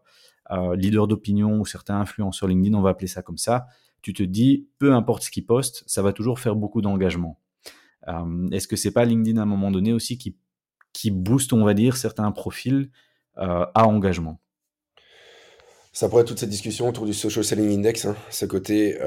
euh, 0.51 0.75
leader 0.75 1.07
d'opinion 1.07 1.59
ou 1.59 1.65
certains 1.65 1.99
influenceurs 1.99 2.49
LinkedIn, 2.49 2.75
on 2.75 2.81
va 2.81 2.89
appeler 2.89 3.07
ça 3.07 3.21
comme 3.21 3.37
ça, 3.37 3.67
tu 4.01 4.13
te 4.13 4.23
dis, 4.23 4.67
peu 4.79 4.93
importe 4.93 5.23
ce 5.23 5.29
qu'ils 5.29 5.45
postent, 5.45 5.83
ça 5.85 6.01
va 6.01 6.11
toujours 6.11 6.39
faire 6.39 6.55
beaucoup 6.55 6.81
d'engagement. 6.81 7.39
Euh, 8.07 8.49
est-ce 8.51 8.67
que 8.67 8.75
c'est 8.75 8.91
pas 8.91 9.05
LinkedIn 9.05 9.39
à 9.39 9.43
un 9.43 9.45
moment 9.45 9.69
donné 9.69 9.93
aussi 9.93 10.17
qui, 10.17 10.35
qui 10.91 11.11
booste, 11.11 11.53
on 11.53 11.63
va 11.63 11.75
dire, 11.75 11.97
certains 11.97 12.31
profils 12.31 12.89
euh, 13.37 13.65
à 13.75 13.87
engagement? 13.87 14.39
Ça 15.93 16.09
pourrait 16.09 16.23
toute 16.23 16.39
cette 16.39 16.49
discussion 16.49 16.87
autour 16.87 17.05
du 17.05 17.13
social 17.13 17.43
selling 17.45 17.77
index, 17.77 18.05
hein. 18.05 18.15
ce 18.31 18.45
côté 18.45 18.97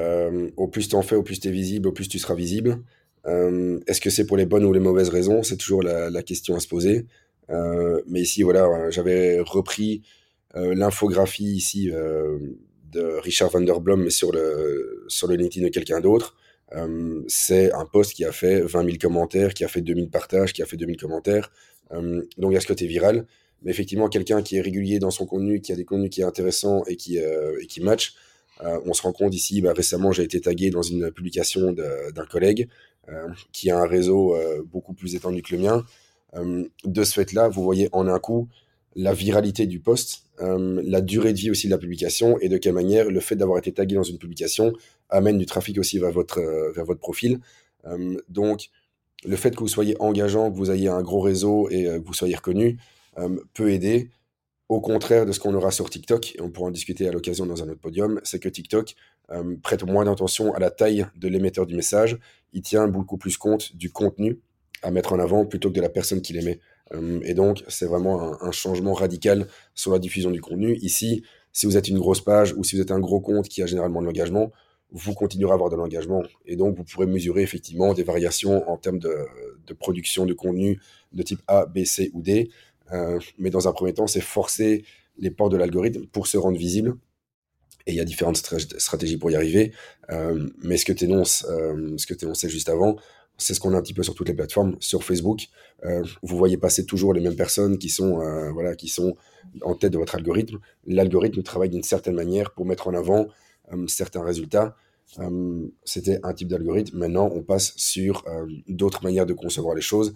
au 0.57 0.67
plus 0.67 0.87
tu 0.87 0.95
en 0.95 1.01
fais, 1.01 1.15
au 1.15 1.23
plus 1.23 1.39
tu 1.39 1.47
es 1.47 1.51
visible, 1.51 1.87
au 1.87 1.91
plus 1.91 2.07
tu 2.07 2.19
seras 2.19 2.35
visible. 2.35 2.83
Est-ce 3.25 3.99
que 3.99 4.09
c'est 4.09 4.27
pour 4.27 4.37
les 4.37 4.45
bonnes 4.45 4.65
ou 4.65 4.73
les 4.73 4.81
mauvaises 4.81 5.09
raisons? 5.09 5.43
C'est 5.43 5.57
toujours 5.57 5.81
la, 5.81 6.23
question 6.23 6.55
à 6.55 6.59
se 6.59 6.67
poser. 6.67 7.07
mais 7.49 8.21
ici, 8.21 8.43
voilà, 8.43 8.89
j'avais 8.91 9.39
repris 9.39 10.03
l'infographie 10.53 11.45
ici 11.45 11.89
euh, 11.91 12.37
de 12.91 13.01
Richard 13.01 13.49
van 13.49 13.61
der 13.61 13.79
Blom, 13.79 14.03
mais 14.03 14.09
sur 14.09 14.31
le, 14.31 15.03
sur 15.07 15.27
le 15.27 15.35
LinkedIn 15.35 15.65
de 15.65 15.71
quelqu'un 15.71 15.99
d'autre. 15.99 16.35
Euh, 16.75 17.23
c'est 17.27 17.71
un 17.73 17.85
post 17.85 18.13
qui 18.13 18.25
a 18.25 18.31
fait 18.31 18.61
20 18.61 18.85
000 18.85 18.97
commentaires, 19.01 19.53
qui 19.53 19.63
a 19.63 19.67
fait 19.67 19.81
2000 19.81 20.09
partages, 20.09 20.53
qui 20.53 20.61
a 20.61 20.65
fait 20.65 20.77
2000 20.77 20.97
commentaires. 20.97 21.51
donc 21.91 22.51
il 22.51 22.53
y 22.53 22.57
a 22.57 22.59
ce 22.59 22.67
côté 22.67 22.87
viral. 22.87 23.25
Mais 23.63 23.71
effectivement, 23.71 24.09
quelqu'un 24.09 24.41
qui 24.41 24.57
est 24.57 24.61
régulier 24.61 24.99
dans 24.99 25.11
son 25.11 25.25
contenu, 25.25 25.61
qui 25.61 25.71
a 25.71 25.75
des 25.75 25.85
contenus 25.85 26.09
qui 26.09 26.21
est 26.21 26.25
intéressants 26.25 26.83
et 26.85 26.97
qui, 26.97 27.17
et 27.17 27.67
qui 27.67 27.81
match, 27.81 28.15
on 28.59 28.93
se 28.93 29.01
rend 29.01 29.13
compte 29.13 29.33
ici, 29.33 29.61
bah, 29.61 29.71
récemment, 29.73 30.11
j'ai 30.11 30.23
été 30.23 30.41
tagué 30.41 30.69
dans 30.69 30.81
une 30.81 31.11
publication 31.11 31.71
d'un 31.71 32.25
collègue 32.25 32.67
qui 33.53 33.71
a 33.71 33.79
un 33.79 33.87
réseau 33.87 34.35
beaucoup 34.65 34.93
plus 34.93 35.15
étendu 35.15 35.41
que 35.41 35.55
le 35.55 35.61
mien. 35.61 35.85
de 36.83 37.03
ce 37.03 37.13
fait-là, 37.13 37.47
vous 37.47 37.63
voyez 37.63 37.87
en 37.93 38.07
un 38.07 38.19
coup 38.19 38.49
la 38.95 39.13
viralité 39.13 39.65
du 39.65 39.79
post, 39.79 40.25
euh, 40.41 40.81
la 40.85 41.01
durée 41.01 41.33
de 41.33 41.37
vie 41.37 41.51
aussi 41.51 41.67
de 41.67 41.71
la 41.71 41.77
publication 41.77 42.37
et 42.39 42.49
de 42.49 42.57
quelle 42.57 42.73
manière 42.73 43.09
le 43.09 43.19
fait 43.19 43.35
d'avoir 43.35 43.57
été 43.57 43.71
tagué 43.71 43.95
dans 43.95 44.03
une 44.03 44.17
publication 44.17 44.73
amène 45.09 45.37
du 45.37 45.45
trafic 45.45 45.77
aussi 45.77 45.99
vers 45.99 46.11
votre, 46.11 46.39
euh, 46.39 46.71
vers 46.71 46.85
votre 46.85 46.99
profil. 46.99 47.39
Euh, 47.85 48.17
donc, 48.29 48.69
le 49.25 49.35
fait 49.35 49.55
que 49.55 49.59
vous 49.59 49.67
soyez 49.67 49.95
engageant, 49.99 50.51
que 50.51 50.57
vous 50.57 50.71
ayez 50.71 50.89
un 50.89 51.01
gros 51.01 51.21
réseau 51.21 51.69
et 51.69 51.85
que 51.85 52.05
vous 52.05 52.13
soyez 52.13 52.35
reconnu 52.35 52.77
peut 53.53 53.71
aider. 53.71 54.09
Au 54.67 54.81
contraire 54.81 55.25
de 55.25 55.31
ce 55.31 55.39
qu'on 55.39 55.53
aura 55.53 55.71
sur 55.71 55.89
TikTok, 55.89 56.35
et 56.35 56.41
on 56.41 56.49
pourra 56.49 56.67
en 56.67 56.71
discuter 56.71 57.07
à 57.07 57.11
l'occasion 57.13 57.45
dans 57.45 57.63
un 57.63 57.69
autre 57.69 57.79
podium, 57.79 58.19
c'est 58.25 58.39
que 58.39 58.49
TikTok 58.49 58.95
prête 59.61 59.83
moins 59.85 60.03
d'attention 60.03 60.53
à 60.53 60.59
la 60.59 60.71
taille 60.71 61.05
de 61.15 61.29
l'émetteur 61.29 61.65
du 61.65 61.73
message. 61.73 62.17
Il 62.51 62.63
tient 62.63 62.89
beaucoup 62.89 63.17
plus 63.17 63.37
compte 63.37 63.73
du 63.77 63.91
contenu 63.91 64.41
à 64.81 64.91
mettre 64.91 65.13
en 65.13 65.19
avant 65.19 65.45
plutôt 65.45 65.69
que 65.69 65.75
de 65.75 65.81
la 65.81 65.89
personne 65.89 66.21
qui 66.21 66.33
l'émet. 66.33 66.59
Euh, 66.93 67.19
et 67.23 67.33
donc, 67.33 67.63
c'est 67.67 67.85
vraiment 67.85 68.41
un, 68.41 68.51
changement 68.51 68.93
radical 68.93 69.47
sur 69.73 69.91
la 69.91 69.99
diffusion 69.99 70.31
du 70.31 70.41
contenu. 70.41 70.75
Ici, 70.77 71.23
si 71.51 71.65
vous 71.65 71.77
êtes 71.77 71.87
une 71.87 71.99
grosse 71.99 72.21
page 72.21 72.53
ou 72.57 72.63
si 72.63 72.75
vous 72.75 72.81
êtes 72.81 72.91
un 72.91 72.99
gros 72.99 73.19
compte 73.19 73.47
qui 73.47 73.61
a 73.63 73.65
généralement 73.65 74.01
de 74.01 74.05
l'engagement, 74.05 74.51
vous 74.91 75.13
continuerez 75.13 75.51
à 75.51 75.55
avoir 75.55 75.69
de 75.69 75.75
l'engagement. 75.75 76.23
Et 76.45 76.55
donc, 76.55 76.75
vous 76.75 76.83
pourrez 76.83 77.07
mesurer 77.07 77.41
effectivement 77.41 77.93
des 77.93 78.03
variations 78.03 78.69
en 78.69 78.77
termes 78.77 78.99
de, 78.99 79.27
production 79.79 80.25
de 80.25 80.33
contenu 80.33 80.79
de 81.13 81.23
type 81.23 81.41
A, 81.47 81.65
B, 81.65 81.83
C 81.83 82.11
ou 82.13 82.21
D. 82.21 82.51
Euh, 82.91 83.19
mais 83.39 83.49
dans 83.49 83.67
un 83.67 83.71
premier 83.71 83.93
temps, 83.93 84.07
c'est 84.07 84.21
forcer 84.21 84.85
les 85.17 85.31
portes 85.31 85.51
de 85.51 85.57
l'algorithme 85.57 86.05
pour 86.07 86.27
se 86.27 86.37
rendre 86.37 86.57
visible. 86.57 86.95
Et 87.85 87.91
il 87.91 87.95
y 87.95 87.99
a 87.99 88.05
différentes 88.05 88.37
stratégies 88.37 89.17
pour 89.17 89.31
y 89.31 89.35
arriver. 89.35 89.73
Euh, 90.11 90.47
mais 90.61 90.77
ce 90.77 90.85
que 90.85 90.93
tu 90.93 91.05
énonces, 91.05 91.45
ce 91.45 92.05
que 92.05 92.13
tu 92.13 92.25
énonçais 92.25 92.49
juste 92.49 92.69
avant, 92.69 92.97
c'est 93.37 93.53
ce 93.53 93.59
qu'on 93.59 93.73
a 93.73 93.77
un 93.77 93.81
petit 93.81 93.93
peu 93.93 94.03
sur 94.03 94.15
toutes 94.15 94.27
les 94.27 94.33
plateformes. 94.33 94.75
Sur 94.79 95.03
Facebook, 95.03 95.47
euh, 95.85 96.03
vous 96.21 96.37
voyez 96.37 96.57
passer 96.57 96.85
toujours 96.85 97.13
les 97.13 97.21
mêmes 97.21 97.35
personnes 97.35 97.77
qui 97.77 97.89
sont, 97.89 98.21
euh, 98.21 98.51
voilà, 98.51 98.75
qui 98.75 98.87
sont 98.87 99.15
en 99.61 99.75
tête 99.75 99.91
de 99.91 99.97
votre 99.97 100.15
algorithme. 100.15 100.59
L'algorithme 100.85 101.41
travaille 101.43 101.69
d'une 101.69 101.83
certaine 101.83 102.15
manière 102.15 102.51
pour 102.51 102.65
mettre 102.65 102.87
en 102.87 102.93
avant 102.93 103.27
certains 103.87 104.21
résultats, 104.21 104.75
c'était 105.83 106.19
un 106.23 106.33
type 106.33 106.49
d'algorithme. 106.49 106.97
Maintenant, 106.97 107.29
on 107.33 107.41
passe 107.41 107.73
sur 107.77 108.25
d'autres 108.67 109.03
manières 109.03 109.25
de 109.25 109.33
concevoir 109.33 109.73
les 109.73 109.81
choses. 109.81 110.13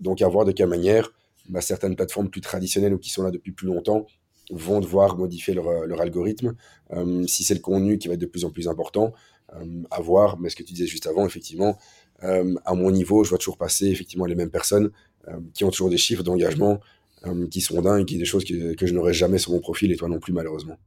donc, 0.00 0.22
à 0.22 0.28
voir 0.28 0.46
de 0.46 0.52
quelle 0.52 0.68
manière 0.68 1.12
bah, 1.48 1.60
certaines 1.60 1.96
plateformes 1.96 2.30
plus 2.30 2.40
traditionnelles 2.40 2.94
ou 2.94 2.98
qui 2.98 3.10
sont 3.10 3.22
là 3.22 3.30
depuis 3.32 3.52
plus 3.52 3.66
longtemps 3.66 4.06
vont 4.50 4.80
devoir 4.80 5.18
modifier 5.18 5.52
leur, 5.52 5.84
leur 5.86 6.00
algorithme. 6.00 6.54
si 7.26 7.44
c'est 7.44 7.54
le 7.54 7.60
contenu 7.60 7.98
qui 7.98 8.08
va 8.08 8.14
être 8.14 8.20
de 8.20 8.26
plus 8.26 8.44
en 8.44 8.50
plus 8.50 8.68
important, 8.68 9.12
à 9.90 10.00
voir. 10.00 10.38
Mais 10.38 10.48
ce 10.48 10.56
que 10.56 10.62
tu 10.62 10.72
disais 10.72 10.86
juste 10.86 11.06
avant, 11.06 11.26
effectivement, 11.26 11.76
à 12.22 12.74
mon 12.74 12.90
niveau, 12.90 13.24
je 13.24 13.30
vois 13.30 13.38
toujours 13.38 13.56
passer 13.56 13.86
effectivement 13.86 14.26
les 14.26 14.34
mêmes 14.34 14.50
personnes 14.50 14.90
qui 15.54 15.64
ont 15.64 15.70
toujours 15.70 15.90
des 15.90 15.96
chiffres 15.96 16.22
d'engagement 16.22 16.80
qui 17.50 17.60
sont 17.60 17.80
dingues, 17.82 18.06
qui 18.06 18.18
des 18.18 18.24
choses 18.24 18.44
que, 18.44 18.74
que 18.74 18.86
je 18.86 18.94
n'aurais 18.94 19.12
jamais 19.12 19.38
sur 19.38 19.52
mon 19.52 19.60
profil 19.60 19.92
et 19.92 19.96
toi 19.96 20.08
non 20.08 20.18
plus 20.18 20.32
malheureusement. 20.32 20.78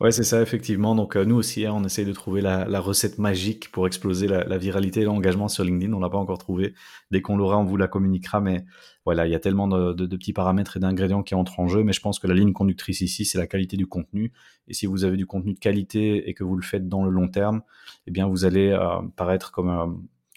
Ouais, 0.00 0.12
c'est 0.12 0.24
ça, 0.24 0.40
effectivement. 0.42 0.94
Donc, 0.94 1.16
euh, 1.16 1.24
nous 1.24 1.36
aussi, 1.36 1.66
hein, 1.66 1.72
on 1.74 1.84
essaye 1.84 2.04
de 2.04 2.12
trouver 2.12 2.40
la, 2.40 2.80
recette 2.80 3.18
magique 3.18 3.70
pour 3.72 3.86
exploser 3.86 4.26
la, 4.26 4.58
viralité 4.58 5.00
et 5.00 5.04
l'engagement 5.04 5.48
sur 5.48 5.64
LinkedIn. 5.64 5.92
On 5.92 6.00
l'a 6.00 6.10
pas 6.10 6.18
encore 6.18 6.38
trouvé. 6.38 6.74
Dès 7.10 7.20
qu'on 7.22 7.36
l'aura, 7.36 7.58
on 7.58 7.64
vous 7.64 7.76
la 7.76 7.88
communiquera. 7.88 8.40
Mais 8.40 8.64
voilà, 9.04 9.26
il 9.26 9.32
y 9.32 9.34
a 9.34 9.40
tellement 9.40 9.68
de 9.68 10.16
petits 10.16 10.32
paramètres 10.32 10.76
et 10.76 10.80
d'ingrédients 10.80 11.22
qui 11.22 11.34
entrent 11.34 11.60
en 11.60 11.68
jeu. 11.68 11.82
Mais 11.82 11.92
je 11.92 12.00
pense 12.00 12.18
que 12.18 12.26
la 12.26 12.34
ligne 12.34 12.52
conductrice 12.52 13.00
ici, 13.00 13.24
c'est 13.24 13.38
la 13.38 13.46
qualité 13.46 13.76
du 13.76 13.86
contenu. 13.86 14.32
Et 14.68 14.74
si 14.74 14.86
vous 14.86 15.04
avez 15.04 15.16
du 15.16 15.26
contenu 15.26 15.54
de 15.54 15.58
qualité 15.58 16.28
et 16.28 16.34
que 16.34 16.44
vous 16.44 16.56
le 16.56 16.62
faites 16.62 16.88
dans 16.88 17.04
le 17.04 17.10
long 17.10 17.28
terme, 17.28 17.62
eh 18.06 18.10
bien, 18.10 18.26
vous 18.26 18.44
allez 18.44 18.70
euh, 18.70 19.00
paraître 19.16 19.52
comme, 19.52 19.68
euh, 19.70 19.86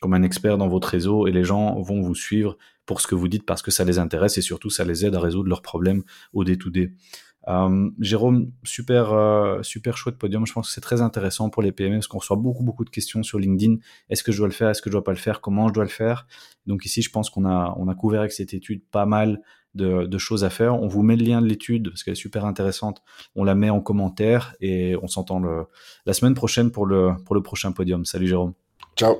comme 0.01 0.13
un 0.13 0.23
expert 0.23 0.57
dans 0.57 0.67
votre 0.67 0.89
réseau 0.89 1.27
et 1.27 1.31
les 1.31 1.43
gens 1.43 1.79
vont 1.81 2.01
vous 2.01 2.15
suivre 2.15 2.57
pour 2.85 3.01
ce 3.01 3.07
que 3.07 3.15
vous 3.15 3.27
dites 3.27 3.45
parce 3.45 3.61
que 3.61 3.71
ça 3.71 3.83
les 3.83 3.99
intéresse 3.99 4.37
et 4.37 4.41
surtout 4.41 4.69
ça 4.69 4.83
les 4.85 5.05
aide 5.05 5.15
à 5.15 5.19
résoudre 5.19 5.49
leurs 5.49 5.61
problèmes 5.61 6.03
au 6.33 6.43
day-to-day. 6.43 6.93
Euh, 7.47 7.89
Jérôme, 7.99 8.51
super, 8.63 9.13
euh, 9.13 9.63
super 9.63 9.97
chouette 9.97 10.17
podium. 10.17 10.45
Je 10.45 10.53
pense 10.53 10.67
que 10.67 10.73
c'est 10.73 10.81
très 10.81 11.01
intéressant 11.01 11.49
pour 11.49 11.61
les 11.61 11.71
PME 11.71 11.95
parce 11.95 12.07
qu'on 12.07 12.17
reçoit 12.19 12.35
beaucoup, 12.35 12.63
beaucoup 12.63 12.83
de 12.83 12.89
questions 12.89 13.23
sur 13.23 13.39
LinkedIn. 13.39 13.77
Est-ce 14.09 14.23
que 14.23 14.31
je 14.31 14.37
dois 14.37 14.47
le 14.47 14.53
faire? 14.53 14.69
Est-ce 14.69 14.81
que 14.81 14.89
je 14.89 14.93
dois 14.93 15.03
pas 15.03 15.11
le 15.11 15.17
faire? 15.17 15.39
Comment 15.39 15.67
je 15.69 15.73
dois 15.73 15.85
le 15.85 15.89
faire? 15.89 16.27
Donc 16.65 16.85
ici, 16.85 17.01
je 17.01 17.09
pense 17.09 17.29
qu'on 17.29 17.45
a, 17.45 17.73
on 17.77 17.87
a 17.87 17.95
couvert 17.95 18.19
avec 18.21 18.33
cette 18.33 18.53
étude 18.53 18.83
pas 18.91 19.05
mal 19.05 19.41
de, 19.75 20.17
choses 20.17 20.43
à 20.43 20.49
faire. 20.49 20.81
On 20.81 20.87
vous 20.87 21.03
met 21.03 21.15
le 21.15 21.23
lien 21.23 21.41
de 21.41 21.47
l'étude 21.47 21.89
parce 21.89 22.03
qu'elle 22.03 22.13
est 22.13 22.15
super 22.15 22.45
intéressante. 22.45 23.03
On 23.35 23.43
la 23.43 23.55
met 23.55 23.69
en 23.69 23.79
commentaire 23.79 24.55
et 24.59 24.95
on 25.01 25.07
s'entend 25.07 25.39
la 26.05 26.13
semaine 26.13 26.33
prochaine 26.33 26.71
pour 26.71 26.85
le, 26.85 27.11
pour 27.25 27.35
le 27.35 27.43
prochain 27.43 27.71
podium. 27.71 28.03
Salut 28.03 28.27
Jérôme. 28.27 28.53
Ciao. 28.95 29.17